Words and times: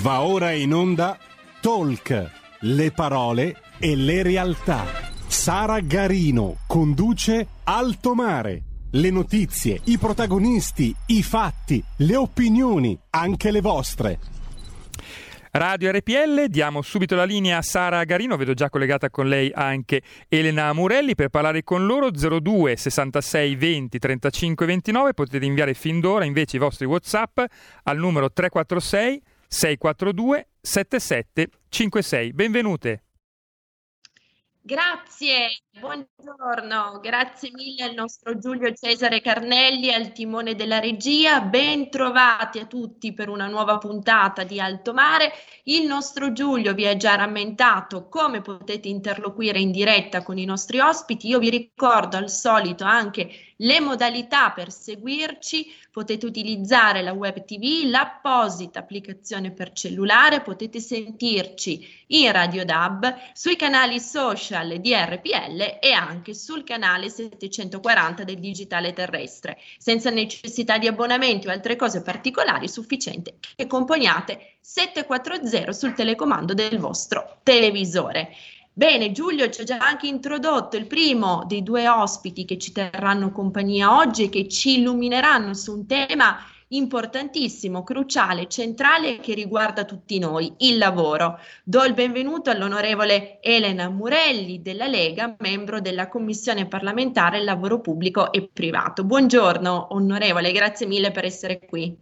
Va 0.00 0.20
ora 0.20 0.52
in 0.52 0.72
onda 0.72 1.18
Talk, 1.60 2.30
le 2.60 2.92
parole 2.92 3.56
e 3.80 3.96
le 3.96 4.22
realtà. 4.22 4.84
Sara 5.26 5.80
Garino 5.80 6.58
conduce 6.68 7.44
Alto 7.64 8.14
Mare. 8.14 8.62
Le 8.92 9.10
notizie, 9.10 9.80
i 9.84 9.98
protagonisti, 9.98 10.94
i 11.06 11.22
fatti, 11.24 11.82
le 11.96 12.14
opinioni, 12.14 12.96
anche 13.10 13.50
le 13.50 13.60
vostre. 13.60 14.18
Radio 15.50 15.90
RPL, 15.90 16.44
diamo 16.46 16.80
subito 16.82 17.16
la 17.16 17.24
linea 17.24 17.58
a 17.58 17.62
Sara 17.62 18.04
Garino, 18.04 18.36
vedo 18.36 18.54
già 18.54 18.70
collegata 18.70 19.10
con 19.10 19.26
lei 19.26 19.50
anche 19.52 20.02
Elena 20.28 20.72
Murelli 20.72 21.16
per 21.16 21.28
parlare 21.28 21.64
con 21.64 21.86
loro 21.86 22.10
02 22.10 22.76
66 22.76 23.56
20 23.56 23.98
35 23.98 24.64
29, 24.64 25.14
potete 25.14 25.44
inviare 25.44 25.74
fin 25.74 25.98
d'ora 25.98 26.24
invece 26.24 26.56
i 26.56 26.60
vostri 26.60 26.86
Whatsapp 26.86 27.40
al 27.82 27.96
numero 27.98 28.30
346 28.30 29.22
642 29.48 30.48
7756. 30.60 32.32
Benvenute. 32.32 33.02
Grazie, 34.68 35.62
buongiorno, 35.80 37.00
grazie 37.00 37.50
mille 37.54 37.84
al 37.84 37.94
nostro 37.94 38.36
Giulio 38.36 38.70
Cesare 38.74 39.22
Carnelli 39.22 39.90
al 39.90 40.12
timone 40.12 40.54
della 40.54 40.78
regia, 40.78 41.40
ben 41.40 41.88
trovati 41.88 42.58
a 42.58 42.66
tutti 42.66 43.14
per 43.14 43.30
una 43.30 43.46
nuova 43.46 43.78
puntata 43.78 44.44
di 44.44 44.60
Alto 44.60 44.92
Mare. 44.92 45.32
Il 45.62 45.86
nostro 45.86 46.32
Giulio 46.34 46.74
vi 46.74 46.86
ha 46.86 46.98
già 46.98 47.14
rammentato 47.14 48.10
come 48.10 48.42
potete 48.42 48.88
interloquire 48.88 49.58
in 49.58 49.70
diretta 49.70 50.22
con 50.22 50.36
i 50.36 50.44
nostri 50.44 50.80
ospiti. 50.80 51.28
Io 51.28 51.38
vi 51.38 51.48
ricordo 51.48 52.18
al 52.18 52.28
solito 52.28 52.84
anche 52.84 53.47
le 53.58 53.80
modalità 53.80 54.50
per 54.50 54.70
seguirci, 54.70 55.72
potete 55.90 56.26
utilizzare 56.26 57.02
la 57.02 57.12
web 57.12 57.44
TV, 57.44 57.88
l'apposita 57.88 58.78
applicazione 58.78 59.50
per 59.50 59.72
cellulare, 59.72 60.42
potete 60.42 60.78
sentirci 60.80 62.04
in 62.08 62.30
Radio 62.30 62.64
DAB, 62.64 63.16
sui 63.32 63.56
canali 63.56 63.98
social 63.98 64.78
di 64.78 64.94
RPL 64.94 65.78
e 65.80 65.92
anche 65.92 66.34
sul 66.34 66.62
canale 66.62 67.08
740 67.08 68.22
del 68.22 68.38
digitale 68.38 68.92
terrestre, 68.92 69.58
senza 69.78 70.10
necessità 70.10 70.78
di 70.78 70.86
abbonamenti 70.86 71.48
o 71.48 71.50
altre 71.50 71.74
cose 71.74 72.02
particolari, 72.02 72.68
sufficiente 72.68 73.38
che 73.56 73.66
componiate 73.66 74.58
740 74.60 75.72
sul 75.72 75.94
telecomando 75.94 76.54
del 76.54 76.78
vostro 76.78 77.38
televisore. 77.42 78.34
Bene, 78.78 79.10
Giulio 79.10 79.50
ci 79.50 79.62
ha 79.62 79.64
già 79.64 79.78
anche 79.78 80.06
introdotto 80.06 80.76
il 80.76 80.86
primo 80.86 81.42
dei 81.48 81.64
due 81.64 81.88
ospiti 81.88 82.44
che 82.44 82.58
ci 82.58 82.70
terranno 82.70 83.32
compagnia 83.32 83.96
oggi 83.96 84.26
e 84.26 84.28
che 84.28 84.46
ci 84.46 84.78
illumineranno 84.78 85.52
su 85.52 85.72
un 85.72 85.84
tema 85.84 86.36
importantissimo, 86.68 87.82
cruciale, 87.82 88.46
centrale 88.46 89.18
che 89.18 89.34
riguarda 89.34 89.84
tutti 89.84 90.20
noi, 90.20 90.54
il 90.58 90.78
lavoro. 90.78 91.40
Do 91.64 91.82
il 91.82 91.92
benvenuto 91.92 92.50
all'onorevole 92.50 93.40
Elena 93.40 93.88
Murelli 93.88 94.62
della 94.62 94.86
Lega, 94.86 95.34
membro 95.40 95.80
della 95.80 96.08
Commissione 96.08 96.68
parlamentare 96.68 97.42
Lavoro 97.42 97.80
Pubblico 97.80 98.30
e 98.30 98.48
Privato. 98.52 99.02
Buongiorno 99.02 99.88
onorevole, 99.90 100.52
grazie 100.52 100.86
mille 100.86 101.10
per 101.10 101.24
essere 101.24 101.58
qui. 101.58 101.98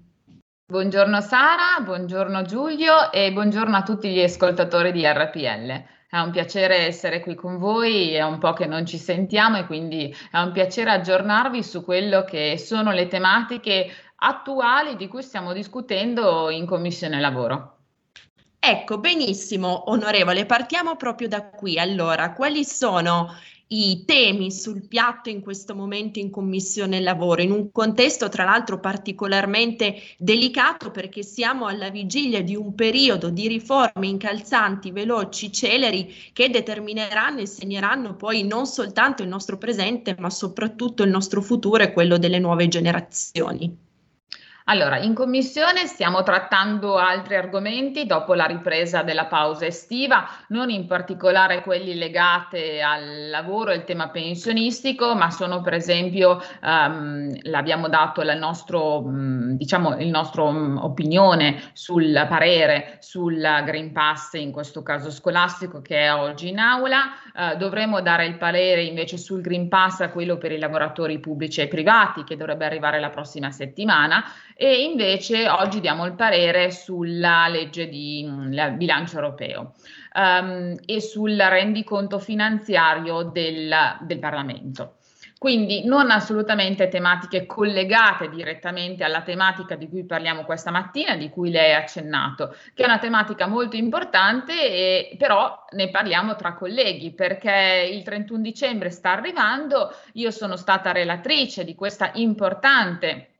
Buongiorno 0.70 1.22
Sara, 1.22 1.80
buongiorno 1.82 2.42
Giulio 2.42 3.10
e 3.12 3.32
buongiorno 3.32 3.74
a 3.74 3.82
tutti 3.82 4.10
gli 4.10 4.20
ascoltatori 4.20 4.92
di 4.92 5.06
RPL. 5.06 5.94
È 6.08 6.18
un 6.18 6.30
piacere 6.30 6.86
essere 6.86 7.20
qui 7.20 7.34
con 7.34 7.58
voi, 7.58 8.12
è 8.12 8.22
un 8.22 8.38
po' 8.38 8.52
che 8.52 8.66
non 8.66 8.86
ci 8.86 8.96
sentiamo 8.96 9.58
e 9.58 9.66
quindi 9.66 10.14
è 10.30 10.38
un 10.38 10.52
piacere 10.52 10.92
aggiornarvi 10.92 11.64
su 11.64 11.84
quello 11.84 12.22
che 12.22 12.56
sono 12.58 12.92
le 12.92 13.08
tematiche 13.08 13.90
attuali 14.16 14.94
di 14.96 15.08
cui 15.08 15.22
stiamo 15.22 15.52
discutendo 15.52 16.48
in 16.48 16.64
Commissione 16.64 17.20
Lavoro. 17.20 17.72
Ecco, 18.58 18.98
benissimo, 18.98 19.90
onorevole, 19.90 20.46
partiamo 20.46 20.96
proprio 20.96 21.28
da 21.28 21.50
qui. 21.50 21.78
Allora, 21.78 22.32
quali 22.32 22.64
sono 22.64 23.32
i 23.68 24.04
temi 24.04 24.52
sul 24.52 24.86
piatto 24.86 25.28
in 25.28 25.40
questo 25.40 25.74
momento 25.74 26.20
in 26.20 26.30
Commissione 26.30 27.00
Lavoro, 27.00 27.42
in 27.42 27.50
un 27.50 27.72
contesto 27.72 28.28
tra 28.28 28.44
l'altro 28.44 28.78
particolarmente 28.78 29.96
delicato 30.18 30.92
perché 30.92 31.24
siamo 31.24 31.66
alla 31.66 31.90
vigilia 31.90 32.42
di 32.42 32.54
un 32.54 32.74
periodo 32.74 33.28
di 33.28 33.48
riforme 33.48 34.06
incalzanti, 34.06 34.92
veloci, 34.92 35.50
celeri 35.50 36.14
che 36.32 36.48
determineranno 36.48 37.40
e 37.40 37.46
segneranno 37.46 38.14
poi 38.14 38.44
non 38.44 38.66
soltanto 38.66 39.22
il 39.22 39.28
nostro 39.28 39.58
presente 39.58 40.14
ma 40.18 40.30
soprattutto 40.30 41.02
il 41.02 41.10
nostro 41.10 41.42
futuro 41.42 41.82
e 41.82 41.92
quello 41.92 42.18
delle 42.18 42.38
nuove 42.38 42.68
generazioni. 42.68 43.85
Allora, 44.68 44.98
in 44.98 45.14
commissione 45.14 45.86
stiamo 45.86 46.24
trattando 46.24 46.96
altri 46.96 47.36
argomenti 47.36 48.04
dopo 48.04 48.34
la 48.34 48.46
ripresa 48.46 49.04
della 49.04 49.26
pausa 49.26 49.64
estiva, 49.64 50.28
non 50.48 50.70
in 50.70 50.86
particolare 50.86 51.62
quelli 51.62 51.94
legati 51.94 52.80
al 52.80 53.30
lavoro 53.30 53.70
e 53.70 53.74
al 53.74 53.84
tema 53.84 54.08
pensionistico, 54.08 55.14
ma 55.14 55.30
sono 55.30 55.60
per 55.60 55.74
esempio, 55.74 56.42
um, 56.62 57.32
l'abbiamo 57.42 57.88
dato 57.88 58.22
la 58.22 58.34
nostro, 58.34 59.04
um, 59.04 59.56
diciamo, 59.56 60.00
il 60.00 60.08
nostro 60.08 60.46
um, 60.46 60.80
opinione 60.82 61.70
sul 61.72 62.26
parere 62.28 62.96
sul 62.98 63.38
Green 63.64 63.92
Pass, 63.92 64.32
in 64.32 64.50
questo 64.50 64.82
caso 64.82 65.12
scolastico, 65.12 65.80
che 65.80 66.00
è 66.00 66.12
oggi 66.12 66.48
in 66.48 66.58
aula. 66.58 67.02
Uh, 67.32 67.56
dovremo 67.56 68.00
dare 68.00 68.26
il 68.26 68.36
parere 68.36 68.82
invece 68.82 69.16
sul 69.16 69.42
Green 69.42 69.68
Pass 69.68 70.00
a 70.00 70.10
quello 70.10 70.38
per 70.38 70.50
i 70.50 70.58
lavoratori 70.58 71.20
pubblici 71.20 71.60
e 71.60 71.68
privati, 71.68 72.24
che 72.24 72.34
dovrebbe 72.34 72.64
arrivare 72.64 72.98
la 72.98 73.10
prossima 73.10 73.52
settimana 73.52 74.24
e 74.58 74.84
invece 74.84 75.50
oggi 75.50 75.80
diamo 75.80 76.06
il 76.06 76.14
parere 76.14 76.70
sulla 76.70 77.46
legge 77.46 77.88
di 77.90 78.26
mm, 78.26 78.76
bilancio 78.76 79.16
europeo 79.16 79.74
um, 80.14 80.74
e 80.86 81.00
sul 81.02 81.36
rendiconto 81.36 82.18
finanziario 82.18 83.24
del, 83.24 83.70
del 84.00 84.18
Parlamento. 84.18 84.94
Quindi 85.38 85.84
non 85.84 86.10
assolutamente 86.10 86.88
tematiche 86.88 87.44
collegate 87.44 88.30
direttamente 88.30 89.04
alla 89.04 89.20
tematica 89.20 89.74
di 89.74 89.90
cui 89.90 90.06
parliamo 90.06 90.44
questa 90.44 90.70
mattina, 90.70 91.14
di 91.16 91.28
cui 91.28 91.50
lei 91.50 91.74
ha 91.74 91.80
accennato, 91.80 92.56
che 92.72 92.82
è 92.82 92.86
una 92.86 92.98
tematica 92.98 93.46
molto 93.46 93.76
importante, 93.76 94.54
e, 94.54 95.16
però 95.18 95.66
ne 95.72 95.90
parliamo 95.90 96.34
tra 96.36 96.54
colleghi 96.54 97.12
perché 97.12 97.86
il 97.92 98.02
31 98.02 98.40
dicembre 98.40 98.88
sta 98.88 99.12
arrivando, 99.12 99.94
io 100.14 100.30
sono 100.30 100.56
stata 100.56 100.92
relatrice 100.92 101.64
di 101.64 101.74
questa 101.74 102.12
importante 102.14 103.32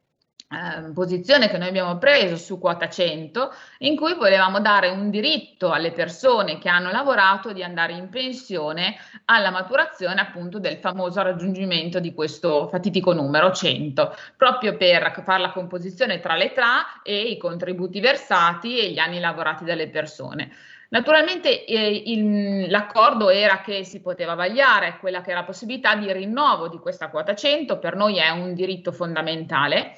eh, 0.49 0.93
posizione 0.93 1.49
che 1.49 1.59
noi 1.59 1.67
abbiamo 1.67 1.99
preso 1.99 2.37
su 2.37 2.61
quota 2.61 2.89
100 2.89 3.53
in 3.79 3.97
cui 3.97 4.15
volevamo 4.15 4.61
dare 4.61 4.89
un 4.91 5.11
diritto 5.11 5.73
alle 5.73 5.91
persone 5.91 6.59
che 6.59 6.69
hanno 6.69 6.93
lavorato 6.93 7.53
di 7.53 7.65
andare 7.65 7.95
in 7.95 8.09
pensione 8.09 8.95
alla 9.25 9.51
maturazione 9.51 10.21
appunto 10.21 10.61
del 10.61 10.77
famoso 10.77 11.21
raggiungimento 11.21 11.99
di 11.99 12.15
questo 12.15 12.69
fatitico 12.69 13.13
numero 13.13 13.51
100 13.51 14.15
proprio 14.37 14.77
per 14.77 15.21
fare 15.25 15.43
la 15.43 15.51
composizione 15.51 16.21
tra 16.21 16.37
l'età 16.37 17.03
e 17.03 17.23
i 17.23 17.39
contributi 17.39 17.99
versati 17.99 18.79
e 18.79 18.91
gli 18.91 18.99
anni 19.01 19.19
lavorati 19.19 19.65
dalle 19.65 19.89
persone. 19.89 20.53
Naturalmente 20.91 21.65
eh, 21.65 22.03
il, 22.07 22.71
l'accordo 22.71 23.31
era 23.31 23.61
che 23.61 23.83
si 23.83 24.01
poteva 24.01 24.35
vagliare 24.35 24.99
quella 25.01 25.21
che 25.21 25.31
era 25.31 25.41
la 25.41 25.47
possibilità 25.47 25.97
di 25.97 26.13
rinnovo 26.13 26.69
di 26.69 26.79
questa 26.79 27.09
quota 27.09 27.35
100, 27.35 27.81
per 27.81 27.97
noi 27.97 28.19
è 28.19 28.31
un 28.31 28.55
diritto 28.55 28.93
fondamentale 28.93 29.97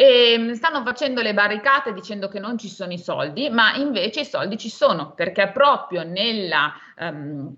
e 0.00 0.36
mm, 0.38 0.52
stanno 0.52 0.84
facendo 0.84 1.22
le 1.22 1.34
barricate 1.34 1.92
dicendo 1.92 2.28
che 2.28 2.38
non 2.38 2.56
ci 2.56 2.68
sono 2.68 2.92
i 2.92 2.98
soldi, 2.98 3.50
ma 3.50 3.74
invece 3.74 4.20
i 4.20 4.24
soldi 4.24 4.56
ci 4.56 4.68
sono 4.70 5.10
perché 5.12 5.50
proprio 5.50 6.04
nella 6.04 6.72
um, 7.00 7.52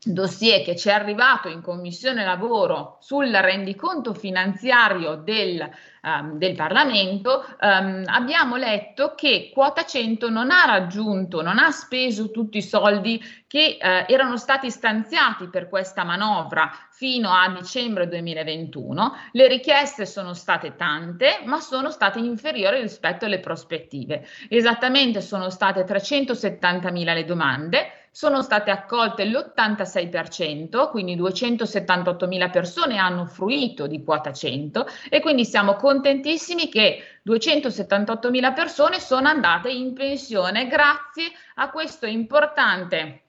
dossier 0.00 0.62
che 0.62 0.76
ci 0.76 0.90
è 0.90 0.92
arrivato 0.92 1.48
in 1.48 1.60
commissione 1.60 2.24
lavoro 2.24 2.98
sul 3.00 3.32
rendiconto 3.34 4.14
finanziario 4.14 5.16
del, 5.16 5.68
um, 6.02 6.38
del 6.38 6.54
Parlamento, 6.54 7.44
um, 7.60 8.02
abbiamo 8.06 8.56
letto 8.56 9.14
che 9.16 9.50
quota 9.52 9.84
100 9.84 10.28
non 10.30 10.50
ha 10.50 10.64
raggiunto, 10.64 11.42
non 11.42 11.58
ha 11.58 11.70
speso 11.70 12.30
tutti 12.30 12.58
i 12.58 12.62
soldi 12.62 13.22
che 13.46 13.78
uh, 13.80 14.10
erano 14.10 14.36
stati 14.36 14.70
stanziati 14.70 15.48
per 15.48 15.68
questa 15.68 16.04
manovra 16.04 16.70
fino 16.90 17.30
a 17.30 17.48
dicembre 17.50 18.08
2021. 18.08 19.16
Le 19.32 19.48
richieste 19.48 20.06
sono 20.06 20.34
state 20.34 20.76
tante, 20.76 21.40
ma 21.44 21.60
sono 21.60 21.90
state 21.90 22.18
inferiori 22.18 22.80
rispetto 22.80 23.24
alle 23.24 23.40
prospettive. 23.40 24.26
Esattamente 24.48 25.20
sono 25.20 25.50
state 25.50 25.84
370.000 25.84 27.14
le 27.14 27.24
domande 27.24 28.01
sono 28.14 28.42
state 28.42 28.70
accolte 28.70 29.24
l'86%, 29.24 30.90
quindi 30.90 31.16
278.000 31.16 32.50
persone 32.50 32.98
hanno 32.98 33.24
fruito 33.24 33.86
di 33.86 34.04
quota 34.04 34.32
100 34.32 34.86
e 35.08 35.20
quindi 35.20 35.46
siamo 35.46 35.76
contentissimi 35.76 36.68
che 36.68 37.20
278.000 37.26 38.54
persone 38.54 39.00
sono 39.00 39.28
andate 39.28 39.70
in 39.70 39.94
pensione 39.94 40.68
grazie 40.68 41.32
a 41.54 41.70
questo 41.70 42.04
importante 42.04 43.22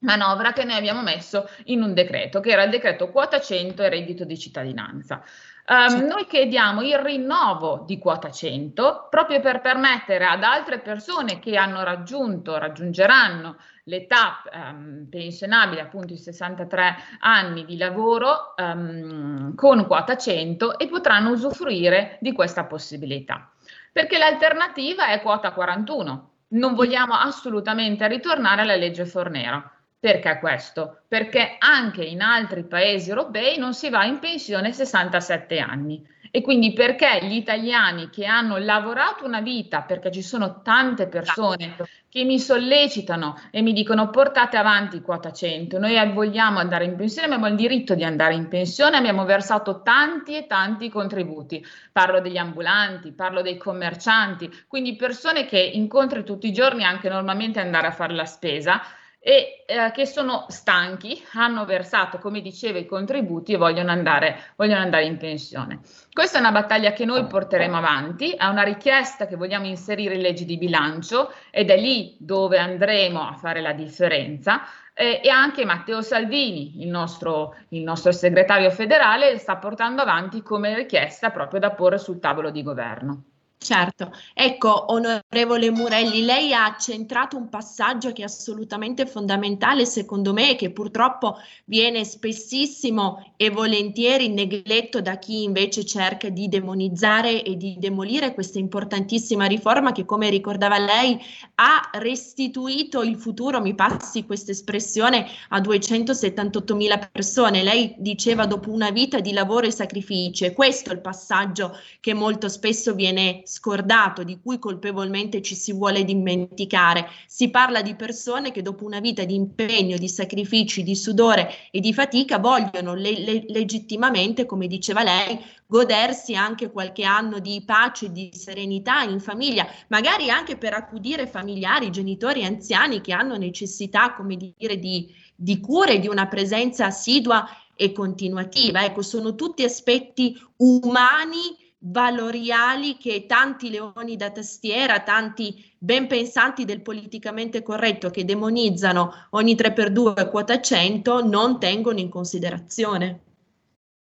manovra 0.00 0.52
che 0.52 0.64
noi 0.64 0.76
abbiamo 0.76 1.02
messo 1.02 1.48
in 1.66 1.82
un 1.82 1.94
decreto, 1.94 2.40
che 2.40 2.50
era 2.50 2.64
il 2.64 2.70
decreto 2.70 3.10
quota 3.10 3.40
100 3.40 3.82
e 3.82 3.88
reddito 3.88 4.24
di 4.24 4.38
cittadinanza. 4.38 5.22
Um, 5.66 6.02
noi 6.04 6.26
chiediamo 6.26 6.82
il 6.82 6.98
rinnovo 6.98 7.84
di 7.86 7.98
quota 7.98 8.30
100 8.30 9.06
proprio 9.08 9.40
per 9.40 9.62
permettere 9.62 10.26
ad 10.26 10.42
altre 10.42 10.80
persone 10.80 11.38
che 11.38 11.56
hanno 11.56 11.82
raggiunto, 11.82 12.58
raggiungeranno 12.58 13.56
l'età 13.84 14.42
um, 14.52 15.06
pensionabile, 15.08 15.80
appunto 15.80 16.12
i 16.12 16.18
63 16.18 16.96
anni 17.20 17.64
di 17.64 17.78
lavoro 17.78 18.52
um, 18.58 19.54
con 19.54 19.86
quota 19.86 20.18
100 20.18 20.78
e 20.78 20.86
potranno 20.86 21.30
usufruire 21.30 22.18
di 22.20 22.32
questa 22.32 22.64
possibilità. 22.64 23.50
Perché 23.90 24.18
l'alternativa 24.18 25.06
è 25.06 25.22
quota 25.22 25.52
41. 25.52 26.30
Non 26.48 26.74
vogliamo 26.74 27.14
assolutamente 27.14 28.06
ritornare 28.06 28.60
alla 28.60 28.76
legge 28.76 29.06
Fornero. 29.06 29.73
Perché 30.04 30.38
questo? 30.38 30.98
Perché 31.08 31.56
anche 31.58 32.04
in 32.04 32.20
altri 32.20 32.64
paesi 32.64 33.08
europei 33.08 33.56
non 33.56 33.72
si 33.72 33.88
va 33.88 34.04
in 34.04 34.18
pensione 34.18 34.68
a 34.68 34.72
67 34.72 35.58
anni. 35.58 36.06
E 36.30 36.42
quindi 36.42 36.74
perché 36.74 37.20
gli 37.22 37.36
italiani 37.36 38.10
che 38.10 38.26
hanno 38.26 38.58
lavorato 38.58 39.24
una 39.24 39.40
vita, 39.40 39.80
perché 39.80 40.10
ci 40.10 40.20
sono 40.20 40.60
tante 40.60 41.06
persone 41.06 41.76
che 42.10 42.22
mi 42.24 42.38
sollecitano 42.38 43.40
e 43.50 43.62
mi 43.62 43.72
dicono 43.72 44.10
portate 44.10 44.58
avanti 44.58 45.00
quota 45.00 45.32
100, 45.32 45.78
noi 45.78 46.12
vogliamo 46.12 46.58
andare 46.58 46.84
in 46.84 46.96
pensione, 46.96 47.28
abbiamo 47.28 47.46
il 47.46 47.54
diritto 47.54 47.94
di 47.94 48.04
andare 48.04 48.34
in 48.34 48.48
pensione, 48.48 48.98
abbiamo 48.98 49.24
versato 49.24 49.80
tanti 49.80 50.36
e 50.36 50.46
tanti 50.46 50.90
contributi. 50.90 51.64
Parlo 51.92 52.20
degli 52.20 52.36
ambulanti, 52.36 53.12
parlo 53.12 53.40
dei 53.40 53.56
commercianti, 53.56 54.50
quindi 54.68 54.96
persone 54.96 55.46
che 55.46 55.60
incontri 55.60 56.24
tutti 56.24 56.46
i 56.46 56.52
giorni 56.52 56.84
anche 56.84 57.08
normalmente 57.08 57.58
andare 57.58 57.86
a 57.86 57.92
fare 57.92 58.12
la 58.12 58.26
spesa 58.26 58.82
e 59.26 59.64
eh, 59.64 59.90
che 59.92 60.04
sono 60.04 60.44
stanchi, 60.48 61.18
hanno 61.32 61.64
versato, 61.64 62.18
come 62.18 62.42
dicevo, 62.42 62.76
i 62.76 62.84
contributi 62.84 63.54
e 63.54 63.56
vogliono 63.56 63.90
andare, 63.90 64.52
vogliono 64.54 64.82
andare 64.82 65.06
in 65.06 65.16
pensione. 65.16 65.80
Questa 66.12 66.36
è 66.36 66.40
una 66.40 66.52
battaglia 66.52 66.92
che 66.92 67.06
noi 67.06 67.24
porteremo 67.24 67.74
avanti, 67.74 68.32
è 68.32 68.44
una 68.44 68.64
richiesta 68.64 69.26
che 69.26 69.36
vogliamo 69.36 69.64
inserire 69.64 70.14
in 70.14 70.20
legge 70.20 70.44
di 70.44 70.58
bilancio 70.58 71.32
ed 71.50 71.70
è 71.70 71.76
lì 71.78 72.18
dove 72.20 72.58
andremo 72.58 73.26
a 73.26 73.32
fare 73.32 73.62
la 73.62 73.72
differenza. 73.72 74.60
Eh, 74.92 75.22
e 75.24 75.30
anche 75.30 75.64
Matteo 75.64 76.02
Salvini, 76.02 76.82
il 76.82 76.88
nostro, 76.88 77.56
il 77.70 77.82
nostro 77.82 78.12
segretario 78.12 78.70
federale, 78.70 79.38
sta 79.38 79.56
portando 79.56 80.02
avanti 80.02 80.42
come 80.42 80.74
richiesta 80.74 81.30
proprio 81.30 81.60
da 81.60 81.70
porre 81.70 81.96
sul 81.96 82.20
tavolo 82.20 82.50
di 82.50 82.62
governo. 82.62 83.24
Certo, 83.64 84.12
ecco, 84.34 84.92
onorevole 84.92 85.70
Murelli, 85.70 86.20
lei 86.20 86.52
ha 86.52 86.76
centrato 86.78 87.38
un 87.38 87.48
passaggio 87.48 88.12
che 88.12 88.20
è 88.20 88.26
assolutamente 88.26 89.06
fondamentale 89.06 89.86
secondo 89.86 90.34
me 90.34 90.50
e 90.50 90.54
che 90.54 90.70
purtroppo 90.70 91.38
viene 91.64 92.04
spessissimo 92.04 93.32
e 93.38 93.48
volentieri 93.48 94.28
negletto 94.28 95.00
da 95.00 95.16
chi 95.16 95.44
invece 95.44 95.86
cerca 95.86 96.28
di 96.28 96.46
demonizzare 96.48 97.42
e 97.42 97.56
di 97.56 97.76
demolire 97.78 98.34
questa 98.34 98.58
importantissima 98.58 99.46
riforma 99.46 99.92
che, 99.92 100.04
come 100.04 100.28
ricordava 100.28 100.76
lei, 100.76 101.18
ha 101.54 101.88
restituito 101.94 103.02
il 103.02 103.16
futuro, 103.16 103.62
mi 103.62 103.74
passi 103.74 104.26
questa 104.26 104.50
espressione, 104.50 105.26
a 105.48 105.60
278 105.62 106.76
mila 106.76 106.98
persone. 106.98 107.62
Lei 107.62 107.94
diceva 107.96 108.44
dopo 108.44 108.70
una 108.70 108.90
vita 108.90 109.20
di 109.20 109.32
lavoro 109.32 109.64
e 109.64 109.70
sacrifici 109.70 110.44
e 110.44 110.52
questo 110.52 110.90
è 110.90 110.92
il 110.92 111.00
passaggio 111.00 111.74
che 112.00 112.12
molto 112.12 112.50
spesso 112.50 112.94
viene 112.94 113.40
scordato, 113.54 114.24
di 114.24 114.40
cui 114.42 114.58
colpevolmente 114.58 115.40
ci 115.40 115.54
si 115.54 115.72
vuole 115.72 116.02
dimenticare. 116.02 117.06
Si 117.28 117.50
parla 117.50 117.82
di 117.82 117.94
persone 117.94 118.50
che 118.50 118.62
dopo 118.62 118.84
una 118.84 118.98
vita 118.98 119.22
di 119.22 119.36
impegno, 119.36 119.96
di 119.96 120.08
sacrifici, 120.08 120.82
di 120.82 120.96
sudore 120.96 121.48
e 121.70 121.78
di 121.78 121.94
fatica 121.94 122.38
vogliono 122.38 122.94
le, 122.94 123.16
le, 123.16 123.44
legittimamente, 123.46 124.44
come 124.44 124.66
diceva 124.66 125.04
lei, 125.04 125.38
godersi 125.68 126.34
anche 126.34 126.72
qualche 126.72 127.04
anno 127.04 127.38
di 127.38 127.62
pace, 127.64 128.10
di 128.10 128.30
serenità 128.34 129.02
in 129.02 129.20
famiglia, 129.20 129.68
magari 129.86 130.30
anche 130.30 130.56
per 130.56 130.74
accudire 130.74 131.28
familiari, 131.28 131.92
genitori 131.92 132.44
anziani 132.44 133.00
che 133.00 133.12
hanno 133.12 133.36
necessità, 133.36 134.14
come 134.14 134.36
dire, 134.36 134.80
di, 134.80 135.14
di 135.32 135.60
cure, 135.60 136.00
di 136.00 136.08
una 136.08 136.26
presenza 136.26 136.86
assidua 136.86 137.48
e 137.76 137.92
continuativa. 137.92 138.84
Ecco, 138.84 139.02
sono 139.02 139.36
tutti 139.36 139.62
aspetti 139.62 140.36
umani 140.56 141.62
valoriali 141.86 142.96
che 142.96 143.26
tanti 143.26 143.70
leoni 143.70 144.16
da 144.16 144.30
tastiera, 144.30 145.00
tanti 145.00 145.72
ben 145.78 146.06
pensanti 146.06 146.64
del 146.64 146.80
politicamente 146.80 147.62
corretto 147.62 148.10
che 148.10 148.24
demonizzano 148.24 149.28
ogni 149.30 149.54
3x2 149.54 150.30
quota 150.30 150.60
100 150.60 151.24
non 151.26 151.58
tengono 151.58 151.98
in 151.98 152.08
considerazione. 152.08 153.20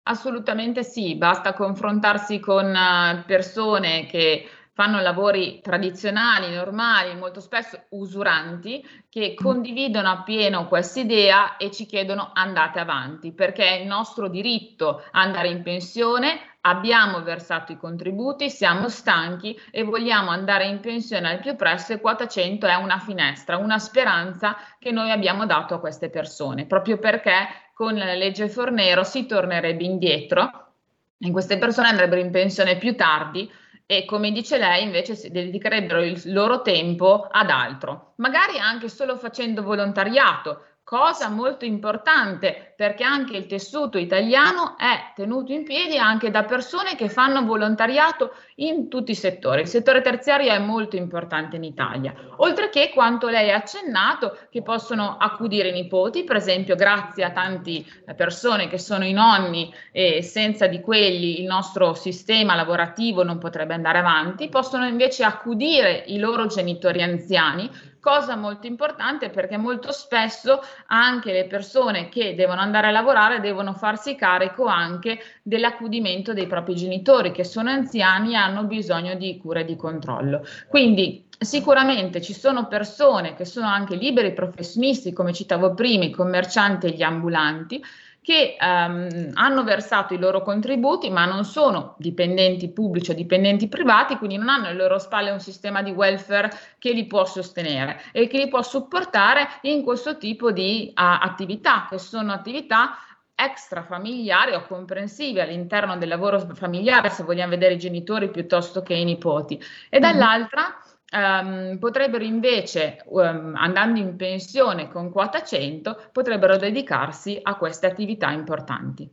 Assolutamente 0.05 0.83
sì, 0.83 1.15
basta 1.15 1.53
confrontarsi 1.55 2.41
con 2.41 2.75
eh, 2.75 3.23
persone 3.25 4.07
che 4.07 4.47
fanno 4.75 5.01
lavori 5.01 5.61
tradizionali, 5.61 6.53
normali, 6.55 7.15
molto 7.15 7.41
spesso 7.41 7.85
usuranti, 7.91 8.85
che 9.09 9.35
condividono 9.35 10.11
appieno 10.11 10.67
questa 10.67 11.01
idea 11.01 11.57
e 11.57 11.71
ci 11.71 11.87
chiedono 11.87 12.31
andate 12.33 12.81
avanti, 12.81 13.33
perché 13.33 13.65
è 13.65 13.81
il 13.81 13.87
nostro 13.87 14.29
diritto 14.29 15.05
andare 15.13 15.49
in 15.49 15.63
pensione, 15.63 16.52
abbiamo 16.63 17.23
versato 17.23 17.73
i 17.73 17.77
contributi, 17.77 18.51
siamo 18.51 18.89
stanchi 18.89 19.59
e 19.71 19.83
vogliamo 19.83 20.31
andare 20.31 20.67
in 20.67 20.81
pensione 20.81 21.29
al 21.29 21.41
più 21.41 21.57
presto 21.57 21.93
e 21.93 22.01
quota 22.01 22.27
100 22.27 22.67
è 22.67 22.75
una 22.75 22.99
finestra, 22.99 23.57
una 23.57 23.79
speranza 23.79 24.57
che 24.79 24.91
noi 24.91 25.11
abbiamo 25.11 25.47
dato 25.47 25.75
a 25.75 25.81
queste 25.81 26.11
persone, 26.11 26.67
proprio 26.67 26.99
perché 26.99 27.49
con 27.75 27.95
la 27.95 28.15
legge 28.15 28.49
Fornero 28.49 29.03
si 29.03 29.27
tornerebbe 29.27 29.85
indietro 29.85 30.75
e 31.19 31.31
queste 31.31 31.59
persone 31.59 31.89
andrebbero 31.89 32.21
in 32.21 32.31
pensione 32.31 32.77
più 32.77 32.95
tardi 32.97 33.51
e 33.87 34.05
come 34.05 34.31
dice 34.31 34.59
lei 34.59 34.85
invece 34.85 35.15
si 35.17 35.31
dedicherebbero 35.31 36.03
il 36.03 36.21
loro 36.33 36.63
tempo 36.63 37.29
ad 37.31 37.51
altro, 37.51 38.15
magari 38.17 38.59
anche 38.59 38.89
solo 38.89 39.17
facendo 39.17 39.63
volontariato, 39.63 40.67
cosa 40.85 41.29
molto 41.29 41.65
importante 41.65 42.75
perché 42.77 43.05
anche 43.05 43.37
il 43.37 43.47
tessuto 43.47 43.99
italiano 43.99 44.77
è 44.77 45.13
tenuto 45.15 45.53
in 45.53 45.65
piedi 45.65 45.97
anche 45.97 46.31
da 46.31 46.43
persone 46.43 46.97
che 46.97 47.09
fanno 47.09 47.45
volontariato 47.45 48.35
in 48.57 48.89
tutti 48.89 49.13
i 49.13 49.15
settori. 49.15 49.63
Il 49.63 49.69
settore 49.69 50.01
terziario 50.01 50.51
è 50.51 50.59
molto 50.59 50.97
importante 50.97 51.57
in 51.57 51.65
Italia, 51.65 52.13
oltre 52.37 52.69
che 52.71 52.91
quanto 52.93 53.29
lei 53.29 53.53
ha 53.53 53.57
accennato 53.57 54.37
che 54.51 54.63
possono 54.63 55.17
accudire 55.19 55.69
i 55.69 55.73
nipoti, 55.73 56.25
per 56.25 56.37
esempio 56.37 56.75
grazie 56.75 57.25
a 57.25 57.31
tante 57.31 57.85
persone 58.17 58.69
che 58.69 58.79
sono 58.79 59.05
i 59.05 59.13
nonni 59.13 59.73
e 59.93 60.23
senza 60.23 60.67
di 60.67 60.81
quelli 60.81 61.41
il 61.41 61.47
nostro 61.47 61.95
sistema 61.95 62.55
lavorativo 62.55 63.23
non 63.23 63.39
potrebbe 63.39 63.75
andare 63.75 63.99
avanti, 63.99 64.49
possono 64.49 64.87
invece 64.87 65.23
accudire 65.23 66.03
i 66.09 66.19
loro 66.19 66.47
genitori 66.47 67.03
anziani 67.03 67.71
cosa 68.03 68.35
molto 68.35 68.67
importante 68.67 69.31
perché 69.31 69.57
molto 69.57 69.93
spesso 69.93 70.61
anche 70.87 71.33
le 71.33 71.47
persone 71.47 72.09
che 72.09 72.35
devono 72.35 72.61
andare 72.61 72.89
a 72.89 72.91
lavorare 72.91 73.39
devono 73.39 73.75
farsi 73.75 74.17
carico 74.17 74.67
anche 74.67 75.21
dell'accudimento 75.41 76.33
dei 76.33 76.49
propri 76.49 76.75
genitori 76.75 77.31
che 77.31 77.45
sono 77.45 77.71
anziani 77.71 78.33
e 78.33 78.37
hanno 78.37 78.65
bisogno 78.65 79.15
di 79.15 79.39
cura 79.39 79.61
e 79.61 79.65
di 79.65 79.77
controllo. 79.77 80.45
Quindi 80.69 81.31
Sicuramente 81.43 82.21
ci 82.21 82.35
sono 82.35 82.69
persone 82.69 83.35
che 83.35 83.45
sono 83.45 83.67
anche 83.67 83.97
liberi 83.97 84.33
professionisti, 84.33 85.13
come 85.13 85.33
citavo 85.33 85.75
prima, 85.75 86.05
i 86.05 86.11
commercianti 86.11 86.87
e 86.87 86.91
gli 86.91 87.03
ambulanti, 87.03 87.83
che 88.23 88.57
um, 88.61 89.31
hanno 89.35 89.65
versato 89.65 90.15
i 90.15 90.19
loro 90.19 90.43
contributi 90.43 91.11
ma 91.11 91.25
non 91.25 91.45
sono 91.45 91.97
dipendenti 91.99 92.71
pubblici 92.71 93.11
o 93.11 93.15
dipendenti 93.15 93.69
privati, 93.69 94.17
quindi 94.17 94.37
non 94.37 94.49
hanno 94.49 94.67
alle 94.67 94.77
loro 94.77 94.99
spalle 94.99 95.33
un 95.33 95.41
sistema 95.41 95.83
di 95.83 95.91
welfare 95.91 96.51
che 96.79 96.93
li 96.93 97.07
può 97.07 97.25
sostenere 97.25 98.01
e 98.13 98.29
che 98.29 98.39
li 98.39 98.49
può 98.49 98.63
supportare 98.63 99.49
in 99.63 99.83
questo 99.83 100.19
tipo 100.19 100.53
di 100.53 100.89
uh, 100.91 100.93
attività, 100.95 101.89
che 101.91 101.99
sono 101.99 102.33
attività 102.33 102.97
extrafamiliari 103.35 104.55
o 104.55 104.65
comprensive 104.67 105.43
all'interno 105.43 105.97
del 105.97 106.09
lavoro 106.09 106.39
familiare, 106.55 107.11
se 107.11 107.25
vogliamo 107.25 107.51
vedere 107.51 107.75
i 107.75 107.79
genitori 107.79 108.31
piuttosto 108.31 108.83
che 108.83 108.95
i 108.95 109.05
nipoti, 109.05 109.61
e 109.91 109.99
mm-hmm. 109.99 110.01
dall'altra 110.01 110.77
um, 111.13 111.79
potrebbero 111.79 112.25
invece, 112.25 113.03
um, 113.07 113.53
andando 113.55 113.99
in 113.99 114.17
pensione 114.17 114.89
con 114.89 115.11
quota 115.11 115.43
100, 115.43 116.09
potrebbero 116.13 116.57
dedicarsi 116.57 117.39
a 117.43 117.57
queste 117.57 117.87
attività 117.87 118.31
importanti. 118.31 119.09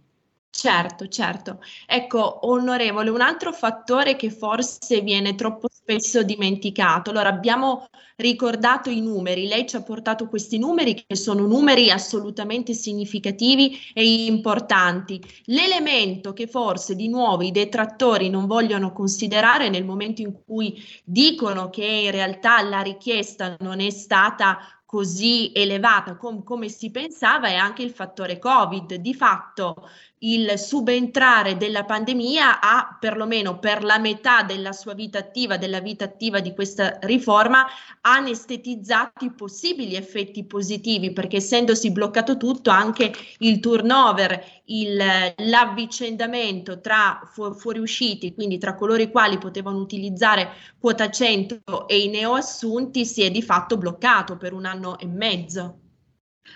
Certo, 0.52 1.08
certo. 1.08 1.60
Ecco, 1.86 2.46
onorevole, 2.50 3.10
un 3.12 3.22
altro 3.22 3.54
fattore 3.54 4.16
che 4.18 4.30
forse 4.32 5.00
viene 5.02 5.36
troppo 5.36 5.68
spesso 5.72 6.24
dimenticato. 6.24 7.12
Allora, 7.12 7.30
abbiamo 7.30 7.88
ricordato 8.18 8.90
i 8.90 9.00
numeri, 9.00 9.48
lei 9.48 9.66
ci 9.68 9.76
ha 9.78 9.84
portato 9.84 10.28
questi 10.28 10.58
numeri 10.58 11.06
che 11.08 11.16
sono 11.16 11.46
numeri 11.46 11.92
assolutamente 11.92 12.74
significativi 12.74 13.78
e 13.94 14.26
importanti. 14.26 15.22
L'elemento 15.46 16.34
che 16.34 16.48
forse 16.48 16.96
di 16.96 17.08
nuovo 17.08 17.44
i 17.44 17.52
detrattori 17.52 18.30
non 18.30 18.46
vogliono 18.48 18.92
considerare 18.92 19.70
nel 19.70 19.86
momento 19.86 20.22
in 20.22 20.34
cui 20.46 20.76
dicono 21.06 21.70
che 21.70 21.86
in 21.86 22.12
realtà 22.12 22.62
la 22.64 22.82
richiesta 22.82 23.56
non 23.60 23.80
è 23.80 23.90
stata 23.92 24.58
così 24.86 25.52
elevata 25.54 26.18
com- 26.18 26.42
come 26.44 26.68
si 26.68 26.90
pensava 26.90 27.48
è 27.48 27.54
anche 27.56 27.84
il 27.84 27.92
fattore 27.92 28.40
Covid. 28.40 28.96
Di 28.96 29.14
fatto 29.14 29.88
il 30.22 30.60
subentrare 30.60 31.56
della 31.56 31.86
pandemia 31.86 32.60
ha 32.60 32.98
perlomeno 33.00 33.58
per 33.58 33.84
la 33.84 34.00
metà 34.00 34.44
della 34.44 34.74
sua 34.74 34.94
vita 34.94 35.20
attiva, 35.20 35.58
della 35.58 35.80
vita 35.80 36.04
attiva 36.04 36.42
di 36.42 36.54
questa 36.54 36.98
riforma, 37.04 37.66
anestetizzato 38.02 39.24
i 39.24 39.32
possibili 39.32 39.96
effetti 39.96 40.44
positivi, 40.44 41.14
perché 41.14 41.38
essendosi 41.38 41.92
bloccato 41.92 42.36
tutto, 42.36 42.70
anche 42.70 43.14
il 43.40 43.62
turnover, 43.62 44.44
il, 44.66 45.02
l'avvicendamento 45.38 46.82
tra 46.82 47.22
fu- 47.32 47.54
fuoriusciti, 47.54 48.34
quindi 48.34 48.58
tra 48.58 48.76
coloro 48.76 49.02
i 49.02 49.12
quali 49.12 49.38
potevano 49.38 49.78
utilizzare 49.78 50.50
quota 50.80 51.10
100 51.10 51.88
e 51.88 51.98
i 51.98 52.10
neoassunti, 52.10 53.06
si 53.06 53.22
è 53.22 53.32
di 53.32 53.42
fatto 53.42 53.78
bloccato 53.78 54.36
per 54.36 54.52
un 54.52 54.66
anno 54.66 55.00
e 55.00 55.06
mezzo. 55.06 55.80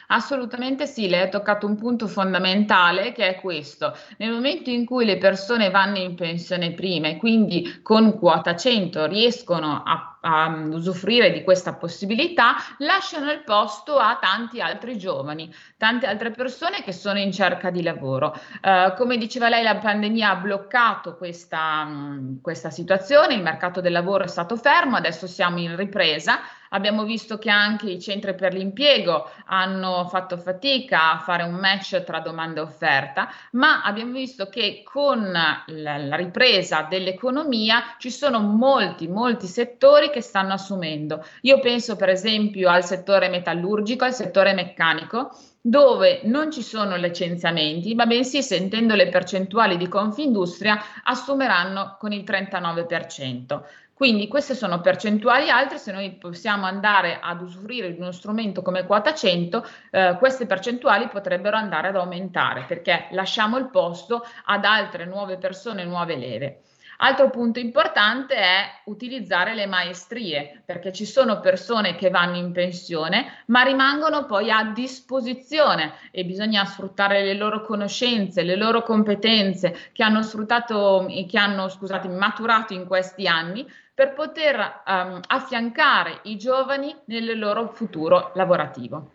Assolutamente 0.07 0.85
sì, 0.85 1.07
lei 1.09 1.21
ha 1.21 1.29
toccato 1.29 1.65
un 1.65 1.75
punto 1.75 2.07
fondamentale 2.07 3.11
che 3.11 3.27
è 3.27 3.35
questo. 3.39 3.95
Nel 4.17 4.31
momento 4.31 4.69
in 4.69 4.85
cui 4.85 5.05
le 5.05 5.17
persone 5.17 5.69
vanno 5.69 5.97
in 5.97 6.15
pensione 6.15 6.73
prima 6.73 7.07
e 7.07 7.17
quindi 7.17 7.81
con 7.81 8.17
quota 8.17 8.55
100 8.55 9.05
riescono 9.07 9.83
a 9.85 10.12
a 10.25 10.47
usufruire 10.71 11.31
di 11.31 11.43
questa 11.43 11.73
possibilità, 11.73 12.55
lasciano 12.77 13.31
il 13.31 13.43
posto 13.43 13.97
a 13.97 14.17
tanti 14.21 14.61
altri 14.61 14.97
giovani, 14.97 15.53
tante 15.77 16.05
altre 16.05 16.31
persone 16.31 16.81
che 16.81 16.93
sono 16.93 17.19
in 17.19 17.31
cerca 17.31 17.69
di 17.69 17.83
lavoro. 17.83 18.33
Uh, 18.61 18.93
come 18.95 19.17
diceva 19.17 19.49
lei, 19.49 19.63
la 19.63 19.75
pandemia 19.75 20.29
ha 20.29 20.35
bloccato 20.35 21.17
questa, 21.17 21.83
mh, 21.83 22.41
questa 22.41 22.69
situazione, 22.69 23.33
il 23.33 23.41
mercato 23.41 23.81
del 23.81 23.91
lavoro 23.91 24.23
è 24.23 24.27
stato 24.27 24.55
fermo, 24.55 24.95
adesso 24.95 25.27
siamo 25.27 25.59
in 25.59 25.75
ripresa. 25.75 26.39
Abbiamo 26.73 27.03
visto 27.03 27.37
che 27.37 27.51
anche 27.51 27.87
i 27.87 28.01
centri 28.01 28.33
per 28.33 28.55
l'impiego 28.55 29.29
hanno 29.45 30.07
fatto 30.07 30.37
fatica 30.37 31.11
a 31.11 31.19
fare 31.19 31.43
un 31.43 31.53
match 31.53 32.03
tra 32.03 32.19
domanda 32.19 32.61
e 32.61 32.63
offerta, 32.63 33.29
ma 33.51 33.83
abbiamo 33.83 34.13
visto 34.13 34.47
che 34.47 34.81
con 34.83 35.31
la 35.31 36.15
ripresa 36.15 36.87
dell'economia 36.89 37.93
ci 37.99 38.09
sono 38.09 38.39
molti, 38.39 39.07
molti 39.07 39.45
settori 39.45 40.09
che 40.13 40.21
stanno 40.21 40.53
assumendo. 40.53 41.25
Io 41.41 41.59
penso 41.59 41.95
per 41.95 42.09
esempio 42.09 42.69
al 42.69 42.85
settore 42.85 43.29
metallurgico, 43.29 44.05
al 44.05 44.13
settore 44.13 44.53
meccanico, 44.53 45.35
dove 45.59 46.21
non 46.25 46.51
ci 46.51 46.61
sono 46.61 46.95
licenziamenti, 46.95 47.95
ma 47.95 48.05
bensì 48.05 48.43
sentendo 48.43 48.95
le 48.95 49.09
percentuali 49.09 49.77
di 49.77 49.87
Confindustria 49.87 50.79
assumeranno 51.03 51.95
con 51.99 52.11
il 52.11 52.23
39%. 52.23 53.61
Quindi 53.93 54.27
queste 54.27 54.55
sono 54.55 54.81
percentuali 54.81 55.49
alte, 55.49 55.77
se 55.77 55.91
noi 55.91 56.11
possiamo 56.11 56.65
andare 56.65 57.19
ad 57.21 57.41
usufruire 57.41 57.93
di 57.93 57.99
uno 58.01 58.11
strumento 58.11 58.61
come 58.61 58.85
quota 58.85 59.13
100, 59.13 59.65
eh, 59.91 60.15
queste 60.19 60.45
percentuali 60.45 61.07
potrebbero 61.07 61.55
andare 61.55 61.87
ad 61.87 61.95
aumentare 61.95 62.65
perché 62.67 63.07
lasciamo 63.11 63.57
il 63.57 63.69
posto 63.69 64.25
ad 64.45 64.65
altre 64.65 65.05
nuove 65.05 65.37
persone, 65.37 65.85
nuove 65.85 66.17
leve. 66.17 66.63
Altro 66.97 67.29
punto 67.29 67.59
importante 67.59 68.35
è 68.35 68.81
utilizzare 68.85 69.53
le 69.55 69.65
maestrie, 69.65 70.61
perché 70.65 70.91
ci 70.93 71.05
sono 71.05 71.39
persone 71.39 71.95
che 71.95 72.09
vanno 72.09 72.37
in 72.37 72.51
pensione, 72.51 73.43
ma 73.47 73.63
rimangono 73.63 74.25
poi 74.25 74.51
a 74.51 74.71
disposizione 74.73 75.93
e 76.11 76.23
bisogna 76.25 76.65
sfruttare 76.65 77.23
le 77.23 77.33
loro 77.33 77.61
conoscenze, 77.61 78.43
le 78.43 78.55
loro 78.55 78.83
competenze 78.83 79.89
che 79.91 80.03
hanno 80.03 80.21
sfruttato, 80.21 81.07
che 81.27 81.37
hanno, 81.37 81.67
scusate, 81.67 82.07
maturato 82.07 82.73
in 82.73 82.85
questi 82.85 83.27
anni 83.27 83.65
per 83.93 84.13
poter 84.13 84.81
um, 84.85 85.19
affiancare 85.27 86.19
i 86.23 86.37
giovani 86.37 86.95
nel 87.05 87.37
loro 87.37 87.67
futuro 87.73 88.31
lavorativo. 88.33 89.11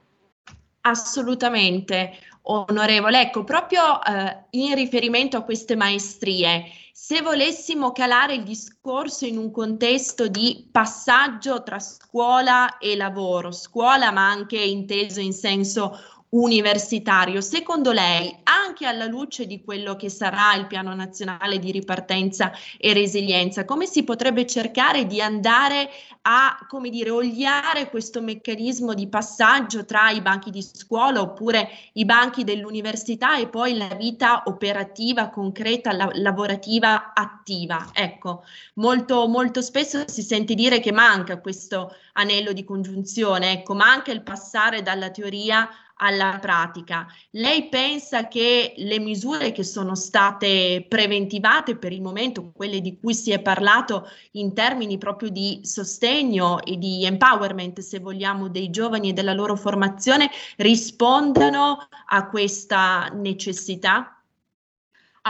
Assolutamente, 0.83 2.17
onorevole. 2.51 3.21
Ecco, 3.21 3.45
proprio 3.45 4.03
eh, 4.03 4.45
in 4.51 4.75
riferimento 4.75 5.37
a 5.37 5.43
queste 5.43 5.77
maestrie, 5.77 6.65
se 6.93 7.23
volessimo 7.23 7.93
calare 7.93 8.35
il 8.35 8.43
discorso 8.43 9.25
in 9.25 9.39
un 9.39 9.51
contesto 9.51 10.29
di 10.29 10.69
passaggio 10.71 11.63
tra 11.63 11.79
scuola 11.79 12.79
e 12.79 12.97
lavoro, 12.97 13.53
scuola 13.53 14.11
ma 14.11 14.29
anche 14.29 14.59
inteso 14.59 15.21
in 15.21 15.33
senso 15.33 15.99
universitario. 16.31 17.41
Secondo 17.41 17.93
lei, 17.93 18.35
anche 18.45 18.87
alla 18.87 19.07
luce 19.07 19.47
di 19.47 19.63
quello 19.63 19.97
che 19.97 20.11
sarà 20.11 20.55
il 20.55 20.67
piano 20.67 20.95
nazionale 20.95 21.59
di 21.59 21.71
ripartenza 21.71 22.53
e 22.77 22.93
resilienza, 22.93 23.65
come 23.65 23.87
si 23.87 24.03
potrebbe 24.05 24.47
cercare 24.47 25.07
di 25.07 25.21
andare 25.21 25.89
a, 26.23 26.67
come 26.69 26.91
dire, 26.91 27.11
oliare 27.11 27.89
questo 27.89 28.21
meccanismo 28.21 28.93
di 28.93 29.09
passaggio 29.09 29.85
tra 29.85 30.11
i 30.11 30.21
banchi 30.21 30.51
di 30.51 30.63
scuola 30.63 31.21
oppure 31.21 31.71
i 31.95 32.05
banchi 32.05 32.45
dell'università 32.45 33.39
e 33.39 33.49
poi 33.49 33.77
la 33.77 33.95
vita 33.95 34.43
operativa, 34.47 35.31
concreta, 35.31 35.93
la- 35.93 36.11
lavorativa 36.15 37.15
attiva? 37.15 37.91
Ecco, 37.95 38.45
molto, 38.75 39.27
molto 39.27 39.63
spesso 39.63 40.05
si 40.07 40.23
sente 40.23 40.55
dire 40.55 40.81
che 40.81 40.93
manca 40.93 41.41
questo 41.41 41.95
anello 42.13 42.53
di 42.53 42.65
congiunzione, 42.65 43.53
ecco, 43.53 43.75
manca 43.75 44.13
il 44.13 44.23
passare 44.23 44.83
dalla 44.83 45.11
teoria 45.11 45.69
alla 45.99 46.39
pratica. 46.41 47.07
Lei 47.31 47.69
pensa 47.69 48.29
che 48.29 48.75
le 48.77 48.99
misure 48.99 49.53
che 49.53 49.63
sono 49.63 49.95
state 49.95 50.85
preventivate 50.89 51.77
per 51.77 51.93
il 51.93 52.03
momento, 52.03 52.51
quelle 52.53 52.81
di 52.81 52.99
cui 52.99 53.15
si 53.15 53.31
è 53.31 53.41
parlato 53.41 54.09
in 54.33 54.55
termini 54.55 54.99
proprio 54.99 55.31
di 55.31 55.61
sostegno 55.63 56.63
e 56.65 56.77
di 56.79 57.05
empowerment, 57.05 57.81
se 57.81 57.99
vogliamo, 58.01 58.49
dei 58.49 58.71
giovani 58.71 59.11
e 59.11 59.13
della 59.13 59.33
loro 59.33 59.57
formazione, 59.57 60.31
rispondano 60.57 61.79
a 62.07 62.29
questa 62.29 63.09
necessità? 63.15 64.18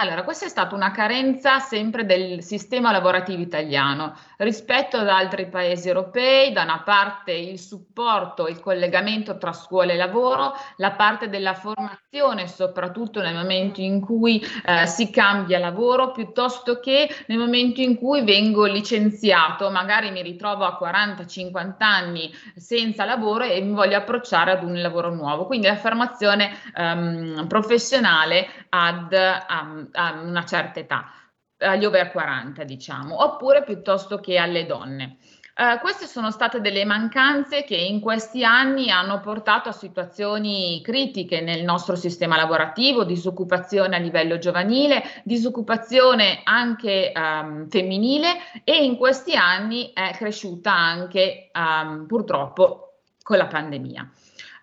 Allora, 0.01 0.23
questa 0.23 0.47
è 0.47 0.49
stata 0.49 0.77
una 0.77 0.93
carenza 0.93 1.59
sempre 1.59 2.07
del 2.07 2.41
sistema 2.45 2.93
lavorativo 2.93 3.43
italiano 3.43 4.15
rispetto 4.37 4.97
ad 4.97 5.09
altri 5.09 5.49
paesi 5.49 5.89
europei, 5.89 6.53
da 6.53 6.63
una 6.63 6.83
parte 6.85 7.33
il 7.33 7.59
supporto, 7.59 8.47
il 8.47 8.61
collegamento 8.61 9.37
tra 9.39 9.53
scuola 9.53 9.93
e 9.95 9.97
lavoro, 9.97 10.55
la 10.77 10.93
parte 10.93 11.29
della 11.29 11.55
formazione, 11.55 12.47
soprattutto 12.47 13.21
nel 13.21 13.35
momento 13.35 13.81
in 13.81 14.01
cui 14.01 14.41
eh, 14.65 14.87
si 14.87 15.11
cambia 15.11 15.59
lavoro, 15.59 16.13
piuttosto 16.13 16.79
che 16.79 17.09
nel 17.27 17.39
momento 17.39 17.81
in 17.81 17.97
cui 17.97 18.23
vengo 18.23 18.67
licenziato, 18.67 19.69
magari 19.69 20.13
mi 20.13 20.23
ritrovo 20.23 20.65
a 20.65 20.79
40-50 20.81 21.75
anni 21.79 22.33
senza 22.55 23.05
lavoro 23.05 23.43
e 23.43 23.61
mi 23.63 23.75
voglio 23.75 23.97
approcciare 23.97 24.53
ad 24.53 24.63
un 24.63 24.81
lavoro 24.81 25.13
nuovo. 25.13 25.47
Quindi 25.47 25.67
la 25.67 25.75
formazione 25.75 26.57
ehm, 26.73 27.49
professionale 27.49 28.47
ad 28.69 29.13
um, 29.13 29.88
a 29.93 30.21
una 30.21 30.45
certa 30.45 30.81
età, 30.81 31.11
agli 31.59 31.85
over 31.85 32.11
40 32.11 32.65
diciamo, 32.65 33.23
oppure 33.23 33.63
piuttosto 33.65 34.19
che 34.19 34.39
alle 34.39 34.67
donne. 34.67 35.19
Uh, 35.59 35.81
queste 35.81 36.07
sono 36.07 36.31
state 36.31 36.61
delle 36.61 36.85
mancanze 36.85 37.65
che 37.65 37.75
in 37.75 37.99
questi 37.99 38.45
anni 38.45 38.93
hanno 38.93 39.19
portato 39.19 39.69
a 39.69 39.73
situazioni 39.73 40.81
critiche 40.85 41.41
nel 41.41 41.65
nostro 41.65 41.97
sistema 41.97 42.37
lavorativo, 42.37 43.03
disoccupazione 43.03 43.97
a 43.97 43.99
livello 43.99 44.39
giovanile, 44.39 45.03
disoccupazione 45.25 46.43
anche 46.45 47.11
um, 47.13 47.69
femminile 47.69 48.29
e 48.63 48.85
in 48.85 48.97
questi 48.97 49.35
anni 49.35 49.91
è 49.93 50.13
cresciuta 50.15 50.73
anche 50.73 51.51
um, 51.53 52.07
purtroppo 52.07 53.01
con 53.25 53.37
la 53.37 53.47
pandemia. 53.49 54.09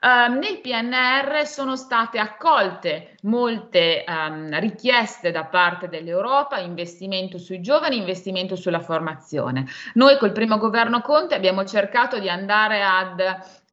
Uh, 0.06 0.32
nel 0.38 0.62
PNR 0.62 1.48
sono 1.48 1.76
state 1.76 2.20
accolte 2.20 3.16
molte 3.24 4.04
um, 4.08 4.60
richieste 4.60 5.32
da 5.32 5.46
parte 5.46 5.90
dell'Europa, 5.90 6.60
investimento 6.60 7.40
sui 7.40 7.60
giovani, 7.60 7.98
investimento 7.98 8.56
sulla 8.56 8.82
formazione. 8.82 9.66
Noi 9.96 10.20
col 10.20 10.32
primo 10.32 10.60
governo 10.60 11.02
Conte 11.02 11.34
abbiamo 11.34 11.66
cercato 11.66 12.20
di 12.20 12.30
andare 12.30 12.84
ad 12.84 13.20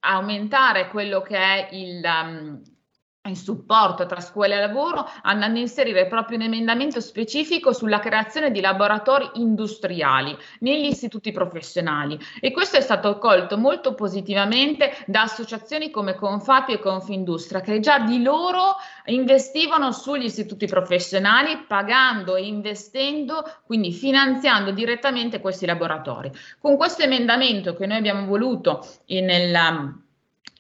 aumentare 0.01 0.89
quello 0.89 1.21
che 1.21 1.37
è 1.37 1.69
il, 1.73 2.03
um, 2.03 2.63
in 3.29 3.37
supporto 3.37 4.05
tra 4.07 4.21
scuola 4.21 4.57
e 4.57 4.61
lavoro, 4.61 5.09
andando 5.23 5.59
a 5.59 5.61
inserire 5.61 6.09
proprio 6.09 6.39
un 6.39 6.45
emendamento 6.45 7.01
specifico 7.01 7.73
sulla 7.73 8.01
creazione 8.01 8.51
di 8.51 8.61
laboratori 8.61 9.31
industriali 9.35 10.37
negli 10.61 10.87
istituti 10.87 11.31
professionali 11.31 12.19
e 12.41 12.51
questo 12.51 12.79
è 12.79 12.81
stato 12.81 13.09
accolto 13.09 13.57
molto 13.57 13.95
positivamente 13.95 14.93
da 15.07 15.23
associazioni 15.23 15.91
come 15.91 16.17
Confapi 16.17 16.73
e 16.73 16.81
Confindustria 16.81 17.61
che 17.61 17.79
già 17.79 18.01
di 18.01 18.21
loro 18.23 18.75
investivano 19.07 19.93
sugli 19.93 20.25
istituti 20.25 20.67
professionali 20.67 21.65
pagando 21.69 22.35
e 22.35 22.47
investendo, 22.47 23.45
quindi 23.65 23.93
finanziando 23.93 24.73
direttamente 24.73 25.41
questi 25.41 25.65
laboratori. 25.65 26.33
Con 26.59 26.77
questo 26.77 27.03
emendamento 27.03 27.77
che 27.77 27.87
noi 27.87 27.99
abbiamo 27.99 28.27
voluto 28.27 28.85
nel 29.07 30.02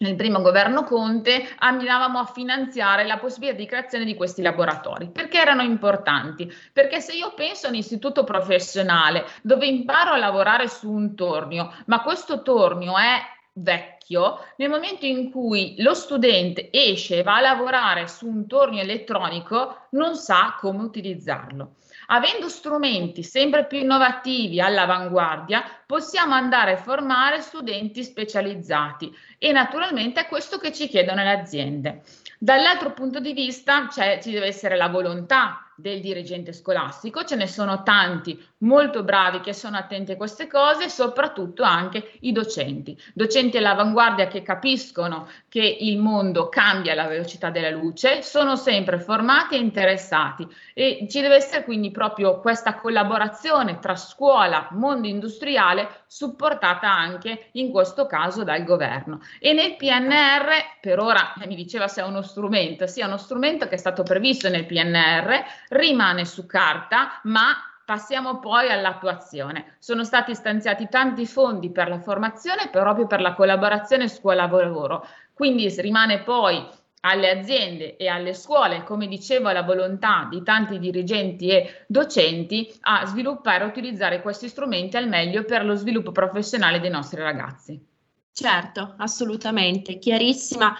nel 0.02 0.16
primo 0.16 0.42
governo 0.42 0.84
Conte 0.84 1.48
andavamo 1.58 2.18
a 2.18 2.26
finanziare 2.26 3.06
la 3.06 3.18
possibilità 3.18 3.56
di 3.56 3.66
creazione 3.66 4.04
di 4.04 4.14
questi 4.14 4.42
laboratori. 4.42 5.08
Perché 5.08 5.40
erano 5.40 5.62
importanti? 5.62 6.52
Perché 6.72 7.00
se 7.00 7.14
io 7.14 7.32
penso 7.34 7.66
a 7.66 7.70
un 7.70 7.76
istituto 7.76 8.24
professionale 8.24 9.24
dove 9.42 9.66
imparo 9.66 10.12
a 10.12 10.18
lavorare 10.18 10.68
su 10.68 10.90
un 10.90 11.14
tornio, 11.14 11.72
ma 11.86 12.02
questo 12.02 12.42
tornio 12.42 12.98
è 12.98 13.20
vecchio 13.54 14.38
nel 14.56 14.70
momento 14.70 15.04
in 15.06 15.30
cui 15.30 15.74
lo 15.78 15.94
studente 15.94 16.70
esce 16.72 17.18
e 17.18 17.22
va 17.22 17.36
a 17.36 17.40
lavorare 17.40 18.08
su 18.08 18.26
un 18.26 18.46
tornio 18.46 18.80
elettronico 18.80 19.86
non 19.90 20.16
sa 20.16 20.56
come 20.58 20.82
utilizzarlo. 20.82 21.74
Avendo 22.14 22.50
strumenti 22.50 23.23
sempre 23.23 23.64
più 23.64 23.78
innovativi 23.78 24.61
all'avanguardia, 24.61 25.64
possiamo 25.87 26.35
andare 26.35 26.73
a 26.73 26.76
formare 26.76 27.40
studenti 27.40 28.04
specializzati 28.04 29.11
e 29.38 29.50
naturalmente 29.50 30.21
è 30.21 30.26
questo 30.26 30.59
che 30.59 30.75
ci 30.75 30.88
chiedono 30.88 31.23
le 31.23 31.31
aziende. 31.31 32.02
Dall'altro 32.38 32.92
punto 32.92 33.19
di 33.19 33.33
vista 33.33 33.88
cioè, 33.90 34.21
ci 34.23 34.31
deve 34.31 34.49
essere 34.49 34.76
la 34.76 34.88
volontà 34.88 35.71
del 35.82 36.00
dirigente 36.00 36.52
scolastico, 36.52 37.24
ce 37.24 37.34
ne 37.36 37.46
sono 37.46 37.82
tanti 37.82 38.40
molto 38.58 39.02
bravi 39.02 39.40
che 39.40 39.52
sono 39.52 39.76
attenti 39.76 40.12
a 40.12 40.16
queste 40.16 40.46
cose, 40.46 40.88
soprattutto 40.88 41.64
anche 41.64 42.12
i 42.20 42.32
docenti, 42.32 42.96
docenti 43.12 43.58
all'avanguardia 43.58 44.28
che 44.28 44.42
capiscono 44.42 45.28
che 45.48 45.76
il 45.80 45.98
mondo 45.98 46.48
cambia 46.48 46.92
alla 46.92 47.08
velocità 47.08 47.50
della 47.50 47.70
luce, 47.70 48.22
sono 48.22 48.54
sempre 48.54 49.00
formati 49.00 49.56
e 49.56 49.58
interessati 49.58 50.46
e 50.72 51.06
ci 51.10 51.20
deve 51.20 51.34
essere 51.34 51.64
quindi 51.64 51.90
proprio 51.90 52.38
questa 52.40 52.76
collaborazione 52.76 53.80
tra 53.80 53.96
scuola, 53.96 54.68
mondo 54.70 55.08
industriale, 55.08 56.04
supportata 56.06 56.88
anche 56.88 57.48
in 57.52 57.70
questo 57.70 58.06
caso 58.06 58.44
dal 58.44 58.62
governo. 58.62 59.20
E 59.40 59.52
nel 59.52 59.74
PNR, 59.74 60.78
per 60.80 61.00
ora 61.00 61.34
mi 61.44 61.56
diceva 61.56 61.86
è 61.92 62.02
uno 62.02 62.22
strumento, 62.22 62.86
sia 62.86 63.06
uno 63.06 63.16
strumento 63.16 63.66
che 63.66 63.74
è 63.74 63.78
stato 63.78 64.04
previsto 64.04 64.48
nel 64.48 64.66
PNR, 64.66 65.44
rimane 65.72 66.24
su 66.24 66.46
carta, 66.46 67.20
ma 67.24 67.54
passiamo 67.84 68.38
poi 68.38 68.70
all'attuazione. 68.70 69.76
Sono 69.78 70.04
stati 70.04 70.34
stanziati 70.34 70.88
tanti 70.88 71.26
fondi 71.26 71.70
per 71.70 71.88
la 71.88 72.00
formazione 72.00 72.68
proprio 72.70 73.06
per 73.06 73.20
la 73.20 73.34
collaborazione 73.34 74.08
scuola-lavoro, 74.08 75.06
quindi 75.32 75.68
rimane 75.80 76.22
poi 76.22 76.64
alle 77.04 77.30
aziende 77.30 77.96
e 77.96 78.06
alle 78.06 78.32
scuole, 78.32 78.84
come 78.84 79.08
dicevo, 79.08 79.50
la 79.50 79.62
volontà 79.62 80.28
di 80.30 80.42
tanti 80.44 80.78
dirigenti 80.78 81.48
e 81.48 81.84
docenti 81.88 82.72
a 82.82 83.04
sviluppare 83.06 83.64
e 83.64 83.66
utilizzare 83.66 84.22
questi 84.22 84.48
strumenti 84.48 84.96
al 84.96 85.08
meglio 85.08 85.44
per 85.44 85.64
lo 85.64 85.74
sviluppo 85.74 86.12
professionale 86.12 86.78
dei 86.78 86.90
nostri 86.90 87.20
ragazzi. 87.20 87.90
Certo, 88.34 88.94
assolutamente, 88.98 89.98
chiarissima 89.98 90.74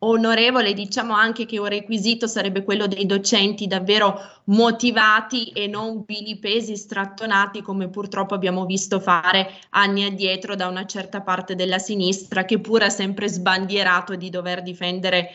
onorevole, 0.00 0.74
diciamo 0.74 1.14
anche 1.14 1.44
che 1.44 1.58
un 1.58 1.66
requisito 1.66 2.26
sarebbe 2.26 2.62
quello 2.62 2.86
dei 2.86 3.06
docenti 3.06 3.66
davvero 3.66 4.20
motivati 4.44 5.50
e 5.50 5.66
non 5.66 6.04
vilipesi, 6.06 6.76
strattonati 6.76 7.62
come 7.62 7.88
purtroppo 7.88 8.34
abbiamo 8.34 8.64
visto 8.64 9.00
fare 9.00 9.50
anni 9.70 10.04
addietro 10.04 10.54
da 10.54 10.68
una 10.68 10.86
certa 10.86 11.20
parte 11.22 11.54
della 11.54 11.78
sinistra 11.78 12.44
che 12.44 12.60
pur 12.60 12.82
ha 12.82 12.90
sempre 12.90 13.28
sbandierato 13.28 14.14
di 14.14 14.30
dover 14.30 14.62
difendere 14.62 15.30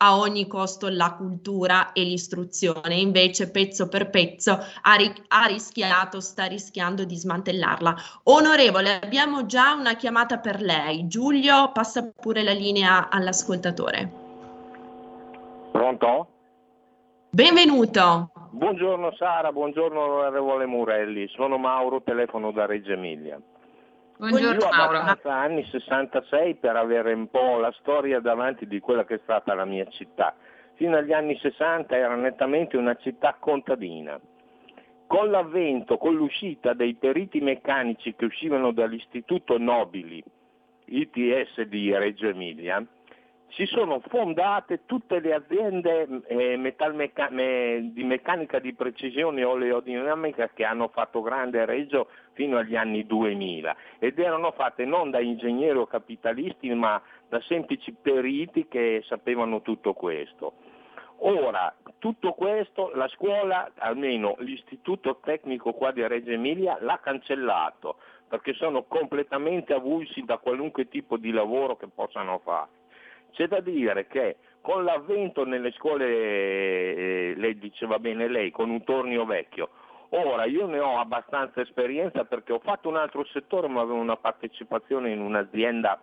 a 0.00 0.18
ogni 0.18 0.46
costo 0.46 0.88
la 0.88 1.14
cultura 1.16 1.92
e 1.92 2.02
l'istruzione, 2.02 2.94
invece 2.94 3.50
pezzo 3.50 3.88
per 3.88 4.10
pezzo 4.10 4.52
ha, 4.52 4.94
ri- 4.94 5.12
ha, 5.28 5.46
rischiato, 5.46 6.20
sta 6.20 6.44
rischiando 6.44 7.04
di 7.04 7.16
smantellarla. 7.16 7.94
Onorevole, 8.24 9.00
abbiamo 9.00 9.46
già 9.46 9.74
una 9.74 9.96
chiamata 9.96 10.38
per 10.38 10.60
lei. 10.60 11.08
Giulio, 11.08 11.72
passa 11.72 12.10
pure 12.14 12.42
la 12.42 12.52
linea 12.52 13.08
all'ascoltatore. 13.10 14.10
Pronto? 15.72 16.28
Benvenuto. 17.30 18.30
Buongiorno 18.50 19.14
Sara, 19.16 19.52
buongiorno 19.52 20.00
onorevole 20.00 20.64
Murelli, 20.64 21.28
sono 21.28 21.58
Mauro, 21.58 22.02
telefono 22.02 22.50
da 22.50 22.66
Reggio 22.66 22.92
Emilia. 22.92 23.38
Buongiorno 24.18 24.50
Io 24.50 24.68
Mauro. 24.68 24.98
abbastanza 24.98 25.32
anni 25.32 25.64
66 25.64 26.56
per 26.56 26.74
avere 26.74 27.12
un 27.12 27.30
po' 27.30 27.58
la 27.58 27.72
storia 27.78 28.18
davanti 28.18 28.66
di 28.66 28.80
quella 28.80 29.04
che 29.04 29.14
è 29.14 29.20
stata 29.22 29.54
la 29.54 29.64
mia 29.64 29.86
città. 29.90 30.34
Fino 30.74 30.96
agli 30.96 31.12
anni 31.12 31.38
60 31.38 31.96
era 31.96 32.16
nettamente 32.16 32.76
una 32.76 32.96
città 32.96 33.36
contadina. 33.38 34.20
Con 35.06 35.30
l'avvento, 35.30 35.98
con 35.98 36.16
l'uscita 36.16 36.74
dei 36.74 36.94
periti 36.94 37.38
meccanici 37.40 38.16
che 38.16 38.24
uscivano 38.24 38.72
dall'Istituto 38.72 39.56
Nobili, 39.56 40.20
ITS 40.86 41.60
di 41.62 41.96
Reggio 41.96 42.26
Emilia, 42.26 42.84
si 43.50 43.66
sono 43.66 44.00
fondate 44.08 44.84
tutte 44.84 45.20
le 45.20 45.34
aziende 45.34 46.06
eh, 46.26 46.56
metalmeca- 46.56 47.30
me- 47.30 47.90
di 47.92 48.04
meccanica 48.04 48.58
di 48.58 48.74
precisione 48.74 49.42
oleodinamica 49.42 50.50
che 50.52 50.64
hanno 50.64 50.88
fatto 50.88 51.22
grande 51.22 51.64
Reggio 51.64 52.08
fino 52.32 52.58
agli 52.58 52.76
anni 52.76 53.06
2000 53.06 53.76
ed 53.98 54.18
erano 54.18 54.52
fatte 54.52 54.84
non 54.84 55.10
da 55.10 55.20
ingegneri 55.20 55.78
o 55.78 55.86
capitalisti 55.86 56.72
ma 56.74 57.00
da 57.28 57.40
semplici 57.42 57.92
periti 57.92 58.68
che 58.68 59.02
sapevano 59.06 59.62
tutto 59.62 59.94
questo. 59.94 60.54
Ora, 61.20 61.74
tutto 61.98 62.32
questo 62.32 62.92
la 62.94 63.08
scuola, 63.08 63.72
almeno 63.78 64.36
l'istituto 64.38 65.18
tecnico 65.20 65.72
qua 65.72 65.90
di 65.90 66.06
Reggio 66.06 66.30
Emilia, 66.30 66.78
l'ha 66.80 67.00
cancellato 67.02 67.96
perché 68.28 68.52
sono 68.52 68.84
completamente 68.84 69.72
avulsi 69.72 70.22
da 70.22 70.36
qualunque 70.38 70.86
tipo 70.88 71.16
di 71.16 71.32
lavoro 71.32 71.76
che 71.76 71.88
possano 71.88 72.38
fare. 72.44 72.77
C'è 73.32 73.46
da 73.46 73.60
dire 73.60 74.06
che 74.06 74.36
con 74.60 74.84
l'avvento 74.84 75.44
nelle 75.44 75.72
scuole, 75.72 76.06
eh, 76.06 77.34
lei 77.36 77.58
diceva 77.58 77.98
bene 77.98 78.28
lei, 78.28 78.50
con 78.50 78.70
un 78.70 78.84
tornio 78.84 79.24
vecchio, 79.24 79.70
ora 80.10 80.44
io 80.44 80.66
ne 80.66 80.78
ho 80.78 80.98
abbastanza 80.98 81.60
esperienza 81.60 82.24
perché 82.24 82.52
ho 82.52 82.58
fatto 82.58 82.88
un 82.88 82.96
altro 82.96 83.24
settore 83.26 83.68
ma 83.68 83.80
avevo 83.80 83.98
una 83.98 84.16
partecipazione 84.16 85.10
in 85.10 85.20
un'azienda 85.20 86.00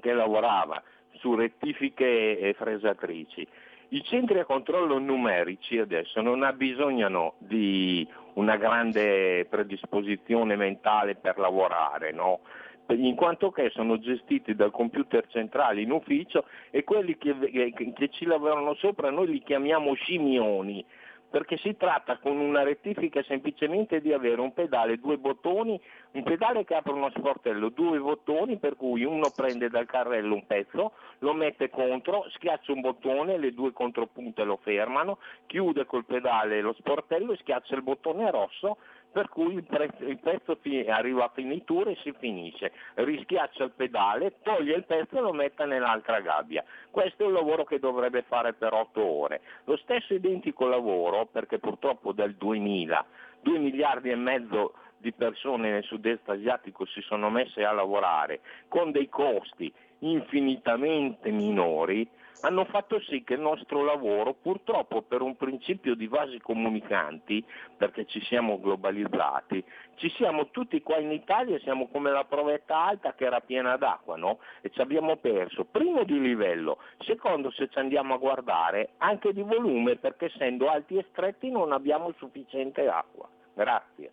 che 0.00 0.12
lavorava 0.12 0.82
su 1.14 1.34
rettifiche 1.34 2.38
e 2.38 2.54
fresatrici. 2.54 3.46
I 3.88 4.02
centri 4.02 4.40
a 4.40 4.44
controllo 4.44 4.98
numerici 4.98 5.78
adesso 5.78 6.20
non 6.20 6.42
abbisognano 6.42 7.34
di 7.38 8.06
una 8.34 8.56
grande 8.56 9.46
predisposizione 9.48 10.56
mentale 10.56 11.14
per 11.14 11.38
lavorare, 11.38 12.12
no? 12.12 12.40
In 12.88 13.14
quanto 13.14 13.50
che 13.50 13.70
sono 13.70 13.98
gestiti 13.98 14.54
dal 14.54 14.70
computer 14.70 15.26
centrale 15.28 15.80
in 15.80 15.90
ufficio 15.90 16.44
e 16.70 16.84
quelli 16.84 17.16
che, 17.16 17.34
che, 17.74 18.08
ci 18.10 18.26
lavorano 18.26 18.74
sopra 18.74 19.10
noi 19.10 19.28
li 19.28 19.42
chiamiamo 19.42 19.94
scimioni, 19.94 20.84
perché 21.30 21.56
si 21.56 21.76
tratta 21.76 22.18
con 22.18 22.38
una 22.38 22.62
rettifica 22.62 23.22
semplicemente 23.22 24.00
di 24.00 24.12
avere 24.12 24.40
un 24.40 24.52
pedale, 24.52 24.98
due 24.98 25.16
bottoni, 25.16 25.80
un 26.12 26.22
pedale 26.22 26.64
che 26.64 26.74
apre 26.74 26.92
uno 26.92 27.10
sportello, 27.10 27.70
due 27.70 27.98
bottoni 27.98 28.58
per 28.58 28.76
cui 28.76 29.02
uno 29.02 29.30
prende 29.34 29.68
dal 29.68 29.86
carrello 29.86 30.34
un 30.34 30.46
pezzo, 30.46 30.92
lo 31.18 31.32
mette 31.32 31.70
contro, 31.70 32.26
schiaccia 32.28 32.72
un 32.72 32.82
bottone, 32.82 33.38
le 33.38 33.52
due 33.52 33.72
contropunte 33.72 34.44
lo 34.44 34.58
fermano, 34.62 35.18
chiude 35.46 35.86
col 35.86 36.04
pedale 36.04 36.60
lo 36.60 36.74
sportello 36.74 37.32
e 37.32 37.38
schiaccia 37.38 37.74
il 37.74 37.82
bottone 37.82 38.30
rosso 38.30 38.76
per 39.14 39.28
cui 39.28 39.54
il, 39.54 39.62
prezzo, 39.62 40.04
il 40.04 40.18
pezzo 40.18 40.56
fi- 40.60 40.84
arriva 40.88 41.26
a 41.26 41.30
finitura 41.32 41.88
e 41.88 41.96
si 42.02 42.12
finisce, 42.18 42.72
rischiaccia 42.94 43.62
il 43.62 43.70
pedale, 43.70 44.40
toglie 44.42 44.74
il 44.74 44.84
pezzo 44.84 45.16
e 45.16 45.20
lo 45.20 45.32
mette 45.32 45.64
nell'altra 45.66 46.18
gabbia. 46.18 46.64
Questo 46.90 47.22
è 47.22 47.26
un 47.26 47.32
lavoro 47.32 47.62
che 47.62 47.78
dovrebbe 47.78 48.22
fare 48.22 48.54
per 48.54 48.72
otto 48.72 49.04
ore. 49.04 49.40
Lo 49.66 49.76
stesso 49.76 50.14
identico 50.14 50.66
lavoro, 50.66 51.26
perché 51.26 51.60
purtroppo 51.60 52.10
dal 52.10 52.32
2000, 52.32 53.06
2 53.42 53.58
miliardi 53.58 54.10
e 54.10 54.16
mezzo 54.16 54.74
di 54.96 55.12
persone 55.12 55.70
nel 55.70 55.84
sud-est 55.84 56.28
asiatico 56.28 56.84
si 56.84 57.00
sono 57.02 57.30
messe 57.30 57.64
a 57.64 57.70
lavorare 57.70 58.40
con 58.66 58.90
dei 58.90 59.08
costi 59.08 59.72
infinitamente 60.00 61.30
minori, 61.30 62.08
hanno 62.40 62.64
fatto 62.66 63.00
sì 63.00 63.22
che 63.22 63.34
il 63.34 63.40
nostro 63.40 63.84
lavoro, 63.84 64.34
purtroppo 64.34 65.02
per 65.02 65.22
un 65.22 65.36
principio 65.36 65.94
di 65.94 66.06
vasi 66.06 66.38
comunicanti, 66.40 67.44
perché 67.76 68.04
ci 68.06 68.20
siamo 68.24 68.60
globalizzati, 68.60 69.64
ci 69.96 70.10
siamo 70.10 70.50
tutti 70.50 70.82
qua 70.82 70.98
in 70.98 71.12
Italia, 71.12 71.58
siamo 71.60 71.88
come 71.88 72.10
la 72.10 72.24
provetta 72.24 72.76
alta 72.76 73.14
che 73.14 73.24
era 73.24 73.40
piena 73.40 73.76
d'acqua, 73.76 74.16
no? 74.16 74.38
E 74.60 74.70
ci 74.70 74.80
abbiamo 74.80 75.16
perso, 75.16 75.64
primo 75.64 76.04
di 76.04 76.20
livello, 76.20 76.78
secondo 76.98 77.50
se 77.50 77.68
ci 77.68 77.78
andiamo 77.78 78.14
a 78.14 78.18
guardare 78.18 78.90
anche 78.98 79.32
di 79.32 79.42
volume, 79.42 79.96
perché 79.96 80.26
essendo 80.26 80.68
alti 80.68 80.96
e 80.96 81.06
stretti 81.10 81.50
non 81.50 81.72
abbiamo 81.72 82.12
sufficiente 82.18 82.86
acqua. 82.88 83.28
Grazie. 83.54 84.12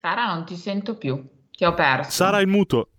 Sara, 0.00 0.32
non 0.32 0.46
ti 0.46 0.54
sento 0.54 0.96
più, 0.96 1.22
ti 1.60 1.66
ho 1.66 1.74
perso. 1.74 2.10
Sara, 2.10 2.40
il 2.40 2.46
muto. 2.46 2.89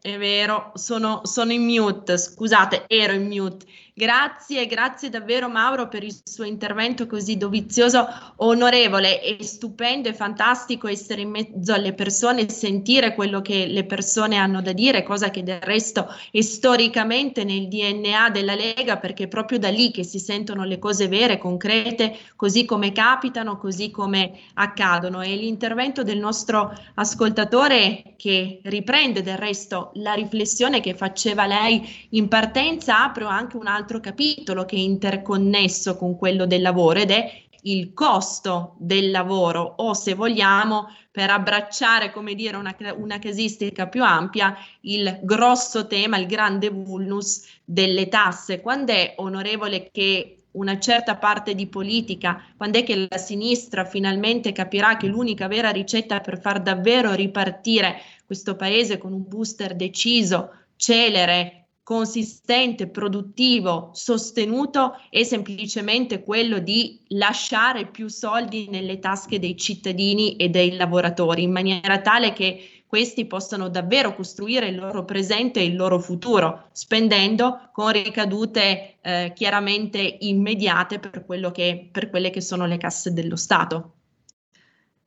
È 0.00 0.16
vero, 0.16 0.70
sono, 0.74 1.22
sono 1.24 1.52
in 1.52 1.64
mute, 1.64 2.18
scusate, 2.18 2.84
ero 2.86 3.12
in 3.14 3.26
mute. 3.26 3.66
Grazie, 3.98 4.66
grazie 4.66 5.08
davvero 5.08 5.48
Mauro 5.48 5.88
per 5.88 6.04
il 6.04 6.14
suo 6.22 6.44
intervento 6.44 7.08
così 7.08 7.36
dovizioso, 7.36 8.06
onorevole 8.36 9.20
e 9.20 9.42
stupendo 9.42 10.08
e 10.08 10.14
fantastico 10.14 10.86
essere 10.86 11.22
in 11.22 11.30
mezzo 11.30 11.72
alle 11.72 11.92
persone 11.94 12.42
e 12.42 12.48
sentire 12.48 13.12
quello 13.16 13.42
che 13.42 13.66
le 13.66 13.84
persone 13.86 14.36
hanno 14.36 14.62
da 14.62 14.70
dire, 14.70 15.02
cosa 15.02 15.30
che 15.30 15.42
del 15.42 15.60
resto 15.60 16.06
è 16.30 16.40
storicamente 16.42 17.42
nel 17.42 17.66
DNA 17.66 18.30
della 18.30 18.54
Lega 18.54 18.98
perché 18.98 19.24
è 19.24 19.28
proprio 19.28 19.58
da 19.58 19.68
lì 19.68 19.90
che 19.90 20.04
si 20.04 20.20
sentono 20.20 20.62
le 20.62 20.78
cose 20.78 21.08
vere, 21.08 21.36
concrete, 21.36 22.16
così 22.36 22.64
come 22.64 22.92
capitano, 22.92 23.58
così 23.58 23.90
come 23.90 24.30
accadono. 24.54 25.22
E 25.22 25.34
l'intervento 25.34 26.04
del 26.04 26.18
nostro 26.18 26.72
ascoltatore 26.94 28.14
che 28.16 28.60
riprende 28.62 29.22
del 29.22 29.38
resto 29.38 29.87
la 29.94 30.14
riflessione 30.14 30.80
che 30.80 30.94
faceva 30.94 31.46
lei 31.46 32.08
in 32.10 32.28
partenza 32.28 33.04
apre 33.04 33.24
anche 33.24 33.56
un 33.56 33.66
altro 33.66 34.00
capitolo 34.00 34.64
che 34.64 34.76
è 34.76 34.80
interconnesso 34.80 35.96
con 35.96 36.16
quello 36.16 36.46
del 36.46 36.62
lavoro 36.62 36.98
ed 37.00 37.10
è 37.10 37.46
il 37.62 37.92
costo 37.92 38.76
del 38.78 39.10
lavoro 39.10 39.74
o 39.78 39.92
se 39.92 40.14
vogliamo 40.14 40.88
per 41.10 41.30
abbracciare 41.30 42.12
come 42.12 42.34
dire 42.34 42.56
una, 42.56 42.74
una 42.96 43.18
casistica 43.18 43.88
più 43.88 44.04
ampia 44.04 44.56
il 44.82 45.18
grosso 45.22 45.86
tema, 45.86 46.16
il 46.18 46.26
grande 46.26 46.68
vulnus 46.68 47.42
delle 47.64 48.08
tasse. 48.08 48.60
Quando 48.60 48.92
è 48.92 49.14
onorevole 49.16 49.90
che 49.90 50.38
una 50.52 50.78
certa 50.78 51.16
parte 51.16 51.54
di 51.54 51.66
politica, 51.66 52.42
quando 52.56 52.78
è 52.78 52.84
che 52.84 53.06
la 53.08 53.18
sinistra 53.18 53.84
finalmente 53.84 54.52
capirà 54.52 54.96
che 54.96 55.06
l'unica 55.06 55.46
vera 55.46 55.70
ricetta 55.70 56.20
per 56.20 56.40
far 56.40 56.60
davvero 56.60 57.12
ripartire 57.12 58.00
questo 58.28 58.56
paese 58.56 58.98
con 58.98 59.14
un 59.14 59.26
booster 59.26 59.74
deciso, 59.74 60.50
celere, 60.76 61.68
consistente, 61.82 62.86
produttivo, 62.86 63.88
sostenuto 63.94 65.00
è 65.08 65.22
semplicemente 65.22 66.22
quello 66.22 66.58
di 66.58 67.00
lasciare 67.08 67.86
più 67.86 68.08
soldi 68.08 68.68
nelle 68.68 68.98
tasche 68.98 69.38
dei 69.38 69.56
cittadini 69.56 70.36
e 70.36 70.50
dei 70.50 70.76
lavoratori 70.76 71.44
in 71.44 71.52
maniera 71.52 72.02
tale 72.02 72.34
che 72.34 72.82
questi 72.86 73.24
possano 73.24 73.70
davvero 73.70 74.14
costruire 74.14 74.68
il 74.68 74.76
loro 74.76 75.06
presente 75.06 75.60
e 75.60 75.64
il 75.64 75.76
loro 75.76 75.98
futuro, 75.98 76.68
spendendo 76.72 77.70
con 77.72 77.92
ricadute 77.92 78.98
eh, 79.00 79.32
chiaramente 79.34 80.18
immediate 80.20 80.98
per, 80.98 81.24
che, 81.52 81.88
per 81.90 82.10
quelle 82.10 82.28
che 82.28 82.42
sono 82.42 82.66
le 82.66 82.76
casse 82.76 83.14
dello 83.14 83.36
Stato. 83.36 83.97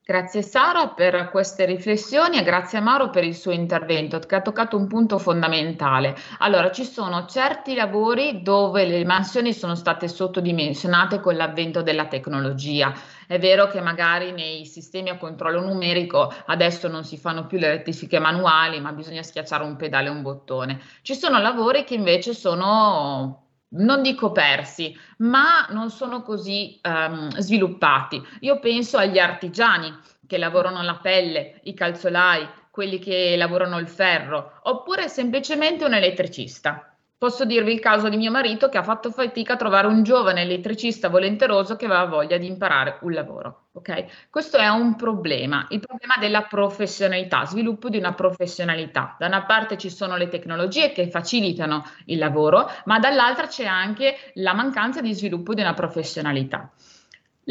Grazie 0.03 0.41
Sara 0.41 0.87
per 0.89 1.29
queste 1.29 1.63
riflessioni 1.65 2.39
e 2.39 2.43
grazie 2.43 2.79
a 2.79 2.81
Mauro 2.81 3.11
per 3.11 3.23
il 3.23 3.35
suo 3.35 3.51
intervento 3.51 4.17
che 4.17 4.35
ha 4.35 4.41
toccato 4.41 4.75
un 4.75 4.87
punto 4.87 5.19
fondamentale. 5.19 6.17
Allora, 6.39 6.71
ci 6.71 6.83
sono 6.85 7.27
certi 7.27 7.75
lavori 7.75 8.41
dove 8.41 8.85
le 8.85 9.05
mansioni 9.05 9.53
sono 9.53 9.75
state 9.75 10.07
sottodimensionate 10.07 11.19
con 11.19 11.35
l'avvento 11.35 11.83
della 11.83 12.07
tecnologia. 12.07 12.91
È 13.27 13.37
vero 13.37 13.67
che 13.67 13.79
magari 13.79 14.31
nei 14.31 14.65
sistemi 14.65 15.09
a 15.09 15.17
controllo 15.17 15.61
numerico 15.61 16.33
adesso 16.47 16.87
non 16.87 17.03
si 17.03 17.17
fanno 17.17 17.45
più 17.45 17.59
le 17.59 17.69
rettifiche 17.69 18.17
manuali, 18.17 18.81
ma 18.81 18.91
bisogna 18.93 19.21
schiacciare 19.21 19.63
un 19.63 19.75
pedale 19.75 20.07
e 20.07 20.11
un 20.11 20.23
bottone. 20.23 20.81
Ci 21.03 21.13
sono 21.13 21.39
lavori 21.39 21.83
che 21.83 21.93
invece 21.93 22.33
sono 22.33 23.50
non 23.71 24.01
dico 24.01 24.31
persi, 24.31 24.97
ma 25.17 25.65
non 25.69 25.89
sono 25.89 26.21
così 26.23 26.79
um, 26.83 27.29
sviluppati. 27.37 28.21
Io 28.41 28.59
penso 28.59 28.97
agli 28.97 29.19
artigiani 29.19 29.93
che 30.27 30.37
lavorano 30.37 30.81
la 30.81 30.95
pelle, 30.95 31.59
i 31.63 31.73
calzolai, 31.73 32.47
quelli 32.71 32.99
che 32.99 33.35
lavorano 33.37 33.77
il 33.79 33.87
ferro, 33.87 34.59
oppure 34.63 35.09
semplicemente 35.09 35.83
un 35.85 35.93
elettricista. 35.93 36.90
Posso 37.21 37.45
dirvi 37.45 37.71
il 37.71 37.79
caso 37.79 38.09
di 38.09 38.17
mio 38.17 38.31
marito 38.31 38.67
che 38.67 38.79
ha 38.79 38.83
fatto 38.83 39.11
fatica 39.11 39.53
a 39.53 39.55
trovare 39.55 39.85
un 39.85 40.01
giovane 40.01 40.41
elettricista 40.41 41.07
volenteroso 41.07 41.75
che 41.75 41.85
aveva 41.85 42.05
voglia 42.05 42.37
di 42.37 42.47
imparare 42.47 42.97
un 43.01 43.11
lavoro. 43.11 43.67
Ok? 43.73 44.27
Questo 44.31 44.57
è 44.57 44.67
un 44.69 44.95
problema, 44.95 45.67
il 45.69 45.81
problema 45.81 46.15
della 46.19 46.41
professionalità, 46.41 47.45
sviluppo 47.45 47.89
di 47.89 47.99
una 47.99 48.15
professionalità. 48.15 49.17
Da 49.19 49.27
una 49.27 49.43
parte 49.43 49.77
ci 49.77 49.91
sono 49.91 50.17
le 50.17 50.29
tecnologie 50.29 50.93
che 50.93 51.11
facilitano 51.11 51.85
il 52.05 52.17
lavoro, 52.17 52.67
ma 52.85 52.97
dall'altra 52.97 53.45
c'è 53.45 53.65
anche 53.65 54.15
la 54.33 54.55
mancanza 54.55 54.99
di 54.99 55.13
sviluppo 55.13 55.53
di 55.53 55.61
una 55.61 55.75
professionalità. 55.75 56.71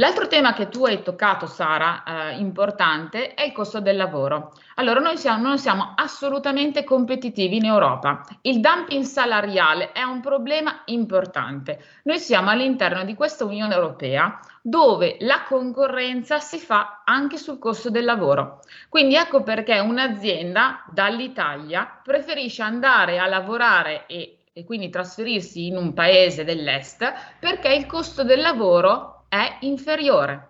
L'altro 0.01 0.29
tema 0.29 0.55
che 0.55 0.71
tu 0.71 0.87
hai 0.87 1.03
toccato, 1.03 1.45
Sara, 1.45 2.03
eh, 2.05 2.39
importante, 2.39 3.35
è 3.35 3.45
il 3.45 3.53
costo 3.53 3.83
del 3.83 3.99
lavoro. 3.99 4.55
Allora, 4.77 4.99
noi 4.99 5.19
siamo, 5.19 5.47
non 5.47 5.59
siamo 5.59 5.93
assolutamente 5.95 6.85
competitivi 6.85 7.57
in 7.57 7.67
Europa. 7.67 8.23
Il 8.41 8.61
dumping 8.61 9.05
salariale 9.05 9.93
è 9.93 10.03
un 10.03 10.23
problema 10.23 10.85
importante. 10.87 11.85
Noi 12.05 12.19
siamo 12.19 12.49
all'interno 12.49 13.05
di 13.05 13.13
questa 13.15 13.45
Unione 13.45 13.75
Europea 13.75 14.41
dove 14.63 15.19
la 15.21 15.43
concorrenza 15.47 16.39
si 16.39 16.57
fa 16.57 17.03
anche 17.05 17.37
sul 17.37 17.59
costo 17.59 17.91
del 17.91 18.07
lavoro. 18.07 18.61
Quindi 18.89 19.17
ecco 19.17 19.43
perché 19.43 19.81
un'azienda 19.81 20.83
dall'Italia 20.91 22.01
preferische 22.03 22.63
andare 22.63 23.19
a 23.19 23.27
lavorare 23.27 24.07
e 24.07 24.37
e 24.53 24.65
quindi 24.65 24.91
trasferirsi 24.91 25.69
in 25.69 25.77
un 25.77 25.93
paese 25.93 26.43
dell'est 26.43 27.13
perché 27.39 27.73
il 27.73 27.87
costo 27.87 28.25
del 28.25 28.41
lavoro 28.41 29.20
è 29.31 29.59
inferiore. 29.61 30.49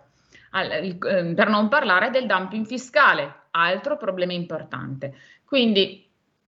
Ehm, 0.53 1.33
per 1.33 1.47
non 1.47 1.69
parlare 1.69 2.09
del 2.09 2.25
dumping 2.25 2.65
fiscale, 2.65 3.43
altro 3.51 3.95
problema 3.95 4.33
importante. 4.33 5.15
Quindi 5.45 6.09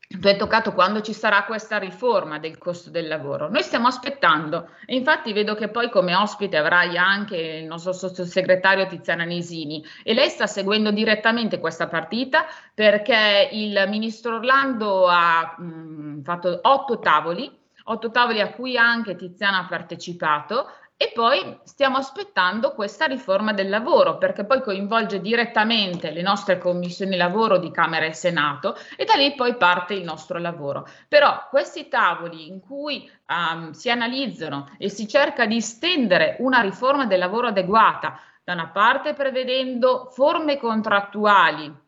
tu 0.07 0.27
hai 0.27 0.37
toccato 0.37 0.73
quando 0.73 1.01
ci 1.01 1.13
sarà 1.13 1.43
questa 1.45 1.77
riforma 1.77 2.37
del 2.37 2.57
costo 2.57 2.89
del 2.89 3.07
lavoro. 3.07 3.49
Noi 3.49 3.63
stiamo 3.63 3.87
aspettando 3.87 4.69
e 4.85 4.95
infatti 4.95 5.33
vedo 5.33 5.55
che 5.55 5.69
poi 5.69 5.89
come 5.89 6.13
ospite 6.13 6.57
avrai 6.57 6.97
anche 6.97 7.37
il 7.37 7.65
nostro 7.65 7.91
sottosegretario 7.91 8.85
Tiziana 8.87 9.23
Nesini 9.23 9.83
e 10.03 10.13
lei 10.13 10.29
sta 10.29 10.45
seguendo 10.45 10.91
direttamente 10.91 11.59
questa 11.59 11.87
partita 11.87 12.45
perché 12.73 13.49
il 13.51 13.85
ministro 13.87 14.35
Orlando 14.35 15.07
ha 15.07 15.55
mh, 15.57 16.21
fatto 16.21 16.59
otto 16.61 16.99
tavoli, 16.99 17.51
otto 17.85 18.11
tavoli 18.11 18.41
a 18.41 18.51
cui 18.51 18.77
anche 18.77 19.15
Tiziana 19.15 19.59
ha 19.59 19.67
partecipato 19.67 20.67
e 20.97 21.11
poi 21.13 21.59
stiamo 21.63 21.97
aspettando 21.97 22.73
questa 22.73 23.05
riforma 23.05 23.51
del 23.51 23.67
lavoro, 23.67 24.17
perché 24.17 24.45
poi 24.45 24.61
coinvolge 24.61 25.19
direttamente 25.19 26.11
le 26.11 26.21
nostre 26.21 26.57
commissioni 26.57 27.17
lavoro 27.17 27.57
di 27.57 27.69
Camera 27.69 28.05
e 28.05 28.13
Senato 28.13 28.77
e 28.95 29.03
da 29.03 29.15
lì 29.15 29.35
poi 29.35 29.57
parte 29.57 29.93
il 29.93 30.03
nostro 30.03 30.39
lavoro. 30.39 30.87
Però 31.09 31.47
questi 31.49 31.89
tavoli 31.89 32.47
in 32.47 32.61
cui 32.61 33.09
um, 33.27 33.71
si 33.71 33.89
analizzano 33.89 34.71
e 34.77 34.87
si 34.87 35.05
cerca 35.05 35.45
di 35.45 35.59
stendere 35.59 36.37
una 36.39 36.61
riforma 36.61 37.05
del 37.05 37.19
lavoro 37.19 37.47
adeguata, 37.47 38.17
da 38.41 38.53
una 38.53 38.69
parte 38.69 39.13
prevedendo 39.13 40.09
forme 40.11 40.57
contrattuali 40.57 41.83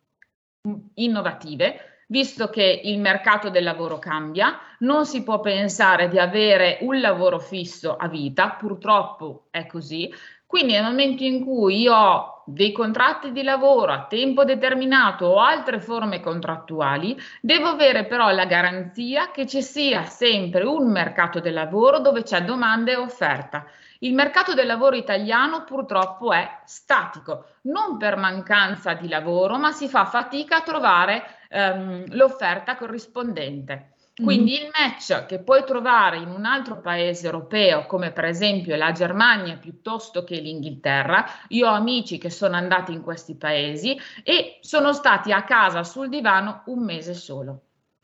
innovative, 0.96 1.87
visto 2.08 2.50
che 2.50 2.82
il 2.84 3.00
mercato 3.00 3.50
del 3.50 3.64
lavoro 3.64 4.00
cambia, 4.00 4.60
non 4.80 5.06
si 5.06 5.24
può 5.24 5.40
pensare 5.40 6.08
di 6.08 6.20
avere 6.20 6.80
un 6.82 7.00
lavoro 7.00 7.40
fisso 7.40 7.96
a 7.96 8.08
vita, 8.08 8.50
purtroppo 8.52 9.48
è 9.52 9.66
così. 9.66 10.12
Quindi 10.46 10.74
nel 10.74 10.84
momento 10.84 11.24
in 11.24 11.44
cui 11.44 11.82
io 11.82 11.94
ho 11.94 12.44
dei 12.46 12.72
contratti 12.72 13.34
di 13.34 13.44
lavoro 13.44 13.92
a 13.92 14.06
tempo 14.08 14.46
determinato 14.46 15.26
o 15.26 15.40
altre 15.40 15.82
forme 15.82 16.22
contrattuali, 16.22 17.18
devo 17.42 17.68
avere 17.68 18.06
però 18.06 18.32
la 18.32 18.46
garanzia 18.46 19.32
che 19.32 19.46
ci 19.46 19.62
sia 19.62 20.06
sempre 20.06 20.64
un 20.64 20.90
mercato 20.90 21.42
del 21.42 21.54
lavoro 21.54 22.00
dove 22.00 22.24
c'è 22.24 22.44
domanda 22.44 22.92
e 22.92 22.96
offerta. 22.96 23.66
Il 24.00 24.14
mercato 24.14 24.54
del 24.54 24.68
lavoro 24.68 24.96
italiano 24.96 25.64
purtroppo 25.64 26.32
è 26.32 26.62
statico, 26.66 27.56
non 27.64 27.98
per 27.98 28.16
mancanza 28.16 28.94
di 28.94 29.08
lavoro, 29.08 29.58
ma 29.58 29.72
si 29.72 29.88
fa 29.88 30.06
fatica 30.06 30.58
a 30.58 30.62
trovare 30.62 31.24
ehm, 31.50 32.16
l'offerta 32.16 32.76
corrispondente. 32.76 33.94
Quindi 34.24 34.54
mm. 34.54 34.64
il 34.64 34.72
match 34.74 35.26
che 35.28 35.40
puoi 35.40 35.64
trovare 35.64 36.18
in 36.18 36.30
un 36.30 36.46
altro 36.46 36.80
paese 36.82 37.28
europeo, 37.28 37.86
come 37.86 38.12
per 38.12 38.26
esempio 38.26 38.76
la 38.76 38.92
Germania 38.92 39.58
piuttosto 39.58 40.24
che 40.24 40.38
l'Inghilterra, 40.38 41.26
io 41.50 41.68
ho 41.68 41.74
amici 41.74 42.18
che 42.18 42.32
sono 42.32 42.56
andati 42.56 42.94
in 42.94 43.04
questi 43.04 43.36
paesi 43.36 43.96
e 44.24 44.58
sono 44.62 44.92
stati 44.94 45.32
a 45.32 45.44
casa 45.44 45.84
sul 45.84 46.10
divano 46.10 46.64
un 46.66 46.84
mese 46.84 47.14
solo. 47.14 47.62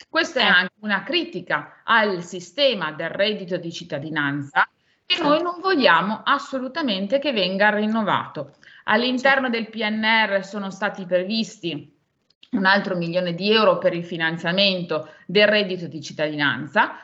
Questa 0.08 0.40
è 0.40 0.44
eh. 0.44 0.48
anche 0.48 0.74
una 0.82 1.02
critica 1.02 1.82
al 1.84 2.22
sistema 2.22 2.92
del 2.92 3.10
reddito 3.10 3.58
di 3.58 3.72
cittadinanza 3.72 4.68
che 5.06 5.22
noi 5.22 5.42
non 5.42 5.60
vogliamo 5.60 6.22
assolutamente 6.24 7.20
che 7.20 7.32
venga 7.32 7.70
rinnovato. 7.70 8.56
All'interno 8.86 9.50
del 9.50 9.70
PNR 9.70 10.44
sono 10.46 10.70
stati 10.70 11.06
previsti 11.06 11.92
un 12.52 12.66
altro 12.66 12.96
milione 12.96 13.34
di 13.34 13.52
euro 13.52 13.78
per 13.78 13.94
il 13.94 14.06
finanziamento 14.06 15.10
del 15.26 15.48
reddito 15.48 15.88
di 15.88 16.02
cittadinanza. 16.02 16.98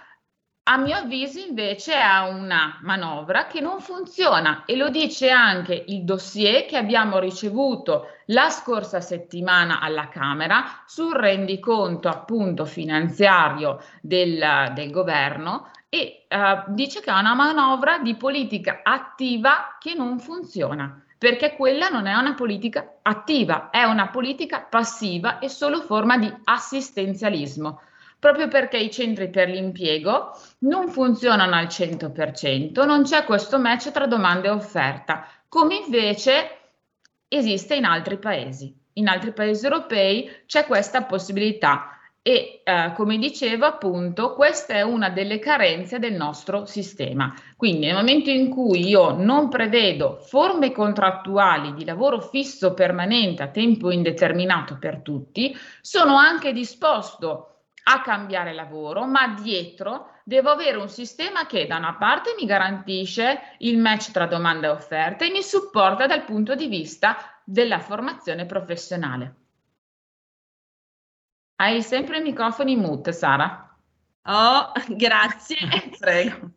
A 0.71 0.77
mio 0.77 0.97
avviso 0.97 1.39
invece 1.39 1.93
è 1.93 2.19
una 2.29 2.77
manovra 2.83 3.47
che 3.47 3.59
non 3.59 3.79
funziona 3.79 4.65
e 4.65 4.75
lo 4.75 4.89
dice 4.89 5.31
anche 5.31 5.83
il 5.87 6.03
dossier 6.03 6.65
che 6.65 6.77
abbiamo 6.77 7.17
ricevuto 7.17 8.09
la 8.27 8.51
scorsa 8.51 9.01
settimana 9.01 9.79
alla 9.79 10.09
Camera 10.09 10.83
sul 10.85 11.15
rendiconto 11.15 12.07
appunto 12.07 12.65
finanziario 12.65 13.81
del, 14.01 14.71
del 14.75 14.91
governo 14.91 15.71
e 15.89 16.27
uh, 16.29 16.71
dice 16.73 17.01
che 17.01 17.09
è 17.09 17.19
una 17.19 17.33
manovra 17.33 17.97
di 17.97 18.15
politica 18.15 18.81
attiva 18.83 19.77
che 19.79 19.95
non 19.95 20.19
funziona, 20.19 21.03
perché 21.17 21.55
quella 21.55 21.89
non 21.89 22.05
è 22.05 22.13
una 22.13 22.35
politica 22.35 22.99
attiva, 23.01 23.71
è 23.71 23.83
una 23.83 24.09
politica 24.09 24.61
passiva 24.61 25.39
e 25.39 25.49
solo 25.49 25.81
forma 25.81 26.17
di 26.17 26.31
assistenzialismo 26.43 27.81
proprio 28.19 28.49
perché 28.49 28.77
i 28.77 28.91
centri 28.91 29.29
per 29.29 29.49
l'impiego 29.49 30.37
non 30.59 30.89
funzionano 30.89 31.55
al 31.55 31.67
100%, 31.67 32.85
non 32.85 33.03
c'è 33.03 33.23
questo 33.23 33.57
match 33.57 33.91
tra 33.91 34.07
domanda 34.07 34.49
e 34.49 34.51
offerta, 34.51 35.25
come 35.47 35.75
invece 35.75 36.57
esiste 37.29 37.75
in 37.75 37.85
altri 37.85 38.17
paesi. 38.19 38.75
In 38.93 39.07
altri 39.07 39.31
paesi 39.31 39.63
europei 39.63 40.29
c'è 40.45 40.65
questa 40.65 41.03
possibilità 41.03 41.98
e 42.29 42.61
eh, 42.63 42.93
come 42.95 43.17
dicevo 43.17 43.65
appunto 43.65 44.35
questa 44.35 44.73
è 44.73 44.83
una 44.83 45.09
delle 45.09 45.39
carenze 45.39 45.97
del 45.97 46.13
nostro 46.13 46.65
sistema. 46.65 47.33
Quindi 47.57 47.87
nel 47.87 47.95
momento 47.95 48.29
in 48.29 48.51
cui 48.51 48.87
io 48.87 49.13
non 49.15 49.49
prevedo 49.49 50.19
forme 50.21 50.71
contrattuali 50.71 51.73
di 51.73 51.83
lavoro 51.83 52.21
fisso 52.21 52.75
permanente 52.75 53.41
a 53.41 53.47
tempo 53.47 53.89
indeterminato 53.89 54.77
per 54.77 55.01
tutti, 55.01 55.57
sono 55.81 56.17
anche 56.17 56.53
disposto 56.53 57.63
a 57.85 58.01
cambiare 58.01 58.53
lavoro, 58.53 59.07
ma 59.07 59.33
dietro 59.41 60.11
devo 60.23 60.51
avere 60.51 60.77
un 60.77 60.89
sistema 60.89 61.47
che 61.47 61.65
da 61.65 61.77
una 61.77 61.95
parte 61.95 62.35
mi 62.39 62.45
garantisce 62.45 63.39
il 63.59 63.79
match 63.79 64.11
tra 64.11 64.27
domanda 64.27 64.67
e 64.67 64.69
offerta 64.69 65.25
e 65.25 65.31
mi 65.31 65.41
supporta 65.41 66.05
dal 66.05 66.25
punto 66.25 66.53
di 66.53 66.67
vista 66.67 67.17
della 67.43 67.79
formazione 67.79 68.45
professionale. 68.45 69.33
Hai 71.61 71.81
sempre 71.81 72.19
i 72.19 72.21
microfoni 72.21 72.77
mute, 72.77 73.11
Sara. 73.11 73.77
Oh, 74.23 74.71
grazie. 74.95 75.57
Prego. 75.99 76.51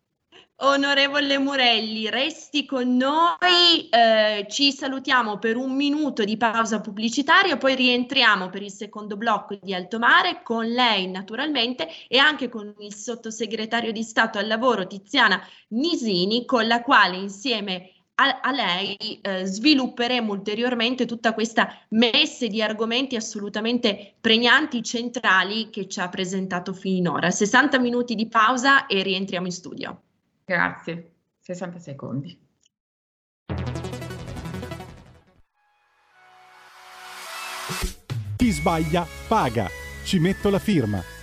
Onorevole 0.65 1.38
Murelli, 1.38 2.09
resti 2.09 2.65
con 2.65 2.97
noi, 2.97 3.88
eh, 3.91 4.47
ci 4.49 4.71
salutiamo 4.71 5.41
per 5.41 5.57
un 5.57 5.75
minuto 5.75 6.23
di 6.23 6.37
pausa 6.37 6.81
pubblicitaria, 6.81 7.57
poi 7.57 7.75
rientriamo 7.75 8.49
per 8.49 8.62
il 8.62 8.71
secondo 8.71 9.17
blocco 9.17 9.59
di 9.61 9.75
Alto 9.75 9.99
Mare 9.99 10.43
con 10.45 10.67
lei 10.67 11.09
naturalmente 11.09 11.88
e 12.07 12.19
anche 12.19 12.49
con 12.49 12.73
il 12.79 12.95
sottosegretario 12.95 13.91
di 13.91 14.05
Stato 14.05 14.38
al 14.38 14.47
lavoro 14.47 14.87
Tiziana 14.87 15.45
Nisini, 15.71 16.45
con 16.45 16.69
la 16.69 16.81
quale 16.81 17.17
insieme 17.17 17.91
a, 18.14 18.40
a 18.40 18.53
lei 18.53 19.20
eh, 19.22 19.44
svilupperemo 19.44 20.33
ulteriormente 20.33 21.07
tutta 21.07 21.33
questa 21.33 21.77
messe 21.90 22.48
di 22.48 22.62
argomenti 22.62 23.16
assolutamente 23.16 24.14
pregnanti, 24.20 24.83
centrali 24.83 25.70
che 25.70 25.88
ci 25.88 26.01
ha 26.01 26.09
presentato 26.09 26.72
finora. 26.72 27.31
60 27.31 27.79
minuti 27.79 28.14
di 28.14 28.29
pausa 28.29 28.87
e 28.87 29.03
rientriamo 29.03 29.46
in 29.46 29.53
studio. 29.53 30.03
Grazie, 30.44 31.12
60 31.40 31.79
secondi. 31.79 32.38
Chi 38.37 38.51
sbaglia 38.51 39.07
paga. 39.29 39.68
Ci 40.05 40.18
metto 40.18 40.51
la 40.51 40.59
firma. 40.59 41.12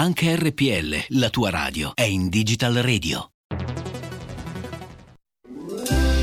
Anche 0.00 0.34
RPL, 0.34 1.18
la 1.18 1.28
tua 1.28 1.50
radio, 1.50 1.92
è 1.94 2.04
in 2.04 2.30
Digital 2.30 2.76
Radio. 2.76 3.32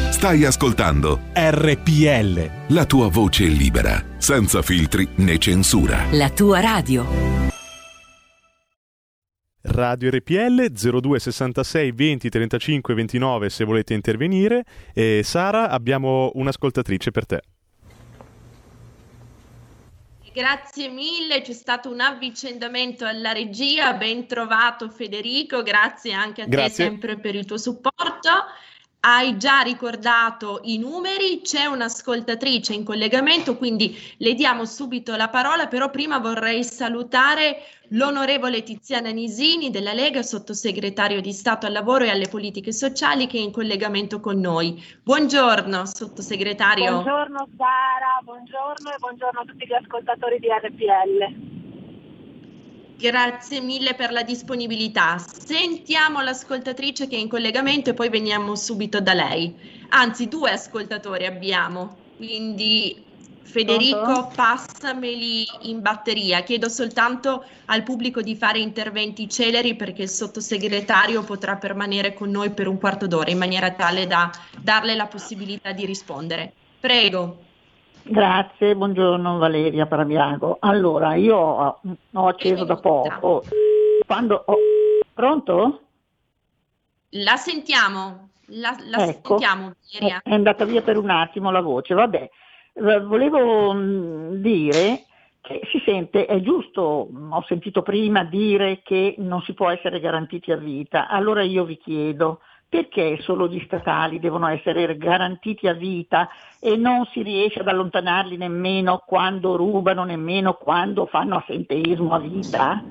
Stai 0.10 0.46
ascoltando 0.46 1.20
RPL. 1.32 2.74
La 2.74 2.86
tua 2.88 3.08
voce 3.10 3.46
libera, 3.46 4.04
senza 4.18 4.64
filtri 4.64 5.08
né 5.18 5.38
censura. 5.38 6.06
La 6.14 6.32
tua 6.32 6.60
radio. 6.60 7.06
Radio 9.62 10.10
RPL 10.10 10.72
0266 10.72 11.92
20 11.92 12.30
35 12.30 12.94
29 12.96 13.50
se 13.52 13.64
volete 13.64 13.94
intervenire. 13.94 14.64
E 14.92 15.22
Sara, 15.24 15.70
abbiamo 15.70 16.32
un'ascoltatrice 16.34 17.12
per 17.12 17.28
te. 17.28 17.42
Grazie 20.38 20.90
mille, 20.90 21.42
c'è 21.42 21.54
stato 21.54 21.90
un 21.90 22.00
avvicendamento 22.00 23.06
alla 23.06 23.32
regia, 23.32 23.94
ben 23.94 24.28
trovato 24.28 24.88
Federico, 24.88 25.64
grazie 25.64 26.14
anche 26.14 26.44
a 26.44 26.46
grazie. 26.46 26.68
te 26.68 26.92
sempre 26.92 27.18
per 27.18 27.34
il 27.34 27.46
tuo 27.46 27.58
supporto. 27.58 28.30
Hai 29.02 29.38
già 29.38 29.62
ricordato 29.62 30.62
i 30.64 30.78
numeri, 30.78 31.42
c'è 31.42 31.66
un'ascoltatrice 31.66 32.74
in 32.74 32.84
collegamento, 32.84 33.56
quindi 33.56 33.96
le 34.18 34.34
diamo 34.34 34.66
subito 34.66 35.16
la 35.16 35.30
parola, 35.30 35.68
però 35.68 35.90
prima 35.90 36.18
vorrei 36.18 36.64
salutare 36.64 37.60
l'onorevole 37.90 38.64
Tiziana 38.64 39.10
Nisini 39.12 39.70
della 39.70 39.94
Lega, 39.94 40.24
sottosegretario 40.24 41.22
di 41.22 41.32
Stato 41.32 41.66
al 41.66 41.72
lavoro 41.72 42.04
e 42.04 42.10
alle 42.10 42.28
politiche 42.28 42.74
sociali, 42.74 43.28
che 43.28 43.38
è 43.38 43.42
in 43.42 43.52
collegamento 43.52 44.20
con 44.20 44.40
noi. 44.40 44.84
Buongiorno, 45.04 45.86
sottosegretario. 45.86 46.92
Buongiorno 46.92 47.48
Sara, 47.56 48.20
buongiorno 48.24 48.90
e 48.90 48.96
buongiorno 49.00 49.40
a 49.40 49.46
tutti 49.46 49.66
gli 49.66 49.74
ascoltatori 49.74 50.40
di 50.40 50.48
RPL. 50.48 51.57
Grazie 52.98 53.62
mille 53.62 53.94
per 53.94 54.12
la 54.12 54.24
disponibilità. 54.24 55.18
Sentiamo 55.20 56.22
l'ascoltatrice 56.22 57.08
che 57.08 57.16
è 57.16 57.20
in 57.20 57.30
collegamento 57.30 57.92
e 57.92 57.94
poi 57.94 58.10
veniamo 58.10 58.56
subito 58.56 59.00
da 59.00 59.14
lei. 59.14 59.54
Anzi, 59.90 60.28
due 60.28 60.50
ascoltatori 60.52 61.28
abbiamo, 61.28 61.96
quindi 62.18 63.06
Federico, 63.44 64.02
Pronto? 64.02 64.32
passameli 64.36 65.48
in 65.62 65.82
batteria. 65.82 66.42
Chiedo 66.42 66.68
soltanto 66.70 67.46
al 67.66 67.84
pubblico 67.84 68.22
di 68.22 68.36
fare 68.36 68.60
interventi 68.60 69.30
celeri 69.30 69.76
perché 69.76 70.02
il 70.02 70.10
sottosegretario 70.10 71.24
potrà 71.24 71.56
permanere 71.56 72.14
con 72.14 72.30
noi 72.30 72.50
per 72.50 72.68
un 72.68 72.78
quarto 72.78 73.08
d'ora 73.08 73.30
in 73.30 73.38
maniera 73.38 73.72
tale 73.72 74.06
da 74.06 74.30
darle 74.60 74.96
la 74.96 75.08
possibilità 75.08 75.72
di 75.72 75.86
rispondere. 75.86 76.52
Prego. 76.80 77.46
Grazie, 78.10 78.76
buongiorno 78.76 79.38
Valeria 79.38 79.86
Parabiago. 79.86 80.58
Allora, 80.62 81.16
io 81.16 81.36
ho, 81.36 81.82
ho 82.14 82.28
acceso 82.28 82.64
da 82.64 82.78
poco. 82.78 83.44
Quando 84.06 84.44
ho... 84.46 84.56
Pronto? 85.14 85.82
La 87.12 87.36
sentiamo, 87.36 88.30
la, 88.46 88.76
la 88.90 89.08
ecco, 89.08 89.38
sentiamo 89.38 89.74
Valeria. 89.92 90.22
È 90.24 90.34
andata 90.34 90.64
via 90.64 90.82
per 90.82 90.98
un 90.98 91.10
attimo 91.10 91.52
la 91.52 91.62
voce, 91.62 91.94
vabbè. 91.94 92.30
Volevo 92.76 93.74
mm, 93.74 94.36
dire 94.36 95.04
che 95.42 95.62
si 95.72 95.82
sente, 95.84 96.26
è 96.26 96.40
giusto, 96.40 97.10
ho 97.30 97.44
sentito 97.46 97.82
prima 97.82 98.24
dire 98.24 98.82
che 98.84 99.16
non 99.18 99.42
si 99.42 99.54
può 99.54 99.70
essere 99.70 100.00
garantiti 100.00 100.52
a 100.52 100.58
vita, 100.58 101.08
allora 101.08 101.42
io 101.42 101.64
vi 101.66 101.78
chiedo, 101.78 102.40
perché 102.70 103.18
solo 103.22 103.48
gli 103.48 103.62
statali 103.66 104.20
devono 104.20 104.48
essere 104.48 104.98
garantiti 104.98 105.68
a 105.68 105.74
vita 105.74 106.28
e 106.60 106.76
non 106.76 107.06
si 107.14 107.22
riesce 107.22 107.60
ad 107.60 107.68
allontanarli 107.68 108.36
nemmeno 108.36 109.04
quando 109.06 109.56
rubano, 109.56 110.04
nemmeno 110.04 110.54
quando 110.54 111.06
fanno 111.06 111.38
assenteismo 111.38 112.14
a 112.14 112.20
vita? 112.20 112.84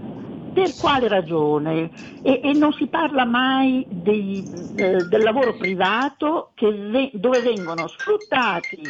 Per 0.55 0.75
quale 0.81 1.09
ragione? 1.09 1.91
E, 2.23 2.41
e 2.43 2.53
non 2.55 2.73
si 2.73 2.87
parla 2.87 3.27
mai 3.27 3.85
dei, 3.91 4.43
eh, 4.77 5.05
del 5.05 5.23
lavoro 5.23 5.55
privato 5.59 6.53
ve, 6.59 7.11
dove 7.13 7.43
vengono 7.43 7.87
sfruttati 7.89 8.81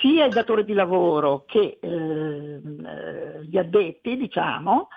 sia 0.00 0.24
il 0.24 0.32
datore 0.32 0.64
di 0.64 0.72
lavoro 0.72 1.44
che 1.46 1.78
eh, 1.80 1.88
eh 1.88 3.44
gli 3.44 3.58
addetti, 3.58 4.16
diciamo, 4.16 4.88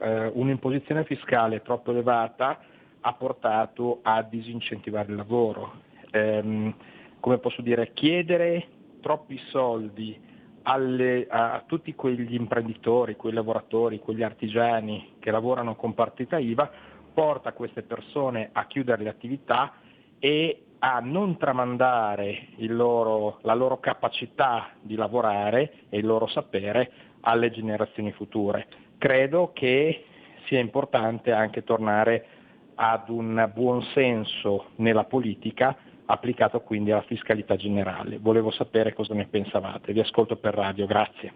eh, 0.00 0.30
un'imposizione 0.34 1.04
fiscale 1.04 1.62
troppo 1.62 1.90
elevata 1.90 2.58
ha 3.00 3.12
portato 3.14 4.00
a 4.02 4.22
disincentivare 4.22 5.10
il 5.10 5.16
lavoro. 5.16 5.72
Ehm, 6.10 6.74
come 7.20 7.38
posso 7.38 7.62
dire, 7.62 7.92
chiedere 7.92 8.66
troppi 9.00 9.38
soldi 9.50 10.18
alle, 10.62 11.26
a 11.28 11.62
tutti 11.66 11.94
quegli 11.94 12.34
imprenditori, 12.34 13.16
quei 13.16 13.32
lavoratori, 13.32 13.98
quegli 13.98 14.22
artigiani 14.22 15.14
che 15.18 15.30
lavorano 15.30 15.74
con 15.76 15.94
partita 15.94 16.38
IVA 16.38 16.70
porta 17.12 17.52
queste 17.52 17.82
persone 17.82 18.50
a 18.52 18.66
chiudere 18.66 19.02
le 19.02 19.08
attività 19.08 19.72
e 20.18 20.64
a 20.78 21.00
non 21.00 21.36
tramandare 21.36 22.48
loro, 22.58 23.38
la 23.42 23.54
loro 23.54 23.78
capacità 23.80 24.70
di 24.80 24.94
lavorare 24.94 25.84
e 25.88 25.98
il 25.98 26.06
loro 26.06 26.26
sapere 26.26 26.90
alle 27.20 27.50
generazioni 27.50 28.12
future 28.12 28.66
credo 29.00 29.52
che 29.54 30.04
sia 30.46 30.60
importante 30.60 31.32
anche 31.32 31.64
tornare 31.64 32.26
ad 32.74 33.08
un 33.08 33.50
buon 33.54 33.82
senso 33.94 34.66
nella 34.76 35.04
politica 35.04 35.74
applicato 36.04 36.60
quindi 36.60 36.90
alla 36.90 37.02
fiscalità 37.02 37.56
generale. 37.56 38.18
Volevo 38.18 38.50
sapere 38.50 38.92
cosa 38.92 39.14
ne 39.14 39.26
pensavate. 39.26 39.92
Vi 39.92 40.00
ascolto 40.00 40.36
per 40.36 40.54
radio, 40.54 40.86
grazie. 40.86 41.32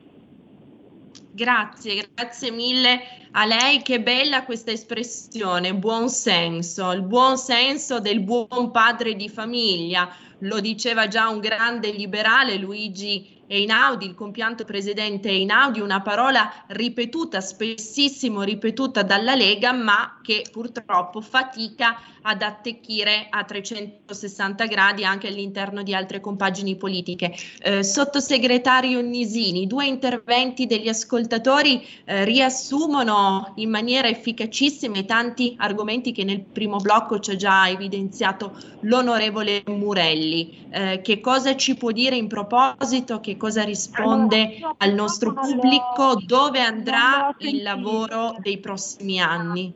Grazie, 1.31 2.09
grazie 2.15 2.51
mille 2.51 3.01
a 3.33 3.47
lei. 3.47 3.83
Che 3.83 4.01
bella 4.01 4.45
questa 4.45 4.71
espressione, 4.71 5.75
buon 5.75 6.09
senso, 6.09 6.93
il 6.93 7.03
buon 7.03 7.39
senso 7.39 7.99
del 7.99 8.21
buon 8.21 8.71
padre 8.71 9.15
di 9.15 9.29
famiglia. 9.29 10.09
Lo 10.41 10.61
diceva 10.61 11.09
già 11.09 11.29
un 11.29 11.41
grande 11.41 11.91
liberale, 11.91 12.57
Luigi 12.57 13.34
Einaudi, 13.47 14.07
il 14.07 14.15
compianto 14.15 14.65
presidente 14.65 15.29
Einaudi, 15.29 15.81
una 15.81 16.01
parola 16.01 16.65
ripetuta, 16.69 17.41
spessissimo 17.41 18.43
ripetuta 18.43 19.03
dalla 19.03 19.35
Lega, 19.35 19.73
ma 19.73 20.21
che 20.23 20.45
purtroppo 20.51 21.21
fatica 21.21 21.99
ad 22.27 22.43
attecchire 22.43 23.27
a 23.29 23.45
360 23.45 24.67
gradi 24.67 25.05
anche 25.05 25.29
all'interno 25.29 25.83
di 25.83 25.95
altre 25.95 26.21
compagini 26.21 26.77
politiche. 26.77 27.35
Eh, 27.61 27.83
sottosegretario 27.83 29.01
Nisini, 29.01 29.67
due 29.67 29.87
interventi 29.87 30.67
degli 30.67 30.89
ascoltatori 30.89 31.87
eh, 32.05 32.25
riassumono 32.25 33.53
in 33.57 33.69
maniera 33.69 34.09
efficacissima 34.09 34.99
i 34.99 35.05
tanti 35.05 35.55
argomenti 35.59 36.13
che 36.13 36.25
nel 36.25 36.41
primo 36.41 36.79
blocco 36.79 37.19
ci 37.19 37.33
ha 37.33 37.37
già 37.37 37.69
evidenziato 37.69 38.57
l'onorevole 38.81 39.63
Murelli. 39.67 40.67
Eh, 40.71 41.01
che 41.03 41.21
cosa 41.21 41.55
ci 41.57 41.77
può 41.77 41.91
dire 41.91 42.17
in 42.17 42.27
proposito? 42.27 43.21
Che 43.21 43.34
cosa 43.37 43.65
risponde 43.65 44.57
allora, 44.57 44.75
al 44.79 44.95
nostro 44.95 45.33
pubblico? 45.33 46.17
Dove 46.25 46.61
andrà 46.61 47.35
il 47.39 47.63
lavoro 47.63 48.37
dei 48.39 48.59
prossimi 48.59 49.21
anni? 49.21 49.73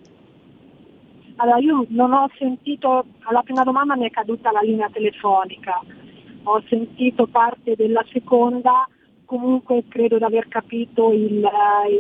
Allora, 1.37 1.59
io 1.59 1.87
non 1.89 2.13
ho 2.13 2.29
sentito, 2.37 3.05
alla 3.21 3.43
prima 3.43 3.63
domanda 3.63 3.97
mi 3.97 4.07
è 4.07 4.11
caduta 4.11 4.51
la 4.51 4.61
linea 4.61 4.89
telefonica, 4.91 5.81
ho 6.43 6.63
sentito 6.69 7.27
parte 7.27 7.77
della 7.77 8.05
seconda, 8.13 8.89
comunque 9.25 9.85
credo 9.89 10.17
di 10.17 10.25
aver 10.25 10.49
capito 10.49 11.13
il, 11.13 11.47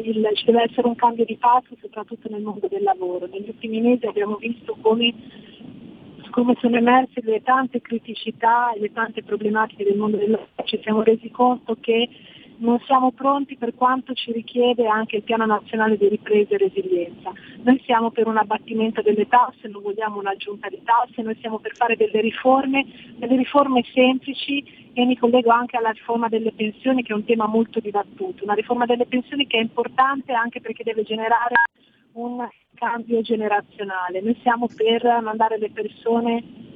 il, 0.02 0.30
ci 0.34 0.44
deve 0.46 0.62
essere 0.62 0.88
un 0.88 0.94
cambio 0.94 1.26
di 1.26 1.36
passo 1.36 1.76
soprattutto 1.80 2.28
nel 2.30 2.42
mondo 2.42 2.66
del 2.68 2.82
lavoro. 2.82 3.28
Negli 3.30 3.50
ultimi 3.50 3.80
mesi 3.80 4.06
abbiamo 4.06 4.36
visto 4.36 4.76
come, 4.80 5.14
come 6.38 6.54
sono 6.60 6.76
emerse 6.76 7.20
le 7.24 7.42
tante 7.42 7.80
criticità 7.80 8.70
e 8.70 8.78
le 8.78 8.92
tante 8.92 9.24
problematiche 9.24 9.82
del 9.82 9.96
mondo 9.96 10.18
del 10.18 10.30
lavoro, 10.30 10.50
ci 10.66 10.78
siamo 10.84 11.02
resi 11.02 11.32
conto 11.32 11.76
che 11.80 12.08
non 12.58 12.78
siamo 12.86 13.10
pronti 13.10 13.56
per 13.56 13.74
quanto 13.74 14.14
ci 14.14 14.30
richiede 14.30 14.86
anche 14.86 15.16
il 15.16 15.22
piano 15.24 15.46
nazionale 15.46 15.96
di 15.96 16.08
ripresa 16.08 16.54
e 16.54 16.58
resilienza. 16.58 17.32
Noi 17.62 17.80
siamo 17.84 18.12
per 18.12 18.28
un 18.28 18.36
abbattimento 18.36 19.02
delle 19.02 19.26
tasse, 19.26 19.66
non 19.66 19.82
vogliamo 19.82 20.20
un'aggiunta 20.20 20.68
di 20.68 20.80
tasse, 20.84 21.22
noi 21.22 21.36
siamo 21.40 21.58
per 21.58 21.74
fare 21.74 21.96
delle 21.96 22.20
riforme, 22.20 22.86
delle 23.16 23.36
riforme 23.36 23.82
semplici 23.92 24.90
e 24.92 25.04
mi 25.04 25.16
collego 25.16 25.50
anche 25.50 25.76
alla 25.76 25.90
riforma 25.90 26.28
delle 26.28 26.52
pensioni 26.52 27.02
che 27.02 27.12
è 27.12 27.16
un 27.16 27.24
tema 27.24 27.48
molto 27.48 27.80
dibattuto, 27.80 28.44
una 28.44 28.54
riforma 28.54 28.86
delle 28.86 29.06
pensioni 29.06 29.48
che 29.48 29.58
è 29.58 29.60
importante 29.60 30.32
anche 30.34 30.60
perché 30.60 30.84
deve 30.84 31.02
generare 31.02 31.54
un 32.12 32.48
cambio 32.78 33.20
generazionale. 33.20 34.20
Noi 34.20 34.38
siamo 34.42 34.68
per 34.74 35.02
mandare 35.22 35.58
le 35.58 35.70
persone 35.70 36.66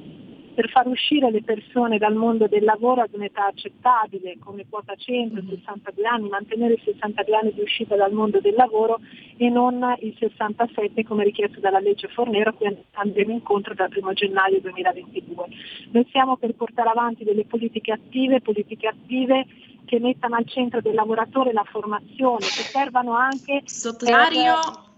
per 0.53 0.69
far 0.69 0.87
uscire 0.87 1.31
le 1.31 1.41
persone 1.41 1.97
dal 1.97 2.13
mondo 2.13 2.47
del 2.47 2.63
lavoro 2.63 3.01
ad 3.01 3.13
un'età 3.13 3.47
accettabile, 3.47 4.37
come 4.39 4.65
quota 4.69 4.93
100, 4.95 5.41
62 5.49 6.05
anni, 6.05 6.29
mantenere 6.29 6.73
i 6.73 6.81
62 6.83 7.35
anni 7.35 7.53
di 7.53 7.61
uscita 7.61 7.95
dal 7.95 8.13
mondo 8.13 8.39
del 8.39 8.53
lavoro 8.53 8.99
e 9.37 9.49
non 9.49 9.83
i 9.99 10.15
67 10.17 11.03
come 11.05 11.23
richiesto 11.23 11.59
dalla 11.59 11.79
legge 11.79 12.07
Fornero 12.09 12.51
a 12.51 12.53
cui 12.53 12.67
andremo 12.91 13.31
incontro 13.31 13.73
dal 13.73 13.89
1 13.93 14.13
gennaio 14.13 14.61
2022. 14.61 15.45
Noi 15.91 16.07
siamo 16.11 16.37
per 16.37 16.53
portare 16.53 16.89
avanti 16.89 17.23
delle 17.23 17.45
politiche 17.45 17.91
attive, 17.91 18.41
politiche 18.41 18.87
attive 18.87 19.45
che 19.85 19.99
mettano 19.99 20.35
al 20.35 20.47
centro 20.47 20.81
del 20.81 20.93
lavoratore 20.93 21.51
la 21.51 21.65
formazione, 21.69 22.39
che 22.39 22.63
servano 22.63 23.13
anche... 23.13 23.61
Sottosegretario... 23.65 24.91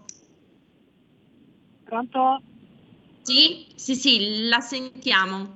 Pronto? 1.86 2.40
Sì, 3.22 3.66
sì, 3.76 3.94
sì, 3.94 4.48
la 4.48 4.58
sentiamo. 4.60 5.54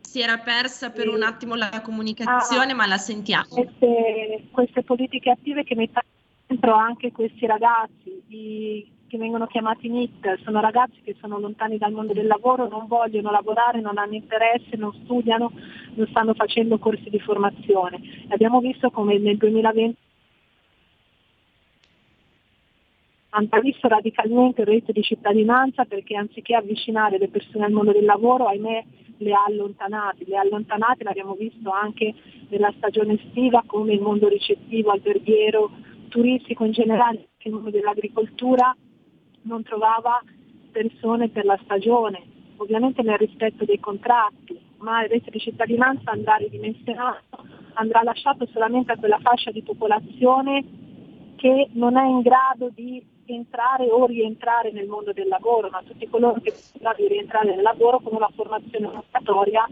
Si 0.00 0.20
era 0.20 0.38
persa 0.38 0.90
per 0.90 1.08
un 1.08 1.22
attimo 1.22 1.54
la 1.54 1.80
comunicazione, 1.82 2.72
Ah, 2.72 2.74
ma 2.74 2.86
la 2.86 2.96
sentiamo. 2.96 3.48
Queste, 3.48 4.44
queste 4.50 4.82
politiche 4.82 5.30
attive 5.30 5.62
che 5.64 5.74
mettono 5.74 6.04
dentro 6.46 6.74
anche 6.74 7.12
questi 7.12 7.46
ragazzi 7.46 8.22
i- 8.28 8.90
che 9.08 9.18
vengono 9.18 9.46
chiamati 9.46 9.88
NIT, 9.90 10.40
sono 10.42 10.60
ragazzi 10.60 11.00
che 11.04 11.14
sono 11.20 11.38
lontani 11.38 11.76
dal 11.76 11.92
mondo 11.92 12.14
del 12.14 12.26
lavoro, 12.26 12.66
non 12.66 12.86
vogliono 12.86 13.30
lavorare, 13.30 13.80
non 13.82 13.98
hanno 13.98 14.14
interesse, 14.14 14.74
non 14.76 14.90
studiano, 15.04 15.52
non 15.94 16.06
stanno 16.08 16.32
facendo 16.32 16.78
corsi 16.78 17.10
di 17.10 17.20
formazione. 17.20 18.00
Abbiamo 18.28 18.60
visto 18.60 18.90
come 18.90 19.18
nel 19.18 19.36
2020 19.36 19.98
hanno 23.34 23.48
visto 23.62 23.88
radicalmente 23.88 24.60
il 24.60 24.66
reddito 24.66 24.92
di 24.92 25.02
cittadinanza 25.02 25.84
perché 25.84 26.16
anziché 26.16 26.54
avvicinare 26.54 27.18
le 27.18 27.28
persone 27.28 27.64
al 27.64 27.72
mondo 27.72 27.92
del 27.92 28.04
lavoro, 28.04 28.46
ahimè, 28.46 28.84
le 29.18 29.32
ha 29.32 29.44
allontanate. 29.46 30.24
Le 30.26 30.36
ha 30.36 30.40
allontanate 30.40 31.04
l'abbiamo 31.04 31.34
visto 31.34 31.70
anche 31.70 32.14
nella 32.48 32.72
stagione 32.76 33.14
estiva 33.14 33.62
come 33.66 33.94
il 33.94 34.02
mondo 34.02 34.28
ricettivo, 34.28 34.90
alberghiero, 34.90 35.70
turistico 36.08 36.64
in 36.64 36.72
generale, 36.72 37.28
anche 37.32 37.48
il 37.48 37.54
mondo 37.54 37.70
dell'agricoltura 37.70 38.76
non 39.42 39.62
trovava 39.62 40.20
persone 40.70 41.30
per 41.30 41.46
la 41.46 41.58
stagione, 41.62 42.22
ovviamente 42.56 43.02
nel 43.02 43.16
rispetto 43.16 43.64
dei 43.64 43.80
contratti, 43.80 44.60
ma 44.78 45.02
il 45.02 45.08
reddito 45.08 45.30
di 45.30 45.38
cittadinanza 45.38 46.10
andrà 46.10 46.36
ridimensionato, 46.36 47.44
andrà 47.74 48.02
lasciato 48.02 48.46
solamente 48.52 48.92
a 48.92 48.96
quella 48.96 49.18
fascia 49.20 49.50
di 49.50 49.62
popolazione 49.62 50.64
che 51.36 51.70
non 51.72 51.96
è 51.96 52.06
in 52.06 52.20
grado 52.20 52.70
di 52.74 53.02
entrare 53.26 53.88
o 53.90 54.06
rientrare 54.06 54.72
nel 54.72 54.88
mondo 54.88 55.12
del 55.12 55.28
lavoro, 55.28 55.68
ma 55.70 55.82
tutti 55.84 56.08
coloro 56.08 56.40
che 56.40 56.52
sono 56.52 56.94
di 56.96 57.08
rientrare 57.08 57.54
nel 57.54 57.62
lavoro 57.62 58.00
con 58.00 58.14
una 58.14 58.30
formazione 58.34 58.86
obbligatoria 58.86 59.68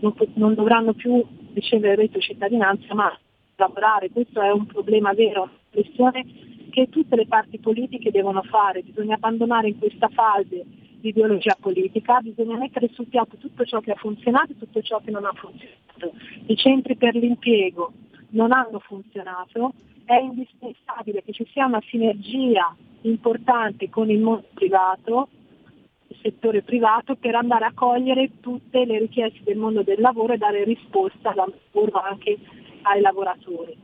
non, 0.00 0.14
non 0.34 0.54
dovranno 0.54 0.94
più 0.94 1.24
ricevere 1.54 1.92
il 1.92 1.98
reddito 1.98 2.18
di 2.18 2.24
cittadinanza, 2.24 2.94
ma 2.94 3.18
lavorare. 3.56 4.10
Questo 4.10 4.40
è 4.40 4.50
un 4.50 4.66
problema 4.66 5.12
vero, 5.12 5.42
una 5.42 5.50
questione 5.70 6.24
che 6.70 6.88
tutte 6.88 7.16
le 7.16 7.26
parti 7.26 7.58
politiche 7.58 8.10
devono 8.10 8.42
fare. 8.42 8.82
Bisogna 8.82 9.16
abbandonare 9.16 9.68
in 9.68 9.78
questa 9.78 10.08
fase 10.08 10.64
l'ideologia 11.00 11.56
politica, 11.58 12.20
bisogna 12.20 12.56
mettere 12.56 12.88
sul 12.92 13.06
piatto 13.06 13.36
tutto 13.36 13.64
ciò 13.64 13.80
che 13.80 13.92
ha 13.92 13.96
funzionato 13.96 14.52
e 14.52 14.58
tutto 14.58 14.82
ciò 14.82 15.00
che 15.00 15.10
non 15.10 15.24
ha 15.24 15.32
funzionato. 15.32 16.12
I 16.46 16.56
centri 16.56 16.96
per 16.96 17.14
l'impiego 17.14 17.92
non 18.30 18.52
hanno 18.52 18.78
funzionato, 18.80 19.72
è 20.08 20.18
indispensabile 20.20 21.22
che 21.22 21.32
ci 21.32 21.46
sia 21.52 21.66
una 21.66 21.82
sinergia 21.90 22.74
importante 23.02 23.90
con 23.90 24.10
il 24.10 24.20
mondo 24.20 24.46
privato, 24.54 25.28
il 26.06 26.16
settore 26.22 26.62
privato, 26.62 27.14
per 27.16 27.34
andare 27.34 27.66
a 27.66 27.72
cogliere 27.74 28.40
tutte 28.40 28.86
le 28.86 28.98
richieste 29.00 29.42
del 29.44 29.58
mondo 29.58 29.82
del 29.82 30.00
lavoro 30.00 30.32
e 30.32 30.38
dare 30.38 30.64
risposta 30.64 31.34
al 31.34 31.52
anche 32.02 32.38
ai 32.82 33.02
lavoratori. 33.02 33.76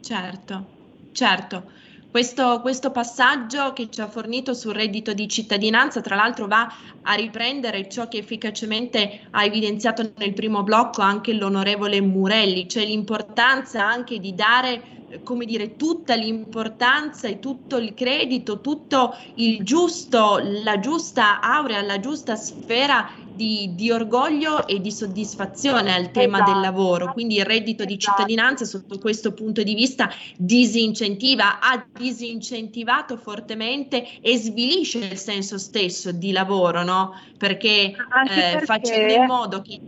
Certo, 0.00 0.66
certo. 1.12 1.70
Questo, 2.18 2.60
questo 2.62 2.90
passaggio 2.90 3.72
che 3.72 3.88
ci 3.90 4.00
ha 4.00 4.08
fornito 4.08 4.52
sul 4.52 4.74
reddito 4.74 5.12
di 5.12 5.28
cittadinanza, 5.28 6.00
tra 6.00 6.16
l'altro, 6.16 6.48
va 6.48 6.66
a 7.02 7.14
riprendere 7.14 7.88
ciò 7.88 8.08
che 8.08 8.18
efficacemente 8.18 9.28
ha 9.30 9.44
evidenziato 9.44 10.10
nel 10.16 10.32
primo 10.32 10.64
blocco 10.64 11.00
anche 11.00 11.32
l'onorevole 11.32 12.00
Murelli, 12.00 12.68
cioè 12.68 12.84
l'importanza 12.84 13.86
anche 13.86 14.18
di 14.18 14.34
dare, 14.34 14.82
eh, 15.10 15.22
come 15.22 15.44
dire, 15.44 15.76
tutta 15.76 16.16
l'importanza 16.16 17.28
e 17.28 17.38
tutto 17.38 17.76
il 17.76 17.94
credito, 17.94 18.60
tutto 18.60 19.14
il 19.34 19.62
giusto, 19.62 20.40
la 20.42 20.80
giusta 20.80 21.38
aurea, 21.40 21.82
la 21.82 22.00
giusta 22.00 22.34
sfera 22.34 23.08
di, 23.38 23.72
di 23.76 23.92
orgoglio 23.92 24.66
e 24.66 24.80
di 24.80 24.90
soddisfazione 24.90 25.94
al 25.94 26.10
tema 26.10 26.42
del 26.42 26.58
lavoro. 26.58 27.12
Quindi 27.12 27.36
il 27.36 27.44
reddito 27.44 27.84
di 27.84 27.96
cittadinanza 27.96 28.64
sotto 28.64 28.98
questo 28.98 29.32
punto 29.32 29.62
di 29.62 29.74
vista 29.74 30.10
disincentiva, 30.36 31.60
ha 31.60 31.86
disincentivato 31.96 33.16
fortemente 33.16 34.04
e 34.20 34.36
svilisce 34.36 34.98
il 34.98 35.16
senso 35.16 35.56
stesso 35.56 36.10
di 36.10 36.32
lavoro, 36.32 36.82
no? 36.82 37.14
Perché, 37.38 37.68
eh, 37.68 37.94
perché- 37.94 38.66
facendo 38.66 39.12
in 39.14 39.24
modo 39.24 39.62
che... 39.62 39.78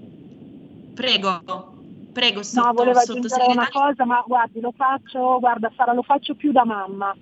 Prego, 0.94 1.40
prego, 2.12 2.36
No, 2.36 2.42
sotto, 2.42 2.72
volevo 2.72 2.98
aggiungere 3.00 3.46
una 3.48 3.68
cosa, 3.68 4.04
ma 4.04 4.22
guardi, 4.24 4.60
lo 4.60 4.72
faccio, 4.76 5.38
guarda 5.40 5.72
Sara, 5.74 5.92
lo 5.92 6.02
faccio 6.02 6.34
più 6.34 6.52
da 6.52 6.64
mamma. 6.64 7.16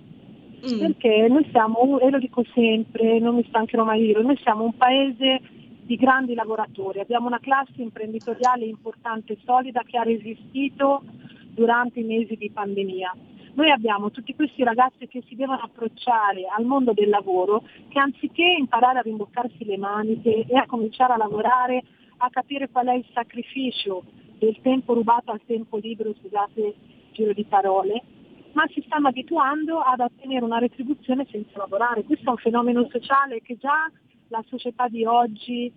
Mm. 0.69 0.79
Perché 0.79 1.27
noi 1.29 1.47
siamo, 1.51 1.99
e 1.99 2.09
lo 2.09 2.19
dico 2.19 2.43
sempre, 2.53 3.17
non 3.19 3.35
mi 3.35 3.45
stancherò 3.47 3.83
mai 3.83 4.01
di 4.01 4.05
dirlo, 4.07 4.23
noi 4.23 4.37
siamo 4.43 4.65
un 4.65 4.75
paese 4.75 5.41
di 5.89 5.95
grandi 5.95 6.35
lavoratori, 6.35 6.99
abbiamo 6.99 7.25
una 7.25 7.39
classe 7.39 7.81
imprenditoriale 7.81 8.63
importante 8.63 9.33
e 9.33 9.39
solida 9.43 9.81
che 9.81 9.97
ha 9.97 10.03
resistito 10.03 11.01
durante 11.49 11.99
i 11.99 12.03
mesi 12.03 12.35
di 12.35 12.51
pandemia. 12.51 13.11
Noi 13.55 13.71
abbiamo 13.71 14.11
tutti 14.11 14.35
questi 14.35 14.63
ragazzi 14.63 15.07
che 15.07 15.23
si 15.27 15.35
devono 15.35 15.61
approcciare 15.63 16.43
al 16.55 16.65
mondo 16.65 16.93
del 16.93 17.09
lavoro, 17.09 17.63
che 17.87 17.97
anziché 17.97 18.43
imparare 18.59 18.99
a 18.99 19.01
rimboccarsi 19.01 19.65
le 19.65 19.79
maniche 19.79 20.45
e 20.47 20.55
a 20.55 20.67
cominciare 20.67 21.13
a 21.13 21.17
lavorare, 21.17 21.81
a 22.17 22.29
capire 22.29 22.69
qual 22.69 22.85
è 22.85 22.93
il 22.93 23.05
sacrificio 23.11 24.03
del 24.37 24.59
tempo 24.61 24.93
rubato 24.93 25.31
al 25.31 25.41
tempo 25.43 25.77
libero, 25.77 26.13
scusate 26.13 26.61
il 26.61 26.75
giro 27.13 27.33
di 27.33 27.45
parole, 27.45 28.03
ma 28.51 28.67
si 28.67 28.83
stanno 28.85 29.07
abituando 29.07 29.79
ad 29.79 30.01
ottenere 30.01 30.45
una 30.45 30.59
retribuzione 30.59 31.25
senza 31.31 31.57
lavorare. 31.57 32.03
Questo 32.03 32.27
è 32.27 32.29
un 32.29 32.37
fenomeno 32.37 32.87
sociale 32.91 33.41
che 33.41 33.57
già 33.57 33.89
la 34.29 34.43
società 34.47 34.87
di 34.87 35.05
oggi 35.05 35.71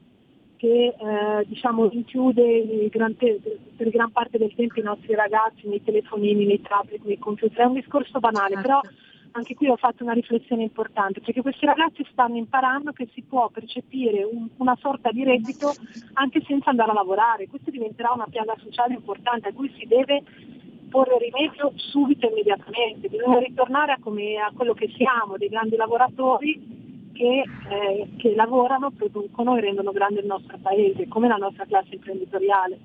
che 0.57 0.94
eh, 0.96 1.44
diciamo 1.46 1.88
rinchiude 1.88 2.88
gran 2.88 3.16
te- 3.16 3.40
per 3.76 3.88
gran 3.90 4.12
parte 4.12 4.38
del 4.38 4.55
tempo 4.55 4.78
i 4.78 4.84
nostri 4.84 5.14
ragazzi 5.14 5.66
nei 5.66 5.82
telefonini, 5.82 6.46
nei 6.46 6.62
tablet, 6.62 7.03
nei 7.03 7.18
computer. 7.18 7.64
È 7.64 7.66
un 7.66 7.74
discorso 7.74 8.20
banale, 8.20 8.55
però 8.62 8.80
anche 9.32 9.55
qui 9.55 9.66
ho 9.68 9.76
fatto 9.76 10.05
una 10.05 10.12
riflessione 10.12 10.62
importante, 10.62 11.20
perché 11.20 11.40
questi 11.42 11.66
ragazzi 11.66 12.07
stanno 12.12 12.36
imparando 12.36 12.92
che 12.92 13.09
si 13.12 13.22
può 13.22 13.48
percepire 13.48 14.22
un- 14.22 14.48
una 14.59 14.76
sorta 14.78 15.11
di 15.11 15.24
reddito 15.24 15.72
anche 16.12 16.42
senza 16.46 16.70
andare 16.70 16.90
a 16.90 16.94
lavorare. 16.94 17.48
Questo 17.48 17.70
diventerà 17.70 18.12
una 18.12 18.26
piaga 18.30 18.55
sociale 18.62 18.94
importante 18.94 19.48
a 19.48 19.53
cui 19.53 19.72
si 19.78 19.86
deve 19.86 20.22
porre 20.90 21.18
rimedio 21.18 21.72
subito 21.74 22.26
e 22.26 22.30
immediatamente. 22.30 23.09
Bisogna 23.09 23.38
ritornare 23.38 23.92
a, 23.92 23.98
come- 23.98 24.36
a 24.36 24.53
quello 24.55 24.74
che 24.74 24.92
siamo, 24.94 25.38
dei 25.38 25.48
grandi 25.48 25.74
lavoratori 25.74 26.82
che, 27.22 27.44
eh, 27.68 28.08
che 28.16 28.34
lavorano, 28.34 28.90
producono 28.90 29.56
e 29.56 29.60
rendono 29.60 29.92
grande 29.92 30.20
il 30.20 30.26
nostro 30.26 30.58
paese, 30.60 31.06
come 31.06 31.28
la 31.28 31.36
nostra 31.36 31.64
classe 31.66 31.94
imprenditoriale. 31.94 32.78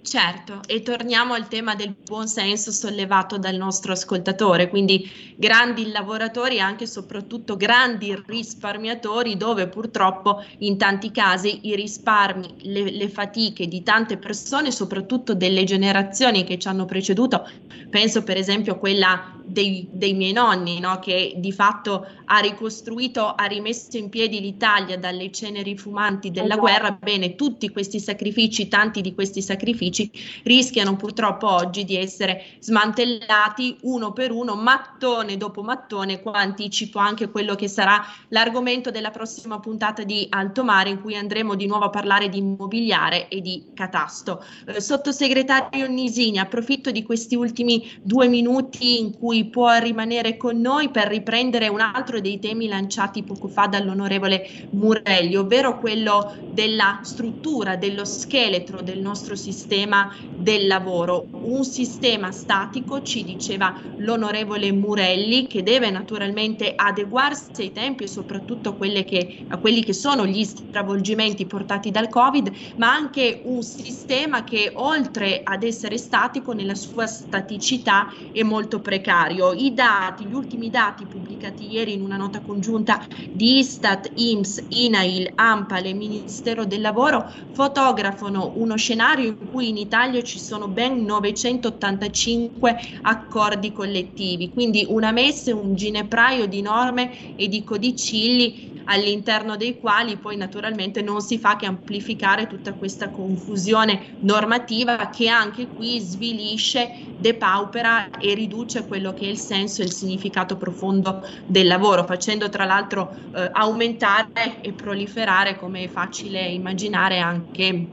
Certo, 0.00 0.60
e 0.66 0.82
torniamo 0.82 1.34
al 1.34 1.46
tema 1.46 1.76
del 1.76 1.94
buon 2.04 2.26
senso 2.26 2.72
sollevato 2.72 3.38
dal 3.38 3.54
nostro 3.54 3.92
ascoltatore, 3.92 4.68
quindi 4.68 5.08
grandi 5.36 5.92
lavoratori 5.92 6.56
e 6.56 6.60
anche 6.60 6.86
soprattutto 6.86 7.56
grandi 7.56 8.20
risparmiatori 8.26 9.36
dove 9.36 9.68
purtroppo 9.68 10.42
in 10.58 10.76
tanti 10.76 11.12
casi 11.12 11.68
i 11.68 11.76
risparmi, 11.76 12.54
le, 12.62 12.90
le 12.90 13.08
fatiche 13.08 13.68
di 13.68 13.84
tante 13.84 14.16
persone, 14.16 14.72
soprattutto 14.72 15.34
delle 15.34 15.62
generazioni 15.62 16.42
che 16.42 16.58
ci 16.58 16.66
hanno 16.66 16.84
preceduto, 16.84 17.46
penso 17.88 18.24
per 18.24 18.38
esempio 18.38 18.72
a 18.72 18.78
quella 18.78 19.40
dei, 19.44 19.88
dei 19.90 20.14
miei 20.14 20.32
nonni, 20.32 20.80
no? 20.80 20.98
che 20.98 21.34
di 21.36 21.52
fatto 21.52 22.06
ha 22.26 22.38
ricostruito, 22.38 23.34
ha 23.34 23.44
rimesso 23.44 23.96
in 23.96 24.08
piedi 24.08 24.40
l'Italia 24.40 24.98
dalle 24.98 25.30
ceneri 25.30 25.76
fumanti 25.76 26.30
della 26.30 26.54
Esatto. 26.54 26.60
guerra, 26.60 26.92
bene, 26.92 27.34
tutti 27.34 27.70
questi 27.70 28.00
sacrifici, 28.00 28.68
tanti 28.68 29.00
di 29.00 29.14
questi 29.14 29.42
sacrifici 29.42 30.10
rischiano 30.44 30.96
purtroppo 30.96 31.48
oggi 31.50 31.84
di 31.84 31.96
essere 31.96 32.44
smantellati 32.60 33.78
uno 33.82 34.12
per 34.12 34.30
uno, 34.32 34.54
mattone 34.54 35.36
dopo 35.36 35.62
mattone, 35.62 36.20
qua 36.20 36.34
anticipo 36.34 36.98
anche 36.98 37.30
quello 37.30 37.54
che 37.54 37.68
sarà 37.68 38.02
l'argomento 38.28 38.90
della 38.90 39.10
prossima 39.10 39.58
puntata 39.60 40.02
di 40.02 40.26
Alto 40.30 40.64
Mare 40.64 40.90
in 40.90 41.00
cui 41.00 41.16
andremo 41.16 41.54
di 41.54 41.66
nuovo 41.66 41.86
a 41.86 41.90
parlare 41.90 42.28
di 42.28 42.38
immobiliare 42.38 43.28
e 43.28 43.40
di 43.40 43.64
catasto. 43.74 44.44
Eh, 44.66 44.80
sottosegretario 44.80 45.86
Nisini, 45.86 46.38
approfitto 46.38 46.90
di 46.90 47.02
questi 47.02 47.34
ultimi 47.34 47.90
due 48.02 48.28
minuti 48.28 49.00
in 49.00 49.16
cui 49.18 49.31
può 49.48 49.76
rimanere 49.78 50.36
con 50.36 50.60
noi 50.60 50.90
per 50.90 51.08
riprendere 51.08 51.68
un 51.68 51.80
altro 51.80 52.20
dei 52.20 52.38
temi 52.38 52.66
lanciati 52.68 53.24
poco 53.24 53.48
fa 53.48 53.66
dall'onorevole 53.66 54.42
Murelli, 54.70 55.36
ovvero 55.36 55.78
quello 55.78 56.24
della 56.48 57.00
struttura, 57.02 57.76
dello 57.76 58.04
scheletro 58.04 58.82
del 58.82 59.00
nostro 59.00 59.34
sistema 59.36 60.08
del 60.34 60.66
lavoro. 60.66 61.28
Un 61.42 61.64
sistema 61.64 62.30
statico, 62.30 63.02
ci 63.02 63.24
diceva 63.24 63.74
l'onorevole 63.96 64.70
Murelli, 64.72 65.46
che 65.46 65.62
deve 65.62 65.90
naturalmente 65.90 66.72
adeguarsi 66.74 67.62
ai 67.62 67.72
tempi 67.72 68.04
e 68.04 68.06
soprattutto 68.08 68.76
a, 68.78 69.02
che, 69.04 69.44
a 69.48 69.58
quelli 69.58 69.82
che 69.82 69.92
sono 69.92 70.26
gli 70.26 70.44
stravolgimenti 70.44 71.46
portati 71.46 71.90
dal 71.90 72.08
Covid, 72.08 72.50
ma 72.76 72.92
anche 72.92 73.40
un 73.44 73.62
sistema 73.62 74.44
che 74.44 74.70
oltre 74.74 75.40
ad 75.42 75.62
essere 75.62 75.98
statico 75.98 76.52
nella 76.52 76.74
sua 76.74 77.06
staticità 77.06 78.06
è 78.30 78.42
molto 78.42 78.80
precario. 78.80 79.21
I 79.30 79.72
dati, 79.74 80.26
gli 80.26 80.32
ultimi 80.32 80.68
dati 80.70 81.06
pubblicati 81.06 81.70
ieri 81.70 81.92
in 81.92 82.02
una 82.02 82.16
nota 82.16 82.42
congiunta 82.42 83.00
di 83.30 83.58
Istat, 83.58 84.10
IMS, 84.14 84.66
INAIL, 84.68 85.30
AMPAL 85.34 85.86
e 85.86 85.92
Ministero 85.94 86.64
del 86.66 86.80
Lavoro 86.80 87.24
fotografano 87.50 88.52
uno 88.56 88.76
scenario 88.76 89.28
in 89.28 89.48
cui 89.48 89.68
in 89.68 89.76
Italia 89.76 90.22
ci 90.22 90.38
sono 90.38 90.68
ben 90.68 91.04
985 91.04 92.76
accordi 93.02 93.72
collettivi, 93.72 94.50
quindi 94.52 94.84
una 94.88 95.12
messa, 95.12 95.54
un 95.54 95.74
ginepraio 95.74 96.46
di 96.46 96.60
norme 96.62 97.12
e 97.34 97.48
di 97.48 97.62
codicilli 97.62 98.70
all'interno 98.84 99.56
dei 99.56 99.78
quali 99.78 100.18
poi 100.18 100.36
naturalmente 100.36 101.02
non 101.02 101.20
si 101.20 101.38
fa 101.38 101.56
che 101.56 101.66
amplificare 101.66 102.46
tutta 102.46 102.74
questa 102.76 103.10
confusione 103.10 104.16
normativa 104.20 105.08
che 105.08 105.28
anche 105.28 105.70
qui 105.72 106.00
svilisce, 106.00 106.88
depaupera 107.14 108.16
e 108.16 108.34
riduce 108.34 108.86
quello 108.86 109.11
che 109.12 109.26
è 109.26 109.28
il 109.28 109.38
senso 109.38 109.82
e 109.82 109.84
il 109.86 109.92
significato 109.92 110.56
profondo 110.56 111.20
del 111.46 111.66
lavoro, 111.66 112.04
facendo 112.04 112.48
tra 112.48 112.64
l'altro 112.64 113.14
eh, 113.32 113.48
aumentare 113.52 114.60
e 114.60 114.74
proliferare, 114.74 115.56
come 115.56 115.84
è 115.84 115.88
facile 115.88 116.46
immaginare, 116.48 117.18
anche 117.18 117.92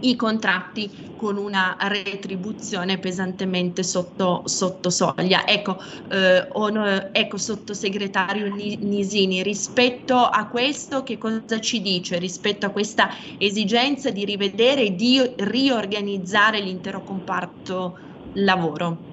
i 0.00 0.14
contratti 0.16 0.96
con 1.16 1.36
una 1.36 1.76
retribuzione 1.80 2.98
pesantemente 3.00 3.82
sotto, 3.82 4.42
sotto 4.46 4.90
soglia. 4.90 5.44
Ecco, 5.46 5.78
eh, 6.08 6.46
on, 6.52 7.10
ecco, 7.12 7.36
sottosegretario 7.38 8.46
Nisini, 8.54 9.42
rispetto 9.42 10.16
a 10.16 10.48
questo 10.48 11.02
che 11.02 11.18
cosa 11.18 11.58
ci 11.60 11.80
dice? 11.80 12.18
Rispetto 12.18 12.66
a 12.66 12.70
questa 12.70 13.08
esigenza 13.36 14.10
di 14.10 14.24
rivedere 14.24 14.82
e 14.82 14.94
di 14.94 15.20
riorganizzare 15.36 16.60
l'intero 16.60 17.02
comparto 17.02 17.98
lavoro? 18.32 19.07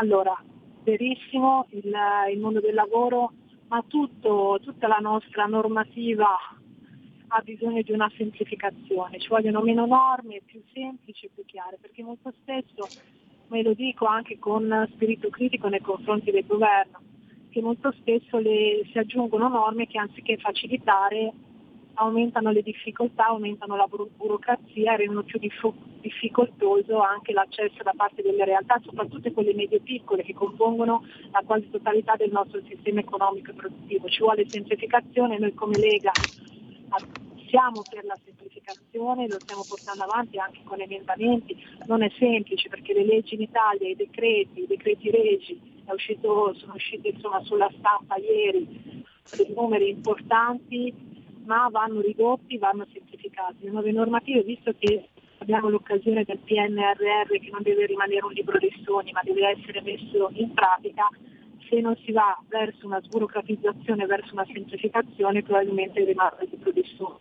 Allora, 0.00 0.34
verissimo, 0.82 1.66
il, 1.72 1.92
il 2.32 2.40
mondo 2.40 2.60
del 2.60 2.72
lavoro, 2.72 3.32
ma 3.68 3.84
tutto, 3.86 4.58
tutta 4.62 4.88
la 4.88 4.96
nostra 4.96 5.44
normativa 5.44 6.38
ha 7.32 7.40
bisogno 7.42 7.82
di 7.82 7.92
una 7.92 8.10
semplificazione, 8.16 9.20
ci 9.20 9.28
vogliono 9.28 9.60
meno 9.60 9.84
norme, 9.84 10.40
più 10.46 10.62
semplici 10.72 11.26
e 11.26 11.30
più 11.34 11.44
chiare, 11.44 11.76
perché 11.78 12.02
molto 12.02 12.32
spesso, 12.40 12.92
me 13.48 13.62
lo 13.62 13.74
dico 13.74 14.06
anche 14.06 14.38
con 14.38 14.88
spirito 14.94 15.28
critico 15.28 15.68
nei 15.68 15.82
confronti 15.82 16.30
del 16.30 16.46
governo, 16.46 16.98
che 17.50 17.60
molto 17.60 17.92
spesso 17.92 18.38
le, 18.38 18.88
si 18.90 18.96
aggiungono 18.96 19.48
norme 19.48 19.86
che 19.86 19.98
anziché 19.98 20.38
facilitare 20.38 21.30
aumentano 21.94 22.50
le 22.50 22.62
difficoltà, 22.62 23.26
aumentano 23.26 23.76
la 23.76 23.86
buro- 23.86 24.08
burocrazia 24.16 24.96
rendono 24.96 25.22
più 25.22 25.38
dif- 25.38 25.72
difficoltoso 26.00 27.00
anche 27.00 27.32
l'accesso 27.32 27.82
da 27.82 27.92
parte 27.96 28.22
delle 28.22 28.44
realtà, 28.44 28.80
soprattutto 28.84 29.30
quelle 29.32 29.54
medie 29.54 29.80
piccole 29.80 30.22
che 30.22 30.34
compongono 30.34 31.04
la 31.30 31.42
quasi 31.44 31.68
totalità 31.70 32.16
del 32.16 32.30
nostro 32.30 32.60
sistema 32.66 33.00
economico 33.00 33.50
e 33.50 33.54
produttivo. 33.54 34.08
Ci 34.08 34.20
vuole 34.20 34.46
semplificazione, 34.50 35.38
noi 35.38 35.54
come 35.54 35.78
Lega 35.78 36.12
siamo 37.48 37.84
per 37.88 38.04
la 38.04 38.16
semplificazione, 38.24 39.26
lo 39.26 39.40
stiamo 39.42 39.64
portando 39.68 40.04
avanti 40.04 40.38
anche 40.38 40.60
con 40.64 40.80
emendamenti, 40.80 41.56
non 41.86 42.02
è 42.02 42.10
semplice 42.18 42.68
perché 42.68 42.92
le 42.94 43.04
leggi 43.04 43.34
in 43.34 43.42
Italia, 43.42 43.88
i 43.88 43.96
decreti, 43.96 44.62
i 44.62 44.66
decreti 44.66 45.10
regi, 45.10 45.60
uscito, 45.92 46.54
sono 46.54 46.74
usciti 46.74 47.14
sulla 47.42 47.70
stampa 47.76 48.16
ieri 48.16 49.04
dei 49.34 49.52
numeri 49.54 49.90
importanti, 49.90 50.92
ma 51.44 51.68
vanno 51.70 52.00
ridotti, 52.00 52.58
vanno 52.58 52.86
semplificati. 52.92 53.64
Le 53.64 53.70
nuove 53.70 53.92
normative, 53.92 54.42
visto 54.42 54.72
che 54.78 55.08
abbiamo 55.38 55.68
l'occasione 55.68 56.24
del 56.24 56.38
PNRR 56.38 57.28
che 57.28 57.50
non 57.50 57.62
deve 57.62 57.86
rimanere 57.86 58.24
un 58.24 58.32
libro 58.32 58.58
dei 58.58 58.72
sogni, 58.84 59.12
ma 59.12 59.20
deve 59.24 59.48
essere 59.48 59.80
messo 59.82 60.30
in 60.34 60.52
pratica, 60.52 61.08
se 61.68 61.80
non 61.80 61.96
si 62.04 62.12
va 62.12 62.38
verso 62.48 62.86
una 62.86 63.00
sburocratizzazione, 63.00 64.06
verso 64.06 64.32
una 64.32 64.46
semplificazione, 64.52 65.42
probabilmente 65.42 66.04
rimane 66.04 66.46
di 66.48 66.56
produzione. 66.56 67.18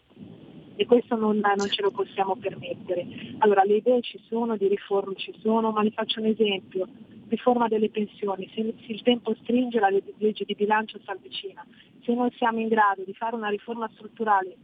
E 0.76 0.86
questo 0.86 1.16
non, 1.16 1.38
non, 1.40 1.68
ce 1.70 1.82
lo 1.82 1.92
possiamo 1.92 2.36
permettere. 2.38 3.06
Allora 3.40 3.64
le 3.64 3.76
idee 3.76 4.02
ci 4.02 4.20
sono, 4.28 4.56
di 4.56 4.68
riforme 4.68 5.16
ci 5.16 5.34
sono, 5.42 5.72
ma 5.72 5.82
vi 5.82 5.92
faccio 5.92 6.22
un 6.22 6.28
esempio. 6.28 6.88
Riforma 7.28 7.68
delle 7.68 7.90
pensioni, 7.90 8.50
se 8.54 8.74
il 8.88 9.02
tempo 9.04 9.36
stringe 9.42 9.80
la 9.80 9.90
legge 9.90 10.46
di 10.46 10.56
bilancio 10.56 10.98
si 11.04 11.10
avvicina. 11.10 11.66
Se 12.04 12.14
non 12.14 12.30
siamo 12.32 12.60
in 12.60 12.68
grado 12.68 13.04
di 13.04 13.14
fare 13.14 13.36
una 13.36 13.50
riforma 13.50 13.90
strutturale 13.94 14.56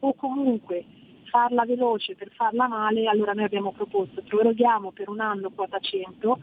o 0.00 0.14
comunque 0.14 0.84
farla 1.24 1.64
veloce 1.64 2.14
per 2.14 2.30
farla 2.32 2.68
male, 2.68 3.06
allora 3.06 3.32
noi 3.32 3.44
abbiamo 3.44 3.72
proposto, 3.72 4.22
proroghiamo 4.22 4.92
per 4.92 5.08
un 5.08 5.20
anno 5.20 5.50
quota 5.50 5.78
100, 5.78 6.38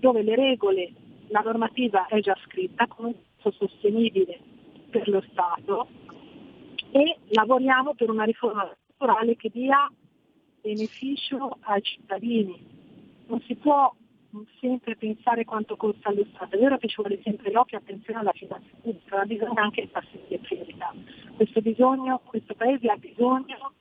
dove 0.00 0.22
le 0.22 0.34
regole 0.34 0.92
la 1.28 1.40
normativa 1.40 2.06
è 2.06 2.20
già 2.20 2.36
scritta 2.44 2.86
con 2.86 3.06
un 3.06 3.14
costo 3.40 3.66
sostenibile 3.66 4.38
per 4.90 5.08
lo 5.08 5.22
Stato 5.30 5.88
e 6.90 7.18
lavoriamo 7.28 7.94
per 7.94 8.10
una 8.10 8.24
riforma 8.24 8.70
strutturale 8.82 9.36
che 9.36 9.48
dia 9.48 9.90
beneficio 10.60 11.58
ai 11.60 11.82
cittadini. 11.82 12.66
Non 13.26 13.40
si 13.42 13.54
può 13.56 13.94
sempre 14.60 14.96
pensare 14.96 15.44
quanto 15.44 15.76
costa 15.76 16.12
lo 16.12 16.24
Stato, 16.32 16.56
è 16.56 16.58
vero 16.58 16.78
che 16.78 16.88
ci 16.88 16.96
vuole 16.96 17.20
sempre 17.22 17.50
l'occhio 17.50 17.78
e 17.78 17.80
attenzione 17.80 18.20
alla 18.20 18.32
finanza 18.32 18.68
pubblica, 18.80 19.16
ma 19.16 19.24
bisogna 19.24 19.62
anche 19.62 19.88
farsi 19.88 20.18
le 20.28 20.38
priorità. 20.38 20.94
Questo, 21.36 21.60
bisogno, 21.60 22.20
questo 22.24 22.54
Paese 22.54 22.88
ha 22.88 22.96
bisogno 22.96 23.72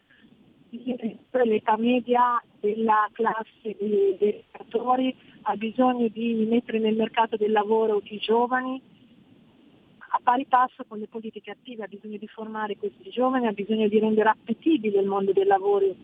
di 0.70 1.18
l'età 1.44 1.78
media 1.78 2.42
della 2.60 3.10
classe 3.14 3.76
dei, 3.78 4.44
lavoratori 4.72 5.16
ha 5.44 5.56
bisogno 5.56 6.08
di 6.08 6.46
mettere 6.50 6.80
nel 6.80 6.96
mercato 6.96 7.36
del 7.36 7.52
lavoro 7.52 8.02
i 8.04 8.18
giovani, 8.18 8.82
a 10.14 10.20
pari 10.22 10.46
passo 10.46 10.84
con 10.88 11.00
le 11.00 11.08
politiche 11.08 11.52
attive 11.52 11.84
ha 11.84 11.88
bisogno 11.88 12.18
di 12.18 12.28
formare 12.28 12.78
questi 12.78 13.10
giovani, 13.10 13.48
ha 13.48 13.52
bisogno 13.52 13.88
di 13.88 14.00
rendere 14.00 14.30
appetibile 14.30 15.00
il 15.00 15.08
mondo 15.08 15.32
del 15.32 15.48
lavoro 15.48 15.96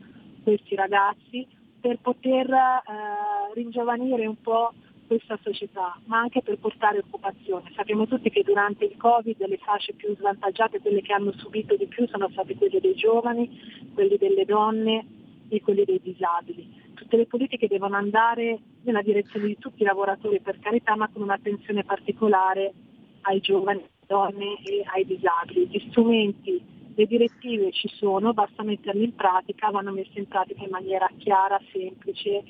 questi 0.43 0.75
ragazzi 0.75 1.45
per 1.87 1.99
poter 2.01 2.49
eh, 2.49 3.53
ringiovanire 3.53 4.27
un 4.27 4.41
po' 4.41 4.73
questa 5.07 5.39
società, 5.41 5.97
ma 6.07 6.19
anche 6.19 6.41
per 6.41 6.57
portare 6.57 6.97
occupazione. 6.97 7.71
Sappiamo 7.73 8.05
tutti 8.07 8.29
che 8.29 8.43
durante 8.43 8.83
il 8.83 8.97
Covid 8.97 9.37
le 9.47 9.57
fasce 9.57 9.93
più 9.93 10.13
svantaggiate, 10.17 10.81
quelle 10.81 11.01
che 11.01 11.13
hanno 11.13 11.31
subito 11.37 11.77
di 11.77 11.85
più, 11.85 12.05
sono 12.09 12.27
state 12.31 12.55
quelle 12.55 12.81
dei 12.81 12.93
giovani, 12.93 13.89
quelle 13.93 14.17
delle 14.17 14.43
donne 14.43 15.05
e 15.47 15.61
quelle 15.61 15.85
dei 15.85 16.01
disabili 16.03 16.85
tutte 16.93 17.15
le 17.15 17.27
politiche 17.27 17.67
devono 17.67 17.95
andare 17.95 18.59
nella 18.81 19.03
direzione 19.03 19.45
di 19.45 19.57
tutti 19.59 19.83
i 19.83 19.85
lavoratori 19.85 20.41
per 20.41 20.59
carità, 20.59 20.95
ma 20.95 21.07
con 21.07 21.21
un'attenzione 21.21 21.83
particolare 21.83 22.73
ai 23.21 23.39
giovani, 23.39 23.79
alle 23.79 23.89
donne 24.07 24.57
e 24.63 24.83
ai 24.93 25.05
disabili. 25.05 25.67
Gli 25.67 25.87
strumenti, 25.89 26.59
le 26.97 27.05
direttive 27.05 27.71
ci 27.71 27.87
sono, 27.93 28.33
basta 28.33 28.63
metterle 28.63 29.03
in 29.03 29.13
pratica, 29.13 29.69
vanno 29.69 29.91
messe 29.91 30.17
in 30.17 30.27
pratica 30.27 30.63
in 30.63 30.71
maniera 30.71 31.07
chiara, 31.17 31.61
semplice 31.71 32.43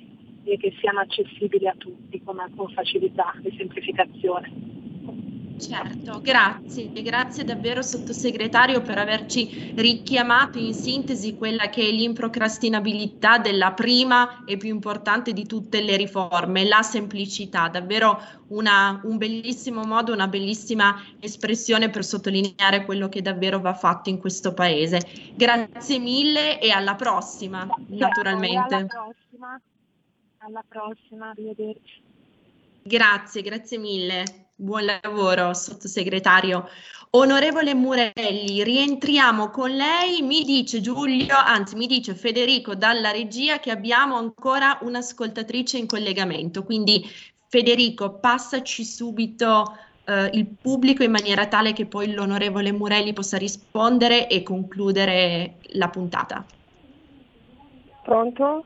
e 0.45 0.57
che 0.57 0.73
siano 0.79 1.01
accessibili 1.01 1.67
a 1.67 1.75
tutti 1.77 2.21
con, 2.23 2.41
con 2.55 2.69
facilità 2.69 3.35
e 3.43 3.53
semplificazione. 3.57 4.86
Certo, 5.59 6.21
grazie, 6.21 6.91
grazie 7.01 7.43
davvero 7.43 7.81
sottosegretario 7.81 8.81
per 8.81 8.99
averci 8.99 9.49
richiamato 9.73 10.59
in 10.59 10.75
sintesi 10.75 11.35
quella 11.35 11.69
che 11.69 11.81
è 11.81 11.91
l'improcrastinabilità 11.91 13.39
della 13.39 13.73
prima 13.73 14.43
e 14.45 14.55
più 14.57 14.69
importante 14.69 15.33
di 15.33 15.47
tutte 15.47 15.81
le 15.81 15.97
riforme, 15.97 16.63
la 16.63 16.83
semplicità, 16.83 17.69
davvero 17.69 18.21
una, 18.49 19.01
un 19.03 19.17
bellissimo 19.17 19.83
modo, 19.83 20.13
una 20.13 20.27
bellissima 20.27 21.03
espressione 21.19 21.89
per 21.89 22.05
sottolineare 22.05 22.85
quello 22.85 23.09
che 23.09 23.23
davvero 23.23 23.59
va 23.59 23.73
fatto 23.73 24.09
in 24.09 24.19
questo 24.19 24.53
paese. 24.53 25.01
Grazie 25.35 25.97
mille 25.97 26.61
e 26.61 26.69
alla 26.69 26.93
prossima, 26.93 27.67
naturalmente. 27.87 28.75
Alla 28.75 28.85
prossima, 28.85 29.61
alla 30.37 30.63
prossima, 30.67 31.29
arrivederci. 31.29 32.01
Grazie, 32.83 33.41
grazie 33.41 33.77
mille. 33.79 34.46
Buon 34.59 34.85
lavoro, 34.85 35.53
sottosegretario. 35.53 36.67
Onorevole 37.11 37.75
Murelli, 37.75 38.63
rientriamo 38.63 39.51
con 39.51 39.69
lei. 39.69 40.23
Mi 40.23 40.43
dice 40.45 40.81
Giulio, 40.81 41.35
anzi 41.37 41.75
mi 41.75 41.85
dice 41.85 42.15
Federico 42.15 42.73
dalla 42.73 43.11
regia 43.11 43.59
che 43.59 43.69
abbiamo 43.69 44.15
ancora 44.15 44.79
un'ascoltatrice 44.81 45.77
in 45.77 45.85
collegamento. 45.85 46.63
Quindi 46.63 47.07
Federico, 47.47 48.17
passaci 48.17 48.83
subito 48.83 49.77
eh, 50.05 50.31
il 50.33 50.47
pubblico 50.59 51.03
in 51.03 51.11
maniera 51.11 51.45
tale 51.45 51.71
che 51.71 51.85
poi 51.85 52.11
l'onorevole 52.11 52.71
Murelli 52.71 53.13
possa 53.13 53.37
rispondere 53.37 54.27
e 54.27 54.41
concludere 54.41 55.57
la 55.73 55.89
puntata. 55.89 56.43
Pronto? 58.01 58.65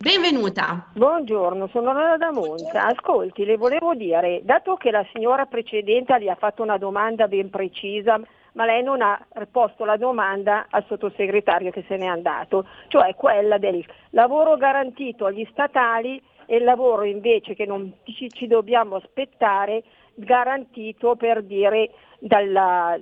Benvenuta. 0.00 0.86
Buongiorno, 0.94 1.66
sono 1.72 1.92
Lola 1.92 2.16
da 2.16 2.30
Monza. 2.30 2.86
Ascolti, 2.86 3.44
le 3.44 3.56
volevo 3.56 3.94
dire, 3.94 4.42
dato 4.44 4.76
che 4.76 4.92
la 4.92 5.04
signora 5.12 5.46
precedente 5.46 6.16
gli 6.20 6.28
ha 6.28 6.36
fatto 6.36 6.62
una 6.62 6.78
domanda 6.78 7.26
ben 7.26 7.50
precisa, 7.50 8.20
ma 8.52 8.64
lei 8.64 8.84
non 8.84 9.02
ha 9.02 9.20
posto 9.50 9.84
la 9.84 9.96
domanda 9.96 10.66
al 10.70 10.84
sottosegretario 10.86 11.72
che 11.72 11.84
se 11.88 11.96
n'è 11.96 12.06
andato, 12.06 12.64
cioè 12.86 13.16
quella 13.16 13.58
del 13.58 13.84
lavoro 14.10 14.56
garantito 14.56 15.26
agli 15.26 15.44
statali 15.50 16.22
e 16.46 16.58
il 16.58 16.64
lavoro 16.64 17.02
invece 17.02 17.56
che 17.56 17.66
non 17.66 17.92
ci, 18.04 18.28
ci 18.30 18.46
dobbiamo 18.46 18.94
aspettare 18.94 19.82
garantito 20.14 21.16
per 21.16 21.42
dire 21.42 21.90
dalla, 22.20 22.96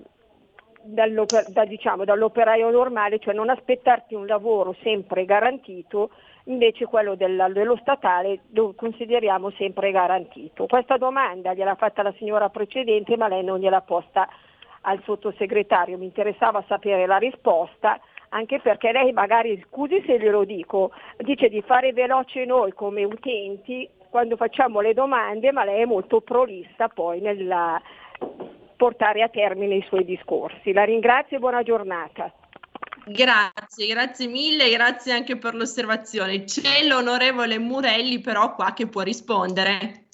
dall'oper, 0.83 1.51
da, 1.51 1.67
diciamo, 1.67 2.05
dall'operaio 2.05 2.71
normale, 2.71 3.19
cioè 3.19 3.35
non 3.35 3.51
aspettarti 3.51 4.15
un 4.15 4.25
lavoro 4.25 4.75
sempre 4.83 5.27
garantito 5.27 6.09
invece 6.47 6.87
quello 6.87 7.15
del, 7.15 7.51
dello 7.53 7.77
statale 7.77 8.41
lo 8.53 8.75
consideriamo 8.75 9.51
sempre 9.51 9.91
garantito. 9.91 10.67
Questa 10.67 10.97
domanda 10.97 11.55
gliel'ha 11.55 11.75
fatta 11.75 12.03
la 12.03 12.13
signora 12.17 12.49
precedente 12.49 13.17
ma 13.17 13.29
lei 13.29 13.45
non 13.45 13.59
gliel'ha 13.59 13.83
posta 13.83 14.29
al 14.83 15.03
sottosegretario, 15.05 15.99
mi 15.99 16.05
interessava 16.05 16.65
sapere 16.69 17.07
la 17.07 17.17
risposta 17.17 18.01
anche 18.31 18.61
perché 18.61 18.93
lei 18.93 19.13
magari, 19.13 19.63
scusi 19.69 20.03
se 20.05 20.19
glielo 20.19 20.45
dico, 20.45 20.91
dice 21.19 21.49
di 21.49 21.63
fare 21.63 21.93
veloce 21.93 22.45
noi 22.45 22.73
come 22.73 23.05
utenti 23.05 23.89
quando 24.11 24.37
facciamo 24.37 24.81
le 24.81 24.95
domande, 24.95 25.53
ma 25.53 25.65
lei 25.65 25.83
è 25.83 25.85
molto 25.85 26.21
prolissa 26.21 26.89
poi 26.89 27.21
nel 27.21 27.81
portare 28.77 29.23
a 29.23 29.29
termine 29.29 29.77
i 29.77 29.85
suoi 29.87 30.05
discorsi. 30.05 30.73
La 30.73 30.85
ringrazio 30.85 31.37
e 31.37 31.41
buona 31.41 31.63
giornata. 31.63 32.33
Grazie, 33.09 33.87
grazie 33.87 34.27
mille, 34.27 34.69
grazie 34.69 35.13
anche 35.13 35.39
per 35.39 35.55
l'osservazione. 35.55 36.43
C'è 36.43 36.85
l'onorevole 36.85 37.57
Murelli 37.57 38.21
però 38.21 38.55
qua 38.57 38.73
che 38.73 38.89
può 38.89 39.03
rispondere. 39.03 40.09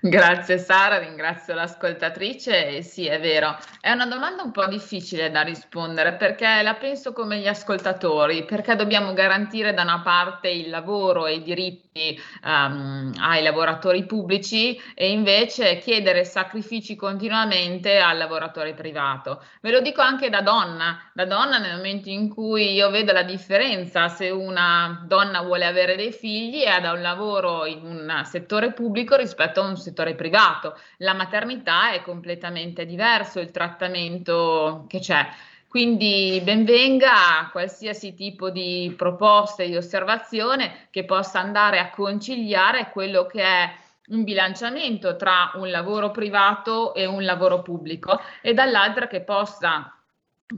Grazie 0.00 0.58
Sara, 0.58 0.98
ringrazio 0.98 1.54
l'ascoltatrice 1.54 2.82
sì, 2.82 3.06
è 3.06 3.20
vero, 3.20 3.56
è 3.80 3.90
una 3.90 4.06
domanda 4.06 4.42
un 4.42 4.50
po' 4.50 4.66
difficile 4.66 5.30
da 5.30 5.42
rispondere 5.42 6.14
perché 6.14 6.60
la 6.62 6.74
penso 6.74 7.12
come 7.12 7.38
gli 7.38 7.46
ascoltatori, 7.46 8.44
perché 8.44 8.76
dobbiamo 8.76 9.12
garantire 9.12 9.72
da 9.72 9.82
una 9.82 10.00
parte 10.00 10.48
il 10.48 10.68
lavoro 10.70 11.26
e 11.26 11.34
i 11.34 11.42
diritti 11.42 12.20
um, 12.44 13.12
ai 13.18 13.42
lavoratori 13.42 14.04
pubblici 14.04 14.80
e 14.94 15.10
invece 15.10 15.78
chiedere 15.78 16.24
sacrifici 16.24 16.96
continuamente 16.96 17.98
al 17.98 18.18
lavoratore 18.18 18.74
privato. 18.74 19.42
Ve 19.60 19.70
lo 19.70 19.80
dico 19.80 20.00
anche 20.00 20.30
da 20.30 20.42
donna, 20.42 21.10
da 21.12 21.26
donna 21.26 21.58
nel 21.58 21.76
momento 21.76 22.08
in 22.08 22.28
cui 22.28 22.72
io 22.72 22.90
vedo 22.90 23.12
la 23.12 23.22
differenza 23.22 24.08
se 24.08 24.30
una 24.30 25.04
donna 25.06 25.42
vuole 25.42 25.64
avere 25.64 25.96
dei 25.96 26.12
figli 26.12 26.62
e 26.62 26.68
ha 26.68 26.92
un 26.92 27.02
lavoro 27.02 27.66
in 27.66 27.84
un 27.84 28.22
settore 28.24 28.72
pubblico 28.72 29.16
rispetto 29.16 29.60
a 29.60 29.66
un 29.66 29.71
un 29.72 29.78
settore 29.78 30.14
privato. 30.14 30.78
La 30.98 31.14
maternità 31.14 31.92
è 31.92 32.02
completamente 32.02 32.86
diverso 32.86 33.40
il 33.40 33.50
trattamento 33.50 34.84
che 34.88 35.00
c'è. 35.00 35.26
Quindi 35.72 36.40
benvenga 36.44 37.48
qualsiasi 37.50 38.14
tipo 38.14 38.50
di 38.50 38.92
proposta 38.96 39.62
e 39.62 39.68
di 39.68 39.76
osservazione 39.76 40.88
che 40.90 41.04
possa 41.04 41.40
andare 41.40 41.78
a 41.78 41.88
conciliare 41.88 42.90
quello 42.90 43.24
che 43.24 43.42
è 43.42 43.74
un 44.08 44.22
bilanciamento 44.22 45.16
tra 45.16 45.52
un 45.54 45.70
lavoro 45.70 46.10
privato 46.10 46.92
e 46.92 47.06
un 47.06 47.24
lavoro 47.24 47.62
pubblico 47.62 48.20
e 48.42 48.52
dall'altra 48.52 49.06
che 49.06 49.22
possa 49.22 49.96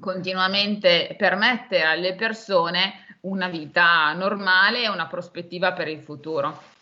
continuamente 0.01 1.15
permettere 1.17 1.85
alle 1.85 2.15
persone 2.17 3.19
una 3.21 3.49
vita 3.49 4.13
normale 4.15 4.83
e 4.83 4.89
una 4.89 5.07
prospettiva 5.07 5.73
per 5.73 5.87
il 5.87 6.01
futuro. 6.01 6.74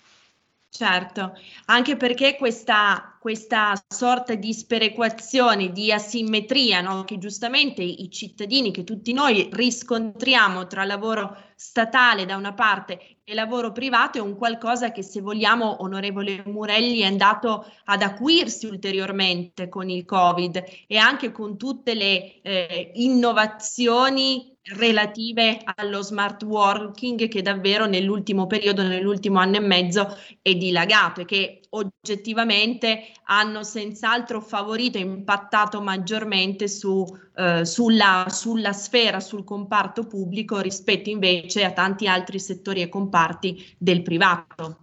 Certo, 0.74 1.34
anche 1.66 1.98
perché 1.98 2.34
questa, 2.36 3.18
questa 3.20 3.74
sorta 3.88 4.34
di 4.34 4.54
sperequazione, 4.54 5.70
di 5.70 5.92
asimmetria 5.92 6.80
no? 6.80 7.04
che 7.04 7.18
giustamente 7.18 7.82
i 7.82 8.08
cittadini, 8.10 8.70
che 8.70 8.82
tutti 8.82 9.12
noi 9.12 9.50
riscontriamo 9.52 10.66
tra 10.66 10.84
lavoro 10.84 11.36
statale 11.54 12.24
da 12.24 12.36
una 12.36 12.54
parte 12.54 13.18
e 13.22 13.34
lavoro 13.34 13.70
privato 13.70 14.16
è 14.16 14.22
un 14.22 14.34
qualcosa 14.34 14.92
che 14.92 15.02
se 15.02 15.20
vogliamo, 15.20 15.82
onorevole 15.82 16.42
Murelli, 16.46 17.00
è 17.00 17.04
andato 17.04 17.70
ad 17.84 18.00
acuirsi 18.00 18.64
ulteriormente 18.64 19.68
con 19.68 19.90
il 19.90 20.06
Covid 20.06 20.64
e 20.86 20.96
anche 20.96 21.32
con 21.32 21.58
tutte 21.58 21.92
le 21.92 22.40
eh, 22.40 22.92
innovazioni 22.94 24.51
relative 24.76 25.60
allo 25.76 26.02
smart 26.02 26.42
working 26.44 27.28
che 27.28 27.42
davvero 27.42 27.86
nell'ultimo 27.86 28.46
periodo, 28.46 28.82
nell'ultimo 28.82 29.38
anno 29.40 29.56
e 29.56 29.60
mezzo 29.60 30.16
è 30.40 30.54
dilagato 30.54 31.22
e 31.22 31.24
che 31.24 31.60
oggettivamente 31.70 33.12
hanno 33.24 33.64
senz'altro 33.64 34.40
favorito 34.40 34.98
e 34.98 35.00
impattato 35.00 35.80
maggiormente 35.80 36.68
su, 36.68 37.04
eh, 37.36 37.64
sulla, 37.64 38.26
sulla 38.28 38.72
sfera, 38.72 39.20
sul 39.20 39.44
comparto 39.44 40.06
pubblico 40.06 40.60
rispetto 40.60 41.10
invece 41.10 41.64
a 41.64 41.72
tanti 41.72 42.06
altri 42.06 42.38
settori 42.38 42.82
e 42.82 42.88
comparti 42.88 43.74
del 43.78 44.02
privato. 44.02 44.81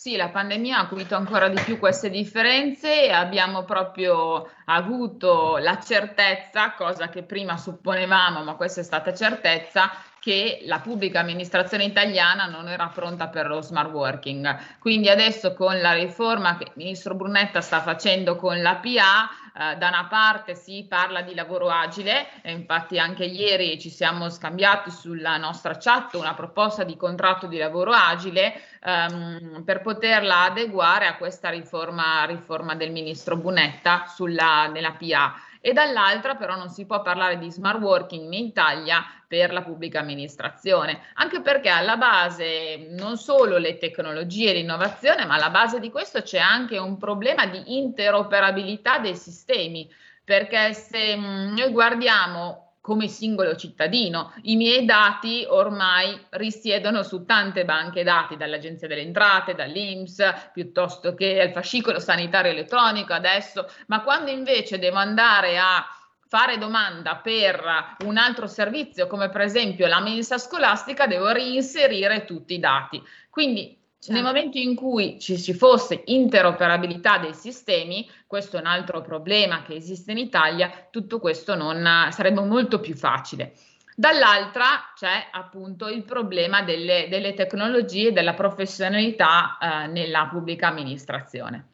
Sì, 0.00 0.14
la 0.14 0.28
pandemia 0.28 0.76
ha 0.76 0.82
acuito 0.82 1.16
ancora 1.16 1.48
di 1.48 1.60
più 1.60 1.76
queste 1.80 2.08
differenze 2.08 3.06
e 3.06 3.10
abbiamo 3.10 3.64
proprio 3.64 4.48
avuto 4.66 5.56
la 5.56 5.80
certezza, 5.80 6.70
cosa 6.74 7.08
che 7.08 7.24
prima 7.24 7.56
supponevamo, 7.56 8.44
ma 8.44 8.54
questa 8.54 8.80
è 8.80 8.84
stata 8.84 9.12
certezza, 9.12 9.90
che 10.20 10.60
la 10.66 10.78
pubblica 10.78 11.18
amministrazione 11.18 11.82
italiana 11.82 12.46
non 12.46 12.68
era 12.68 12.86
pronta 12.94 13.26
per 13.26 13.48
lo 13.48 13.60
smart 13.60 13.90
working. 13.90 14.78
Quindi 14.78 15.08
adesso 15.08 15.54
con 15.54 15.80
la 15.80 15.94
riforma 15.94 16.56
che 16.56 16.64
il 16.64 16.72
ministro 16.74 17.16
Brunetta 17.16 17.60
sta 17.60 17.80
facendo 17.80 18.36
con 18.36 18.62
la 18.62 18.76
PA, 18.76 19.47
eh, 19.58 19.76
da 19.76 19.88
una 19.88 20.06
parte 20.06 20.54
si 20.54 20.86
parla 20.88 21.22
di 21.22 21.34
lavoro 21.34 21.68
agile, 21.68 22.28
e 22.42 22.52
infatti 22.52 22.98
anche 22.98 23.24
ieri 23.24 23.80
ci 23.80 23.90
siamo 23.90 24.30
scambiati 24.30 24.90
sulla 24.90 25.36
nostra 25.36 25.76
chat 25.76 26.14
una 26.14 26.34
proposta 26.34 26.84
di 26.84 26.96
contratto 26.96 27.48
di 27.48 27.58
lavoro 27.58 27.90
agile 27.92 28.60
ehm, 28.80 29.62
per 29.64 29.82
poterla 29.82 30.44
adeguare 30.44 31.06
a 31.06 31.16
questa 31.16 31.48
riforma, 31.50 32.24
riforma 32.24 32.76
del 32.76 32.92
ministro 32.92 33.36
Brunetta 33.36 34.06
sulla, 34.06 34.68
nella 34.68 34.92
PA 34.92 35.34
e 35.60 35.72
dall'altra 35.72 36.34
però 36.34 36.56
non 36.56 36.68
si 36.68 36.86
può 36.86 37.02
parlare 37.02 37.38
di 37.38 37.50
smart 37.50 37.80
working 37.80 38.32
in 38.32 38.46
Italia 38.46 39.04
per 39.26 39.52
la 39.52 39.62
pubblica 39.62 40.00
amministrazione, 40.00 41.00
anche 41.14 41.40
perché 41.40 41.68
alla 41.68 41.96
base 41.96 42.88
non 42.90 43.18
solo 43.18 43.58
le 43.58 43.76
tecnologie 43.76 44.50
e 44.50 44.54
l'innovazione, 44.54 45.26
ma 45.26 45.34
alla 45.34 45.50
base 45.50 45.80
di 45.80 45.90
questo 45.90 46.22
c'è 46.22 46.38
anche 46.38 46.78
un 46.78 46.96
problema 46.96 47.46
di 47.46 47.76
interoperabilità 47.76 48.98
dei 48.98 49.16
sistemi, 49.16 49.90
perché 50.24 50.72
se 50.72 51.14
mh, 51.14 51.54
noi 51.56 51.70
guardiamo 51.70 52.67
come 52.88 53.06
singolo 53.06 53.54
cittadino. 53.54 54.32
I 54.44 54.56
miei 54.56 54.86
dati 54.86 55.44
ormai 55.46 56.18
risiedono 56.30 57.02
su 57.02 57.26
tante 57.26 57.66
banche 57.66 58.02
dati, 58.02 58.38
dall'Agenzia 58.38 58.88
delle 58.88 59.02
Entrate, 59.02 59.54
dall'INPS, 59.54 60.50
piuttosto 60.54 61.12
che 61.12 61.38
al 61.38 61.52
fascicolo 61.52 62.00
sanitario 62.00 62.50
elettronico 62.50 63.12
adesso, 63.12 63.68
ma 63.88 64.00
quando 64.00 64.30
invece 64.30 64.78
devo 64.78 64.96
andare 64.96 65.58
a 65.58 65.86
fare 66.28 66.56
domanda 66.56 67.16
per 67.16 67.62
un 68.06 68.16
altro 68.16 68.46
servizio, 68.46 69.06
come 69.06 69.28
per 69.28 69.42
esempio 69.42 69.86
la 69.86 70.00
mensa 70.00 70.38
scolastica, 70.38 71.06
devo 71.06 71.30
reinserire 71.30 72.24
tutti 72.24 72.54
i 72.54 72.58
dati. 72.58 73.02
Quindi 73.28 73.77
Certo. 74.00 74.12
Nel 74.12 74.22
momento 74.22 74.58
in 74.58 74.76
cui 74.76 75.18
ci, 75.18 75.36
ci 75.36 75.52
fosse 75.52 76.02
interoperabilità 76.06 77.18
dei 77.18 77.34
sistemi, 77.34 78.08
questo 78.28 78.56
è 78.56 78.60
un 78.60 78.66
altro 78.66 79.00
problema 79.00 79.62
che 79.62 79.74
esiste 79.74 80.12
in 80.12 80.18
Italia, 80.18 80.86
tutto 80.90 81.18
questo 81.18 81.56
non, 81.56 82.08
sarebbe 82.12 82.40
molto 82.42 82.78
più 82.78 82.94
facile. 82.94 83.54
Dall'altra 83.96 84.92
c'è 84.94 85.26
appunto 85.32 85.88
il 85.88 86.04
problema 86.04 86.62
delle, 86.62 87.08
delle 87.10 87.34
tecnologie 87.34 88.08
e 88.08 88.12
della 88.12 88.34
professionalità 88.34 89.58
eh, 89.60 89.88
nella 89.88 90.28
pubblica 90.30 90.68
amministrazione. 90.68 91.70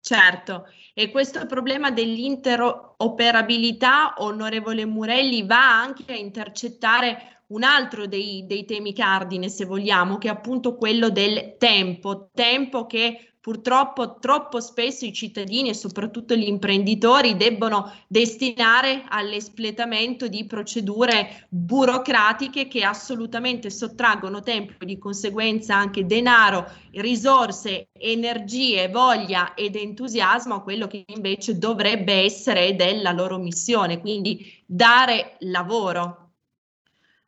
Certo, 0.00 0.68
e 0.94 1.10
questo 1.10 1.46
problema 1.46 1.92
dell'interoperabilità, 1.92 4.14
onorevole 4.18 4.84
Murelli, 4.84 5.46
va 5.46 5.80
anche 5.80 6.12
a 6.12 6.16
intercettare 6.16 7.35
un 7.48 7.62
altro 7.62 8.06
dei, 8.06 8.44
dei, 8.46 8.64
temi 8.64 8.92
cardine, 8.92 9.48
se 9.48 9.64
vogliamo, 9.64 10.18
che 10.18 10.28
è 10.28 10.30
appunto 10.30 10.74
quello 10.74 11.10
del 11.10 11.56
tempo, 11.58 12.30
tempo 12.32 12.86
che 12.86 13.32
purtroppo 13.46 14.18
troppo 14.18 14.58
spesso 14.58 15.04
i 15.04 15.12
cittadini 15.12 15.68
e 15.68 15.74
soprattutto 15.74 16.34
gli 16.34 16.48
imprenditori 16.48 17.36
debbono 17.36 17.92
destinare 18.08 19.04
all'espletamento 19.08 20.26
di 20.26 20.46
procedure 20.46 21.46
burocratiche 21.48 22.66
che 22.66 22.82
assolutamente 22.82 23.70
sottraggono 23.70 24.40
tempo 24.40 24.72
e 24.80 24.86
di 24.86 24.98
conseguenza 24.98 25.76
anche 25.76 26.06
denaro, 26.06 26.68
risorse, 26.94 27.86
energie, 27.92 28.88
voglia 28.88 29.54
ed 29.54 29.76
entusiasmo 29.76 30.56
a 30.56 30.62
quello 30.62 30.88
che 30.88 31.04
invece 31.06 31.56
dovrebbe 31.56 32.14
essere 32.14 32.66
ed 32.66 32.80
è 32.80 33.00
la 33.00 33.12
loro 33.12 33.38
missione, 33.38 34.00
quindi 34.00 34.60
dare 34.66 35.36
lavoro 35.38 36.25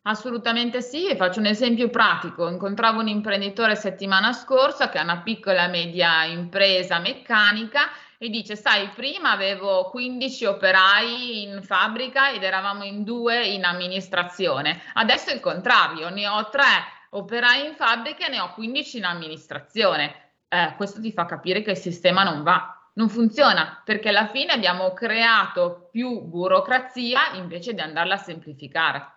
Assolutamente 0.08 0.80
sì, 0.80 1.06
e 1.06 1.16
faccio 1.16 1.38
un 1.38 1.44
esempio 1.44 1.90
pratico. 1.90 2.48
Incontravo 2.48 3.00
un 3.00 3.08
imprenditore 3.08 3.76
settimana 3.76 4.32
scorsa 4.32 4.88
che 4.88 4.96
ha 4.96 5.02
una 5.02 5.20
piccola 5.20 5.66
e 5.66 5.68
media 5.68 6.24
impresa 6.24 6.98
meccanica 6.98 7.90
e 8.16 8.30
dice, 8.30 8.56
sai, 8.56 8.88
prima 8.94 9.32
avevo 9.32 9.90
15 9.90 10.46
operai 10.46 11.42
in 11.42 11.62
fabbrica 11.62 12.30
ed 12.30 12.42
eravamo 12.42 12.84
in 12.84 13.04
due 13.04 13.48
in 13.48 13.64
amministrazione, 13.64 14.80
adesso 14.94 15.28
è 15.28 15.34
il 15.34 15.40
contrario, 15.40 16.08
ne 16.08 16.26
ho 16.26 16.48
tre 16.48 16.64
operai 17.10 17.66
in 17.66 17.74
fabbrica 17.74 18.28
e 18.28 18.30
ne 18.30 18.40
ho 18.40 18.54
15 18.54 18.96
in 18.96 19.04
amministrazione. 19.04 20.30
Eh, 20.48 20.72
questo 20.78 21.02
ti 21.02 21.12
fa 21.12 21.26
capire 21.26 21.60
che 21.60 21.72
il 21.72 21.76
sistema 21.76 22.24
non 22.24 22.42
va, 22.42 22.90
non 22.94 23.10
funziona, 23.10 23.82
perché 23.84 24.08
alla 24.08 24.26
fine 24.26 24.52
abbiamo 24.52 24.94
creato 24.94 25.90
più 25.92 26.22
burocrazia 26.22 27.32
invece 27.34 27.74
di 27.74 27.80
andarla 27.82 28.14
a 28.14 28.18
semplificare. 28.18 29.16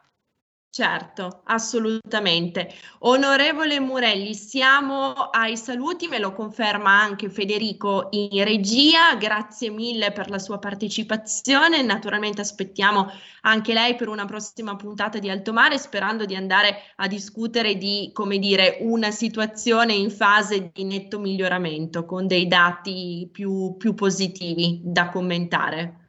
Certo, 0.74 1.42
assolutamente. 1.48 2.74
Onorevole 3.00 3.82
Murelli, 3.82 4.34
siamo 4.34 5.12
ai 5.12 5.58
saluti, 5.58 6.08
me 6.08 6.18
lo 6.18 6.32
conferma 6.32 6.98
anche 6.98 7.30
Federico 7.30 8.08
in 8.12 8.42
regia. 8.46 9.16
Grazie 9.16 9.70
mille 9.70 10.14
per 10.14 10.30
la 10.30 10.40
sua 10.40 10.60
partecipazione. 10.60 11.82
Naturalmente 11.82 12.40
aspettiamo 12.40 13.10
anche 13.42 13.74
lei 13.74 13.96
per 13.96 14.08
una 14.08 14.24
prossima 14.24 14.78
puntata 14.78 15.20
di 15.20 15.30
Alto 15.30 15.52
Mare, 15.52 15.78
sperando 15.78 16.24
di 16.24 16.36
andare 16.36 16.94
a 16.96 17.08
discutere 17.08 17.76
di, 17.76 18.10
come 18.14 18.40
dire, 18.40 18.78
una 18.80 19.12
situazione 19.12 19.92
in 19.92 20.10
fase 20.10 20.72
di 20.74 20.86
netto 20.86 21.20
miglioramento, 21.20 22.06
con 22.06 22.28
dei 22.28 22.48
dati 22.48 23.28
più, 23.30 23.76
più 23.78 23.94
positivi 23.94 24.80
da 24.86 25.10
commentare. 25.10 26.01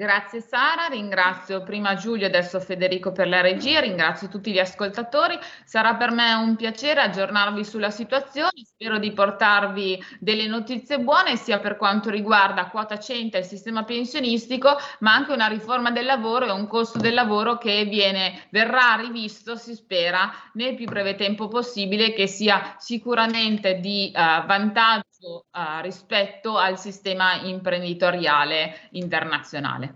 Grazie 0.00 0.40
Sara, 0.40 0.86
ringrazio 0.86 1.64
prima 1.64 1.96
Giulio 1.96 2.22
e 2.22 2.28
adesso 2.28 2.60
Federico 2.60 3.10
per 3.10 3.26
la 3.26 3.40
regia, 3.40 3.80
ringrazio 3.80 4.28
tutti 4.28 4.52
gli 4.52 4.60
ascoltatori, 4.60 5.36
sarà 5.64 5.96
per 5.96 6.12
me 6.12 6.34
un 6.34 6.54
piacere 6.54 7.00
aggiornarvi 7.00 7.64
sulla 7.64 7.90
situazione, 7.90 8.52
spero 8.62 9.00
di 9.00 9.10
portarvi 9.10 10.00
delle 10.20 10.46
notizie 10.46 11.00
buone 11.00 11.34
sia 11.34 11.58
per 11.58 11.76
quanto 11.76 12.10
riguarda 12.10 12.68
quota 12.68 12.96
100 12.96 13.38
e 13.38 13.40
il 13.40 13.46
sistema 13.46 13.82
pensionistico, 13.82 14.76
ma 15.00 15.14
anche 15.14 15.32
una 15.32 15.48
riforma 15.48 15.90
del 15.90 16.04
lavoro 16.04 16.46
e 16.46 16.52
un 16.52 16.68
costo 16.68 16.98
del 17.00 17.14
lavoro 17.14 17.58
che 17.58 17.84
viene, 17.86 18.46
verrà 18.50 18.94
rivisto, 19.00 19.56
si 19.56 19.74
spera, 19.74 20.30
nel 20.52 20.76
più 20.76 20.86
breve 20.86 21.16
tempo 21.16 21.48
possibile, 21.48 22.12
che 22.12 22.28
sia 22.28 22.76
sicuramente 22.78 23.80
di 23.80 24.12
uh, 24.14 24.46
vantaggio 24.46 25.46
uh, 25.50 25.80
rispetto 25.80 26.56
al 26.56 26.78
sistema 26.78 27.34
imprenditoriale 27.42 28.88
internazionale. 28.92 29.87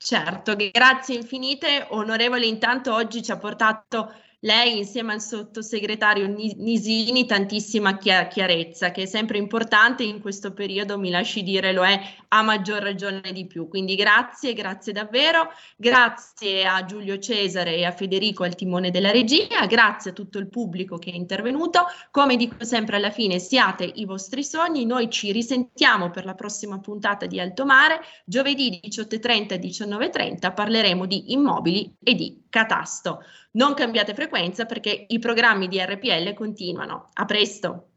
Certo, 0.00 0.54
grazie 0.56 1.16
infinite. 1.16 1.86
Onorevole, 1.90 2.46
intanto 2.46 2.94
oggi 2.94 3.22
ci 3.22 3.30
ha 3.32 3.38
portato 3.38 4.12
lei 4.40 4.76
insieme 4.76 5.14
al 5.14 5.20
sottosegretario 5.20 6.26
Nisini 6.26 7.24
tantissima 7.26 7.96
chiarezza 7.96 8.90
che 8.90 9.02
è 9.02 9.06
sempre 9.06 9.38
importante 9.38 10.02
in 10.02 10.20
questo 10.20 10.52
periodo, 10.52 10.98
mi 10.98 11.10
lasci 11.10 11.42
dire, 11.42 11.72
lo 11.72 11.84
è 11.84 11.98
a 12.28 12.42
maggior 12.42 12.82
ragione 12.82 13.32
di 13.32 13.46
più. 13.46 13.68
Quindi 13.68 13.94
grazie, 13.94 14.52
grazie 14.52 14.92
davvero, 14.92 15.48
grazie 15.76 16.66
a 16.66 16.84
Giulio 16.84 17.18
Cesare 17.18 17.76
e 17.76 17.84
a 17.84 17.92
Federico 17.92 18.44
al 18.44 18.54
timone 18.54 18.90
della 18.90 19.10
regia, 19.10 19.64
grazie 19.66 20.10
a 20.10 20.14
tutto 20.14 20.38
il 20.38 20.48
pubblico 20.48 20.98
che 20.98 21.10
è 21.10 21.14
intervenuto. 21.14 21.86
Come 22.10 22.36
dico 22.36 22.64
sempre 22.64 22.96
alla 22.96 23.10
fine, 23.10 23.38
siate 23.38 23.84
i 23.84 24.04
vostri 24.04 24.44
sogni, 24.44 24.84
noi 24.84 25.10
ci 25.10 25.32
risentiamo 25.32 26.10
per 26.10 26.24
la 26.24 26.34
prossima 26.34 26.78
puntata 26.78 27.26
di 27.26 27.40
Alto 27.40 27.64
Mare, 27.64 28.00
giovedì 28.24 28.80
18.30 28.84 29.52
e 29.52 29.58
19.30 29.58 30.54
parleremo 30.54 31.06
di 31.06 31.32
immobili 31.32 31.96
e 32.02 32.14
di 32.14 32.44
catasto. 32.48 33.20
Non 33.56 33.72
cambiate 33.72 34.12
frequenza 34.12 34.66
perché 34.66 35.06
i 35.08 35.18
programmi 35.18 35.66
di 35.66 35.78
RPL 35.80 36.34
continuano. 36.34 37.08
A 37.14 37.24
presto! 37.24 37.88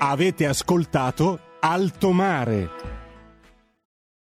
Avete 0.00 0.46
ascoltato 0.46 1.40
Alto 1.60 2.10
Mare. 2.10 2.97